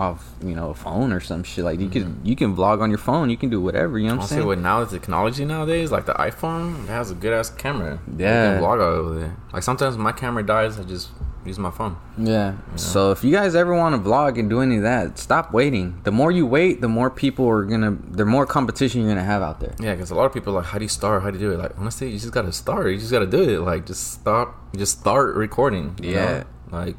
off 0.00 0.20
you 0.42 0.54
know 0.58 0.70
a 0.70 0.74
phone 0.74 1.12
or 1.12 1.20
some 1.20 1.42
shit 1.50 1.64
like 1.64 1.78
you 1.78 1.88
can 1.88 2.04
mm-hmm. 2.04 2.26
you 2.26 2.34
can 2.34 2.56
vlog 2.56 2.80
on 2.80 2.88
your 2.90 2.98
phone 3.08 3.28
you 3.28 3.36
can 3.36 3.50
do 3.50 3.60
whatever 3.60 3.98
you 3.98 4.08
know 4.08 4.16
what 4.16 4.22
i'm 4.22 4.28
saying 4.28 4.46
with 4.46 4.58
now 4.58 4.82
the 4.84 4.98
technology 4.98 5.44
nowadays, 5.44 5.92
like 5.92 6.06
the 6.06 6.14
iPhone, 6.14 6.84
it 6.84 6.88
has 6.88 7.10
a 7.10 7.14
good 7.14 7.32
ass 7.32 7.50
camera. 7.50 8.00
Yeah. 8.16 8.54
you 8.54 8.54
can 8.54 8.62
vlog 8.62 8.74
out 8.76 8.94
over 8.94 9.18
there. 9.18 9.36
Like 9.52 9.62
sometimes 9.62 9.96
my 9.96 10.12
camera 10.12 10.42
dies, 10.42 10.78
I 10.78 10.84
just 10.84 11.10
use 11.44 11.58
my 11.58 11.70
phone. 11.70 11.96
Yeah. 12.18 12.56
So 12.76 13.12
if 13.12 13.24
you 13.24 13.32
guys 13.32 13.54
ever 13.54 13.74
want 13.74 13.94
to 13.94 14.08
vlog 14.08 14.38
and 14.38 14.48
do 14.48 14.60
any 14.60 14.76
of 14.76 14.82
that, 14.82 15.18
stop 15.18 15.52
waiting. 15.52 16.00
The 16.04 16.12
more 16.12 16.30
you 16.30 16.46
wait, 16.46 16.80
the 16.80 16.88
more 16.88 17.10
people 17.10 17.48
are 17.48 17.64
gonna, 17.64 17.96
the 18.10 18.24
more 18.24 18.46
competition 18.46 19.00
you're 19.00 19.10
gonna 19.10 19.24
have 19.24 19.42
out 19.42 19.60
there. 19.60 19.74
Yeah, 19.80 19.94
because 19.94 20.10
a 20.10 20.14
lot 20.14 20.26
of 20.26 20.32
people 20.32 20.52
are 20.52 20.60
like, 20.60 20.66
how 20.66 20.78
do 20.78 20.84
you 20.84 20.88
start? 20.88 21.22
How 21.22 21.30
do 21.30 21.38
you 21.38 21.46
do 21.46 21.52
it? 21.52 21.58
Like 21.58 21.78
honestly, 21.78 22.10
you 22.10 22.18
just 22.18 22.32
gotta 22.32 22.52
start. 22.52 22.90
You 22.90 22.98
just 22.98 23.12
gotta 23.12 23.26
do 23.26 23.42
it. 23.42 23.60
Like 23.60 23.86
just 23.86 24.12
stop. 24.12 24.56
Just 24.76 25.00
start 25.00 25.34
recording. 25.36 25.96
you 26.02 26.12
Yeah. 26.12 26.44
know? 26.70 26.78
Like 26.78 26.96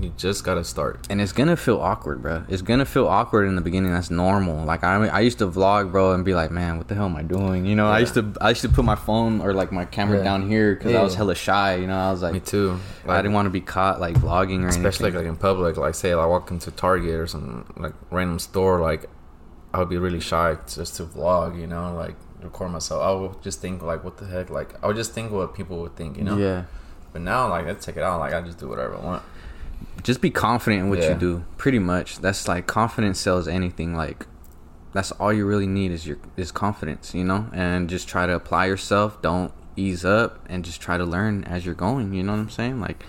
you 0.00 0.12
just 0.16 0.44
gotta 0.44 0.62
start. 0.64 1.06
And 1.10 1.20
it's 1.20 1.32
gonna 1.32 1.56
feel 1.56 1.80
awkward, 1.80 2.22
bro. 2.22 2.44
It's 2.48 2.62
gonna 2.62 2.84
feel 2.84 3.06
awkward 3.08 3.46
in 3.48 3.56
the 3.56 3.60
beginning. 3.60 3.90
That's 3.92 4.10
normal. 4.10 4.64
Like 4.64 4.84
I, 4.84 5.06
I 5.08 5.20
used 5.20 5.38
to 5.38 5.46
vlog, 5.48 5.90
bro, 5.90 6.12
and 6.12 6.24
be 6.24 6.34
like, 6.34 6.50
man, 6.50 6.78
what 6.78 6.88
the 6.88 6.94
hell 6.94 7.06
am 7.06 7.16
I 7.16 7.22
doing? 7.22 7.66
You 7.66 7.74
know, 7.76 7.88
I 7.88 7.98
used 7.98 8.14
to, 8.14 8.32
I 8.40 8.50
used 8.50 8.62
to 8.62 8.68
put 8.68 8.84
my 8.84 8.94
phone 8.94 9.40
or 9.40 9.52
like 9.52 9.72
my 9.72 9.84
camera 9.84 10.18
Yeah. 10.18 10.24
down 10.24 10.48
here 10.48 10.74
because 10.74 10.94
I 10.94 11.02
was 11.02 11.14
Yeah. 11.14 11.18
hella 11.18 11.34
shy. 11.34 11.76
You 11.76 11.86
know, 11.86 11.98
I 11.98 12.10
was 12.10 12.22
like, 12.22 12.32
Me 12.34 12.40
too. 12.40 12.78
I 13.06 13.16
didn't 13.16 13.32
want 13.34 13.46
to 13.46 13.50
be 13.50 13.60
caught 13.60 14.00
like 14.00 14.14
vlogging 14.16 14.60
or 14.60 14.68
anything. 14.68 14.86
especially 14.86 15.08
anything. 15.08 15.26
like 15.26 15.34
in 15.34 15.36
public. 15.36 15.76
Like 15.76 15.94
say 15.94 16.12
I 16.12 16.26
walk 16.26 16.50
into 16.50 16.70
Target 16.70 17.14
or 17.14 17.26
some 17.26 17.64
like 17.76 17.94
random 18.10 18.38
store. 18.38 18.80
Like 18.80 19.06
I 19.74 19.78
would 19.80 19.88
be 19.88 19.98
really 19.98 20.20
shy 20.20 20.56
just 20.72 20.96
to 20.96 21.04
vlog, 21.04 21.58
you 21.60 21.66
know, 21.66 21.94
like 21.94 22.14
record 22.42 22.70
myself. 22.70 23.02
I 23.02 23.10
would 23.12 23.42
just 23.42 23.60
think 23.60 23.82
like, 23.82 24.04
what 24.04 24.16
the 24.18 24.26
heck? 24.26 24.48
Like 24.48 24.74
I 24.82 24.86
would 24.86 24.96
just 24.96 25.12
think 25.12 25.32
what 25.32 25.54
people 25.54 25.80
would 25.82 25.96
think, 25.96 26.16
you 26.16 26.24
know. 26.24 26.36
Yeah. 26.36 26.64
But 27.12 27.22
now, 27.22 27.48
like 27.48 27.66
I 27.66 27.72
take 27.74 27.96
it 27.96 28.02
out, 28.02 28.20
like 28.20 28.34
I 28.34 28.40
just 28.42 28.58
do 28.58 28.68
whatever 28.68 28.94
I 28.94 29.00
want. 29.00 29.22
Just 30.02 30.20
be 30.20 30.30
confident 30.30 30.84
in 30.84 30.90
what 30.90 31.00
Yeah. 31.00 31.10
you 31.10 31.14
do. 31.18 31.44
Pretty 31.56 31.78
much. 31.78 32.18
That's 32.20 32.48
like 32.48 32.66
confidence 32.66 33.18
sells 33.18 33.46
anything. 33.48 33.94
Like 33.96 34.26
that's 34.92 35.12
all 35.12 35.32
you 35.32 35.44
really 35.46 35.66
need 35.66 35.90
is 35.90 36.06
your 36.06 36.16
is 36.36 36.50
confidence, 36.52 37.14
you 37.14 37.24
know? 37.24 37.46
And 37.52 37.88
just 37.90 38.08
try 38.08 38.26
to 38.26 38.34
apply 38.34 38.66
yourself. 38.66 39.20
Don't 39.22 39.52
ease 39.76 40.04
up 40.04 40.40
and 40.48 40.64
just 40.64 40.80
try 40.80 40.96
to 40.98 41.04
learn 41.04 41.44
as 41.44 41.64
you're 41.66 41.74
going, 41.74 42.12
you 42.14 42.22
know 42.22 42.32
what 42.32 42.38
I'm 42.40 42.50
saying? 42.50 42.80
Like 42.80 43.04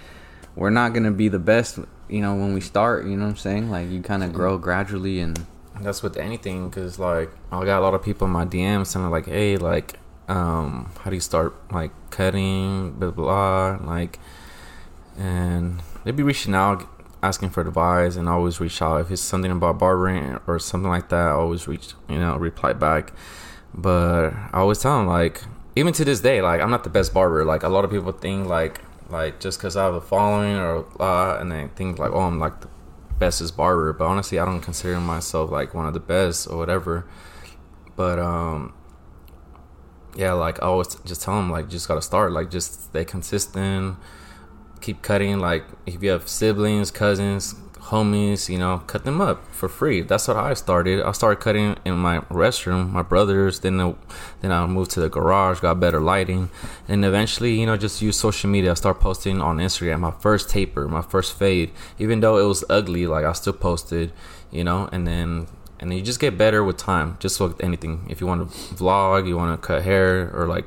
we're 0.55 0.70
not 0.72 0.93
gonna 0.93 1.11
be 1.11 1.30
the 1.30 1.39
best, 1.39 1.80
you 2.09 2.22
know, 2.22 2.36
when 2.36 2.53
we 2.53 2.61
start, 2.61 3.05
you 3.05 3.15
know 3.15 3.24
what 3.26 3.32
I'm 3.32 3.38
saying? 3.38 3.70
Like 3.72 3.89
you 3.89 4.01
kinda 4.01 4.28
grow 4.28 4.57
gradually 4.57 5.20
and 5.20 5.45
That's 5.82 6.03
with 6.03 6.17
anything, 6.17 6.70
cause 6.72 6.99
like 6.99 7.32
I 7.51 7.63
got 7.63 7.80
a 7.80 7.84
lot 7.84 7.93
of 7.93 8.03
people 8.03 8.28
in 8.28 8.34
my 8.34 8.45
DMs 8.45 8.88
saying 8.88 9.09
like, 9.09 9.28
"Hey, 9.28 9.55
like, 9.57 9.97
um, 10.28 10.91
how 10.99 11.09
do 11.09 11.15
you 11.15 11.22
start 11.22 11.53
like 11.72 11.91
cutting, 12.09 12.91
blah 12.99 13.11
blah, 13.11 13.78
blah 13.78 13.89
like." 13.95 14.20
And 15.17 15.82
they 16.10 16.16
be 16.16 16.24
reaching 16.24 16.55
out, 16.55 16.89
asking 17.22 17.51
for 17.51 17.62
advice, 17.62 18.16
and 18.16 18.28
always 18.28 18.60
reach 18.60 18.82
out 18.82 18.99
if 18.99 19.12
it's 19.12 19.22
something 19.22 19.51
about 19.51 19.78
barbering 19.78 20.39
or 20.47 20.57
something 20.57 20.89
like 20.89 21.10
that. 21.10 21.30
Always 21.30 21.68
reach, 21.68 21.93
you 22.10 22.18
know, 22.18 22.36
reply 22.36 22.74
back. 22.74 23.14
But 23.76 24.32
I 24.32 24.57
always 24.57 24.80
tell 24.80 24.97
them 24.97 25.05
like, 25.05 25.43
even 25.76 25.93
to 25.93 26.03
this 26.03 26.22
day, 26.22 26.41
like 26.41 26.62
I'm 26.62 26.72
not 26.72 26.84
the 26.84 26.89
best 26.89 27.14
barber. 27.14 27.45
Like 27.45 27.62
a 27.62 27.70
lot 27.70 27.86
of 27.86 27.91
people 27.91 28.12
think 28.12 28.47
like, 28.47 28.82
like 29.12 29.39
just 29.39 29.60
cause 29.60 29.78
I 29.78 29.84
have 29.84 29.93
a 29.93 30.01
following 30.01 30.55
or 30.55 30.84
uh, 30.99 31.38
and 31.39 31.51
they 31.51 31.68
think 31.76 31.99
like, 31.99 32.12
oh, 32.12 32.22
I'm 32.22 32.39
like 32.39 32.62
the 32.62 32.70
bestest 33.20 33.55
barber. 33.55 33.93
But 33.93 34.05
honestly, 34.05 34.39
I 34.39 34.45
don't 34.45 34.62
consider 34.62 34.99
myself 34.99 35.51
like 35.51 35.76
one 35.76 35.86
of 35.86 35.93
the 35.93 35.99
best 35.99 36.47
or 36.49 36.57
whatever. 36.57 37.05
But 37.95 38.18
um, 38.18 38.74
yeah, 40.16 40.34
like 40.34 40.57
I 40.64 40.66
always 40.66 40.95
just 41.05 41.22
tell 41.22 41.36
them 41.36 41.51
like 41.51 41.70
just 41.70 41.88
gotta 41.88 42.01
start. 42.01 42.32
Like 42.32 42.49
just 42.49 42.86
stay 42.86 43.05
consistent 43.05 43.97
keep 44.82 45.01
cutting 45.01 45.39
like 45.39 45.63
if 45.86 46.01
you 46.01 46.09
have 46.09 46.27
siblings 46.27 46.91
cousins 46.91 47.55
homies 47.89 48.49
you 48.49 48.57
know 48.57 48.84
cut 48.86 49.03
them 49.03 49.19
up 49.19 49.43
for 49.51 49.67
free. 49.67 50.01
That's 50.01 50.27
what 50.27 50.38
i 50.38 50.53
started. 50.53 51.01
I 51.01 51.11
started 51.11 51.41
cutting 51.41 51.75
in 51.86 51.95
my 51.97 52.19
restroom 52.30 52.91
my 52.91 53.01
brothers 53.01 53.61
then 53.61 53.77
the, 53.77 53.95
then 54.41 54.51
i 54.51 54.65
moved 54.67 54.91
to 54.91 54.99
the 54.99 55.09
garage 55.09 55.59
got 55.59 55.80
better 55.80 55.99
lighting 55.99 56.49
and 56.88 57.03
eventually 57.03 57.59
you 57.59 57.65
know 57.65 57.77
just 57.77 58.01
use 58.01 58.17
social 58.17 58.49
media. 58.49 58.71
I 58.71 58.73
start 58.75 58.99
posting 58.99 59.41
on 59.41 59.57
instagram 59.57 60.01
my 60.01 60.11
first 60.11 60.49
taper 60.49 60.88
my 60.88 61.01
first 61.01 61.38
fade. 61.38 61.71
Even 61.97 62.19
though 62.19 62.38
it 62.38 62.47
was 62.47 62.63
ugly 62.69 63.07
like 63.07 63.25
i 63.25 63.34
still 63.34 63.53
posted 63.53 64.11
you 64.51 64.63
know 64.63 64.88
and 64.91 65.07
then 65.07 65.47
and 65.80 65.93
you 65.93 66.01
just 66.01 66.19
get 66.19 66.38
better 66.38 66.63
with 66.63 66.77
time 66.77 67.17
just 67.19 67.39
with 67.39 67.59
anything. 67.63 68.05
If 68.09 68.19
you 68.21 68.27
want 68.27 68.51
to 68.51 68.57
vlog 68.75 69.27
you 69.27 69.36
want 69.38 69.59
to 69.59 69.65
cut 69.65 69.84
hair 69.84 70.30
or 70.36 70.45
like 70.47 70.65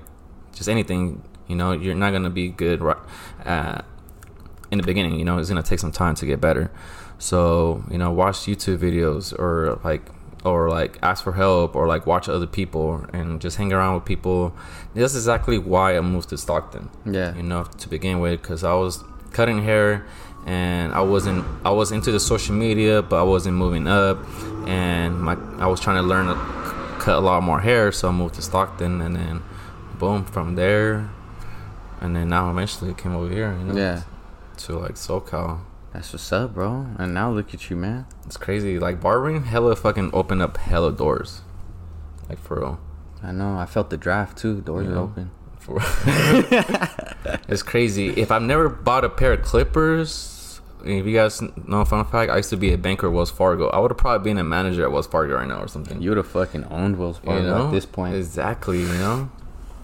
just 0.55 0.69
anything 0.69 1.23
you 1.47 1.57
know 1.57 1.73
you're 1.73 1.95
not 1.95 2.13
gonna 2.13 2.31
be 2.31 2.49
good 2.49 2.81
right 2.81 2.97
uh, 3.45 3.83
in 4.73 4.79
the 4.79 4.85
beginning 4.85 5.15
you 5.19 5.25
know 5.25 5.37
it's 5.39 5.49
gonna 5.51 5.63
take 5.63 5.79
some 5.79 5.93
time 5.93 6.15
to 6.17 6.25
get 6.27 6.41
better. 6.41 6.71
So 7.19 7.85
you 7.93 7.99
know 7.99 8.11
watch 8.11 8.39
youtube 8.51 8.79
videos 8.79 9.25
or 9.39 9.79
like 9.85 10.03
or 10.45 10.69
like 10.71 10.99
ask 11.03 11.23
for 11.23 11.33
help 11.45 11.77
or 11.77 11.87
like 11.87 12.05
watch 12.05 12.29
other 12.29 12.49
people 12.49 13.07
and 13.13 13.41
just 13.41 13.57
hang 13.59 13.73
around 13.73 13.95
with 13.97 14.05
people. 14.05 14.53
That's 14.95 15.15
exactly 15.15 15.59
why 15.59 15.97
i 15.97 16.01
moved 16.01 16.31
to 16.31 16.37
stockton 16.39 16.89
Yeah. 17.07 17.31
you 17.37 17.45
know 17.45 17.63
to 17.83 17.87
begin 17.89 18.19
with 18.25 18.43
because 18.43 18.65
i 18.65 18.75
was 18.75 19.05
cutting 19.33 19.63
hair 19.63 20.05
and 20.47 20.93
i 20.93 21.01
wasn't 21.01 21.45
i 21.65 21.71
was 21.71 21.93
into 21.93 22.11
the 22.11 22.19
social 22.33 22.55
media 22.67 23.01
but 23.03 23.17
i 23.21 23.23
wasn't 23.35 23.57
moving 23.57 23.87
up. 23.87 24.19
And 24.67 25.21
my 25.21 25.37
i 25.59 25.67
was 25.67 25.79
trying 25.81 25.97
to 26.03 26.07
learn 26.13 26.27
to 26.27 26.35
c- 26.35 27.05
cut 27.05 27.17
a 27.17 27.21
lot 27.21 27.43
more 27.43 27.61
hair 27.61 27.93
so 27.93 28.09
i 28.09 28.11
moved 28.11 28.35
to 28.37 28.43
stockton 28.43 29.01
and 29.01 29.15
then 29.15 29.43
boom 30.01 30.25
from 30.25 30.57
there. 30.57 31.09
And 32.01 32.17
then 32.17 32.29
now 32.31 32.51
eventually 32.51 32.91
it 32.91 32.99
came 32.99 33.15
over 33.15 33.29
here 33.39 33.55
you 33.61 33.65
know. 33.67 33.77
Yeah. 33.79 34.03
To 34.59 34.79
like 34.79 34.95
SoCal. 34.95 35.61
That's 35.93 36.13
what's 36.13 36.33
up, 36.33 36.55
bro. 36.55 36.87
And 36.99 37.13
now 37.13 37.31
look 37.31 37.53
at 37.53 37.69
you, 37.69 37.77
man. 37.77 38.07
It's 38.25 38.37
crazy. 38.37 38.79
Like 38.79 39.01
barbering, 39.01 39.45
hella 39.45 39.77
fucking 39.77 40.11
opened 40.13 40.41
up 40.41 40.57
hella 40.57 40.93
doors. 40.93 41.43
Like 42.29 42.39
for 42.39 42.61
real. 42.61 42.81
I 43.23 43.33
know. 43.33 43.59
I 43.59 43.67
felt 43.67 43.91
the 43.91 43.97
draft 43.97 44.39
too. 44.39 44.61
Doors 44.63 44.89
are 44.89 44.99
open. 44.99 45.31
For 45.59 45.79
it's 47.49 47.63
crazy. 47.63 48.09
If 48.09 48.33
I've 48.33 48.43
never 48.43 48.69
bought 48.69 49.05
a 49.05 49.09
pair 49.09 49.35
of 49.35 49.43
clippers, 49.43 50.61
if 50.85 51.07
you 51.07 51.15
guys 51.15 51.41
know 51.41 51.85
fun 51.85 52.05
fact, 52.07 52.33
I 52.33 52.39
used 52.39 52.51
to 52.51 52.57
be 52.57 52.73
a 52.73 52.79
banker 52.79 53.07
at 53.07 53.13
Wells 53.13 53.31
Fargo. 53.31 53.69
I 53.69 53.79
would 53.79 53.91
have 53.91 53.99
probably 53.99 54.31
been 54.31 54.39
a 54.39 54.45
manager 54.45 54.83
at 54.83 54.91
Wells 54.91 55.07
Fargo 55.07 55.37
right 55.37 55.47
now 55.47 55.61
or 55.63 55.69
something. 55.69 56.03
You 56.03 56.11
would 56.11 56.17
have 56.17 56.27
fucking 56.27 56.65
owned 56.65 56.99
Wells 56.99 57.19
Fargo 57.19 57.43
you 57.43 57.47
know? 57.47 57.67
at 57.67 57.73
this 57.73 57.87
point. 57.87 58.17
Exactly, 58.17 58.81
you 58.81 58.89
know? 58.89 59.31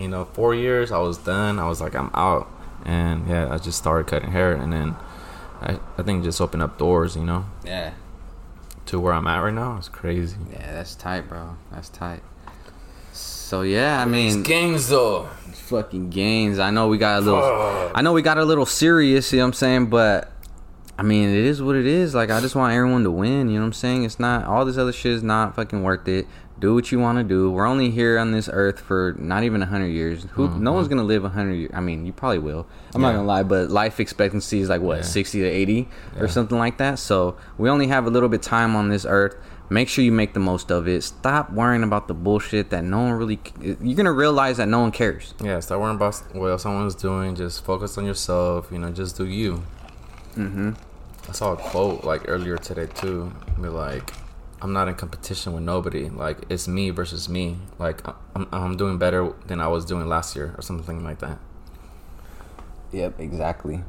You 0.00 0.08
know, 0.08 0.24
four 0.24 0.54
years 0.54 0.90
I 0.90 0.98
was 0.98 1.18
done. 1.18 1.58
I 1.58 1.68
was 1.68 1.80
like, 1.80 1.94
I'm 1.94 2.10
out. 2.14 2.48
And 2.84 3.28
yeah, 3.28 3.52
I 3.52 3.58
just 3.58 3.78
started 3.78 4.06
cutting 4.06 4.32
hair 4.32 4.52
and 4.52 4.72
then 4.72 4.96
I, 5.60 5.78
I 5.96 6.02
think 6.02 6.24
just 6.24 6.40
opened 6.40 6.62
up 6.62 6.78
doors, 6.78 7.16
you 7.16 7.24
know, 7.24 7.44
yeah. 7.64 7.92
to 8.86 9.00
where 9.00 9.12
I'm 9.12 9.26
at 9.26 9.38
right 9.38 9.52
now. 9.52 9.76
It's 9.76 9.88
crazy. 9.88 10.36
Yeah, 10.52 10.72
that's 10.72 10.94
tight, 10.94 11.28
bro. 11.28 11.56
That's 11.72 11.88
tight. 11.88 12.22
So 13.12 13.62
yeah, 13.62 14.00
I 14.00 14.04
mean, 14.04 14.42
games 14.42 14.88
though. 14.88 15.24
fucking 15.52 16.10
games. 16.10 16.58
I 16.58 16.70
know 16.70 16.88
we 16.88 16.98
got 16.98 17.18
a 17.18 17.22
little. 17.22 17.90
I 17.94 18.02
know 18.02 18.12
we 18.12 18.22
got 18.22 18.38
a 18.38 18.44
little 18.44 18.66
serious. 18.66 19.32
You 19.32 19.38
know 19.38 19.44
what 19.44 19.48
I'm 19.48 19.52
saying? 19.54 19.86
But 19.86 20.30
I 20.98 21.02
mean, 21.02 21.28
it 21.30 21.44
is 21.44 21.62
what 21.62 21.74
it 21.74 21.86
is. 21.86 22.14
Like 22.14 22.30
I 22.30 22.40
just 22.40 22.54
want 22.54 22.74
everyone 22.74 23.04
to 23.04 23.10
win. 23.10 23.48
You 23.48 23.54
know 23.54 23.60
what 23.60 23.66
I'm 23.68 23.72
saying? 23.72 24.04
It's 24.04 24.20
not 24.20 24.44
all 24.44 24.64
this 24.64 24.76
other 24.76 24.92
shit 24.92 25.12
is 25.12 25.22
not 25.22 25.56
fucking 25.56 25.82
worth 25.82 26.06
it. 26.08 26.26
Do 26.60 26.74
what 26.74 26.90
you 26.90 26.98
want 26.98 27.18
to 27.18 27.24
do. 27.24 27.50
We're 27.52 27.66
only 27.66 27.90
here 27.90 28.18
on 28.18 28.32
this 28.32 28.48
earth 28.52 28.80
for 28.80 29.14
not 29.18 29.44
even 29.44 29.60
hundred 29.60 29.88
years. 29.88 30.24
Who? 30.32 30.48
No 30.58 30.72
one's 30.72 30.88
gonna 30.88 31.04
live 31.04 31.22
hundred 31.22 31.54
years. 31.54 31.70
I 31.72 31.80
mean, 31.80 32.04
you 32.04 32.12
probably 32.12 32.38
will. 32.40 32.66
I'm 32.94 33.00
not 33.00 33.12
gonna 33.12 33.26
lie, 33.26 33.44
but 33.44 33.70
life 33.70 34.00
expectancy 34.00 34.58
is 34.60 34.68
like 34.68 34.80
what 34.80 34.96
Yeah. 34.98 35.02
sixty 35.02 35.40
to 35.40 35.46
eighty 35.46 35.88
or 36.18 36.26
something 36.26 36.58
like 36.58 36.78
that. 36.78 36.98
So 36.98 37.36
we 37.58 37.70
only 37.70 37.86
have 37.86 38.06
a 38.06 38.10
little 38.10 38.28
bit 38.28 38.42
time 38.42 38.74
on 38.74 38.88
this 38.88 39.06
earth. 39.08 39.36
Make 39.70 39.88
sure 39.88 40.02
you 40.02 40.10
make 40.12 40.32
the 40.32 40.40
most 40.40 40.70
of 40.72 40.88
it. 40.88 41.04
Stop 41.04 41.52
worrying 41.52 41.82
about 41.82 42.08
the 42.08 42.14
bullshit 42.14 42.70
that 42.70 42.82
no 42.84 43.02
one 43.02 43.12
really. 43.12 43.38
You're 43.60 43.96
gonna 43.96 44.10
realize 44.12 44.56
that 44.56 44.66
no 44.66 44.80
one 44.80 44.90
cares. 44.90 45.34
Yeah, 45.40 45.60
start 45.60 45.80
worrying 45.80 45.96
about 45.96 46.16
what 46.32 46.58
someone's 46.58 46.94
doing. 46.96 47.36
Just 47.36 47.64
focus 47.64 47.96
on 47.98 48.04
yourself. 48.04 48.68
You 48.72 48.78
know, 48.78 48.90
just 48.90 49.16
do 49.16 49.26
you. 49.26 49.62
Mm-hmm. 50.36 50.70
I 51.28 51.32
saw 51.32 51.52
a 51.52 51.56
quote 51.56 52.02
like 52.04 52.22
earlier 52.28 52.56
today 52.56 52.86
too. 52.86 53.30
Be 53.60 53.68
like, 53.68 54.12
I'm 54.60 54.72
not 54.72 54.88
in 54.88 54.94
competition 54.94 55.52
with 55.52 55.62
nobody. 55.62 56.08
Like 56.08 56.38
it's 56.48 56.66
me 56.66 56.90
versus 56.90 57.28
me. 57.28 57.58
Like 57.78 58.06
I'm, 58.34 58.48
I'm 58.52 58.76
doing 58.76 58.98
better 58.98 59.32
than 59.46 59.60
I 59.60 59.68
was 59.68 59.84
doing 59.84 60.06
last 60.06 60.34
year 60.34 60.54
or 60.56 60.62
something 60.62 61.04
like 61.04 61.20
that. 61.20 61.38
Yep, 62.92 63.20
exactly. 63.20 63.84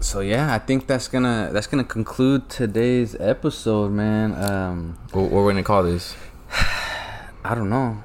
So 0.00 0.20
yeah, 0.20 0.54
I 0.54 0.58
think 0.58 0.86
that's 0.86 1.08
gonna 1.08 1.50
that's 1.52 1.66
gonna 1.66 1.84
conclude 1.84 2.48
today's 2.48 3.16
episode, 3.18 3.90
man. 3.90 4.34
Um, 4.34 4.98
What, 5.12 5.22
what 5.30 5.42
we're 5.42 5.50
gonna 5.50 5.62
call 5.64 5.82
this? 5.82 6.14
I 7.44 7.54
don't 7.54 7.70
know, 7.70 8.02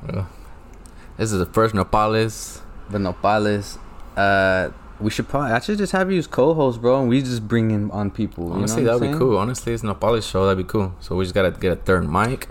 This 1.18 1.32
is 1.32 1.40
the 1.40 1.46
first 1.46 1.76
Nopales. 1.76 2.62
The 2.90 2.98
nopales. 2.98 3.78
Uh, 4.16 4.72
we 5.04 5.12
should 5.12 5.28
probably 5.28 5.52
I 5.52 5.60
should 5.60 5.78
just 5.78 5.92
have 5.92 6.12
you 6.12 6.18
as 6.18 6.28
co-host, 6.28 6.82
bro, 6.82 7.02
and 7.02 7.10
we 7.10 7.22
just 7.22 7.48
bring 7.48 7.72
in 7.72 7.92
on 7.92 8.10
people. 8.10 8.48
You 8.48 8.54
Honestly, 8.54 8.84
know 8.84 8.98
that'd 8.98 9.14
be 9.14 9.18
cool. 9.18 9.38
Honestly, 9.38 9.74
it's 9.74 9.84
Nopales 9.84 10.30
show. 10.30 10.46
That'd 10.46 10.66
be 10.66 10.70
cool. 10.70 10.96
So 11.00 11.16
we 11.16 11.26
just 11.26 11.36
gotta 11.36 11.52
get 11.52 11.72
a 11.72 11.76
third 11.76 12.10
mic, 12.10 12.48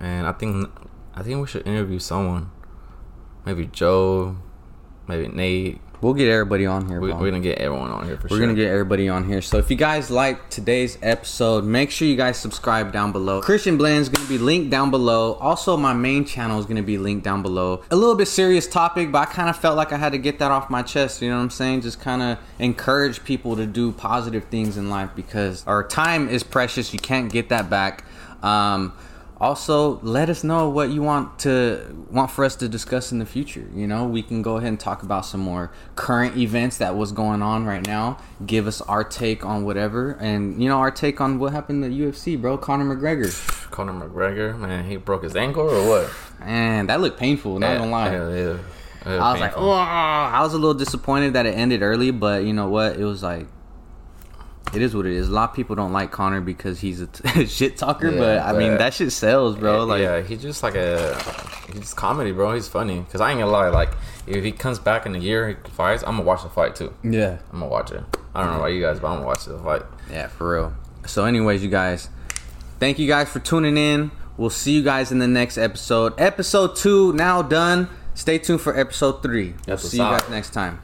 and 0.00 0.26
I 0.26 0.32
think 0.32 0.68
I 1.14 1.22
think 1.22 1.40
we 1.40 1.46
should 1.46 1.66
interview 1.66 1.98
someone. 1.98 2.50
Maybe 3.46 3.66
Joe, 3.66 4.36
maybe 5.06 5.28
Nate. 5.28 5.80
We'll 6.00 6.14
get 6.14 6.28
everybody 6.28 6.64
on 6.64 6.88
here. 6.88 6.98
We, 6.98 7.12
we're 7.12 7.30
gonna 7.30 7.40
get 7.40 7.58
everyone 7.58 7.90
on 7.90 8.06
here 8.06 8.16
for 8.16 8.22
We're 8.24 8.38
sure. 8.38 8.40
gonna 8.40 8.54
get 8.54 8.70
everybody 8.70 9.10
on 9.10 9.24
here. 9.24 9.42
So 9.42 9.58
if 9.58 9.70
you 9.70 9.76
guys 9.76 10.10
like 10.10 10.48
today's 10.48 10.96
episode, 11.02 11.64
make 11.64 11.90
sure 11.90 12.08
you 12.08 12.16
guys 12.16 12.38
subscribe 12.38 12.90
down 12.90 13.12
below. 13.12 13.42
Cristian 13.42 13.76
Blend 13.76 14.00
is 14.00 14.08
gonna 14.08 14.26
be 14.28 14.38
linked 14.38 14.70
down 14.70 14.90
below. 14.90 15.34
Also, 15.34 15.76
my 15.76 15.92
main 15.92 16.24
channel 16.24 16.58
is 16.58 16.64
gonna 16.64 16.82
be 16.82 16.96
linked 16.96 17.22
down 17.22 17.42
below. 17.42 17.82
A 17.90 17.96
little 17.96 18.14
bit 18.14 18.28
serious 18.28 18.66
topic, 18.66 19.12
but 19.12 19.28
I 19.28 19.30
kind 19.30 19.50
of 19.50 19.58
felt 19.58 19.76
like 19.76 19.92
I 19.92 19.98
had 19.98 20.12
to 20.12 20.18
get 20.18 20.38
that 20.38 20.50
off 20.50 20.70
my 20.70 20.80
chest. 20.80 21.20
You 21.20 21.28
know 21.28 21.36
what 21.36 21.42
I'm 21.42 21.50
saying? 21.50 21.82
Just 21.82 22.00
kind 22.00 22.22
of 22.22 22.38
encourage 22.58 23.22
people 23.22 23.54
to 23.56 23.66
do 23.66 23.92
positive 23.92 24.44
things 24.44 24.78
in 24.78 24.88
life 24.88 25.10
because 25.14 25.66
our 25.66 25.86
time 25.86 26.30
is 26.30 26.42
precious. 26.42 26.94
You 26.94 26.98
can't 26.98 27.30
get 27.30 27.50
that 27.50 27.68
back. 27.68 28.04
Um, 28.42 28.94
also, 29.40 29.98
let 30.02 30.28
us 30.28 30.44
know 30.44 30.68
what 30.68 30.90
you 30.90 31.02
want 31.02 31.38
to 31.40 32.04
want 32.10 32.30
for 32.30 32.44
us 32.44 32.56
to 32.56 32.68
discuss 32.68 33.10
in 33.10 33.18
the 33.18 33.26
future. 33.26 33.66
You 33.74 33.86
know, 33.86 34.04
we 34.04 34.22
can 34.22 34.42
go 34.42 34.58
ahead 34.58 34.68
and 34.68 34.78
talk 34.78 35.02
about 35.02 35.24
some 35.24 35.40
more 35.40 35.72
current 35.96 36.36
events 36.36 36.76
that 36.76 36.94
was 36.94 37.10
going 37.12 37.40
on 37.40 37.64
right 37.64 37.84
now. 37.86 38.18
Give 38.44 38.66
us 38.66 38.82
our 38.82 39.02
take 39.02 39.44
on 39.44 39.64
whatever, 39.64 40.12
and 40.20 40.62
you 40.62 40.68
know, 40.68 40.78
our 40.78 40.90
take 40.90 41.20
on 41.20 41.38
what 41.38 41.52
happened 41.52 41.84
at 41.84 41.90
UFC, 41.90 42.40
bro. 42.40 42.58
Conor 42.58 42.94
McGregor, 42.94 43.70
Conor 43.70 43.94
McGregor, 43.94 44.58
man, 44.58 44.84
he 44.84 44.96
broke 44.96 45.24
his 45.24 45.34
ankle 45.34 45.70
or 45.70 45.88
what? 45.88 46.10
man, 46.40 46.86
that 46.88 47.00
looked 47.00 47.18
painful. 47.18 47.58
Not 47.58 47.78
gonna 47.78 47.90
lie. 47.90 48.12
Yeah, 48.12 48.28
yeah, 48.28 48.58
yeah, 49.06 49.24
I 49.24 49.32
was 49.32 49.40
like, 49.40 49.52
oh, 49.56 49.70
I 49.70 50.42
was 50.42 50.52
a 50.52 50.58
little 50.58 50.74
disappointed 50.74 51.32
that 51.32 51.46
it 51.46 51.54
ended 51.54 51.82
early, 51.82 52.10
but 52.10 52.44
you 52.44 52.52
know 52.52 52.68
what? 52.68 52.96
It 52.96 53.04
was 53.04 53.22
like, 53.22 53.46
it 54.74 54.82
is 54.82 54.94
what 54.94 55.06
it 55.06 55.12
is. 55.12 55.28
A 55.28 55.32
lot 55.32 55.50
of 55.50 55.56
people 55.56 55.74
don't 55.76 55.92
like 55.92 56.10
Conor 56.12 56.40
because 56.40 56.80
he's 56.80 57.00
a 57.00 57.06
t- 57.08 57.46
shit 57.46 57.76
talker, 57.76 58.10
Yeah, 58.10 58.18
but 58.18 58.38
I 58.40 58.52
mean 58.56 58.78
that 58.78 58.94
shit 58.94 59.10
sells, 59.12 59.56
bro. 59.56 59.84
Like, 59.84 60.00
yeah, 60.02 60.20
he's 60.22 60.40
just 60.42 60.62
like 60.62 60.74
a 60.76 61.16
he's 61.72 61.92
comedy, 61.94 62.32
bro. 62.32 62.54
He's 62.54 62.68
funny. 62.68 63.04
Cause 63.10 63.20
I 63.20 63.30
ain't 63.30 63.40
gonna 63.40 63.50
lie, 63.50 63.68
like 63.68 63.90
if 64.26 64.44
he 64.44 64.52
comes 64.52 64.78
back 64.78 65.06
in 65.06 65.14
a 65.14 65.18
year, 65.18 65.48
he 65.48 65.70
fights. 65.70 66.02
I'm 66.04 66.12
gonna 66.16 66.22
watch 66.22 66.42
the 66.42 66.48
fight 66.50 66.76
too. 66.76 66.94
yeah, 67.02 67.38
I'm 67.52 67.60
gonna 67.60 67.70
watch 67.70 67.90
it. 67.90 68.02
I 68.34 68.42
don't 68.44 68.52
know 68.52 68.58
about 68.58 68.66
you 68.72 68.80
guys, 68.80 69.00
but 69.00 69.08
I'm 69.08 69.14
gonna 69.16 69.26
watch 69.26 69.44
the 69.44 69.58
fight. 69.58 69.82
yeah, 70.10 70.28
for 70.28 70.54
real. 70.54 70.72
So, 71.06 71.24
anyways, 71.24 71.64
you 71.64 71.70
guys, 71.70 72.08
thank 72.78 72.98
you 72.98 73.08
guys 73.08 73.28
for 73.28 73.40
tuning 73.40 73.76
in. 73.76 74.10
We'll 74.36 74.50
see 74.50 74.72
you 74.72 74.82
guys 74.82 75.10
in 75.10 75.18
the 75.18 75.26
next 75.28 75.58
episode. 75.58 76.14
Episode 76.18 76.76
two 76.76 77.12
now 77.14 77.42
done. 77.42 77.88
Stay 78.14 78.38
tuned 78.38 78.60
for 78.60 78.78
episode 78.78 79.22
three. 79.22 79.54
We'll 79.66 79.78
see 79.78 79.96
you 79.96 80.02
guys 80.04 80.28
next 80.30 80.50
time. 80.50 80.80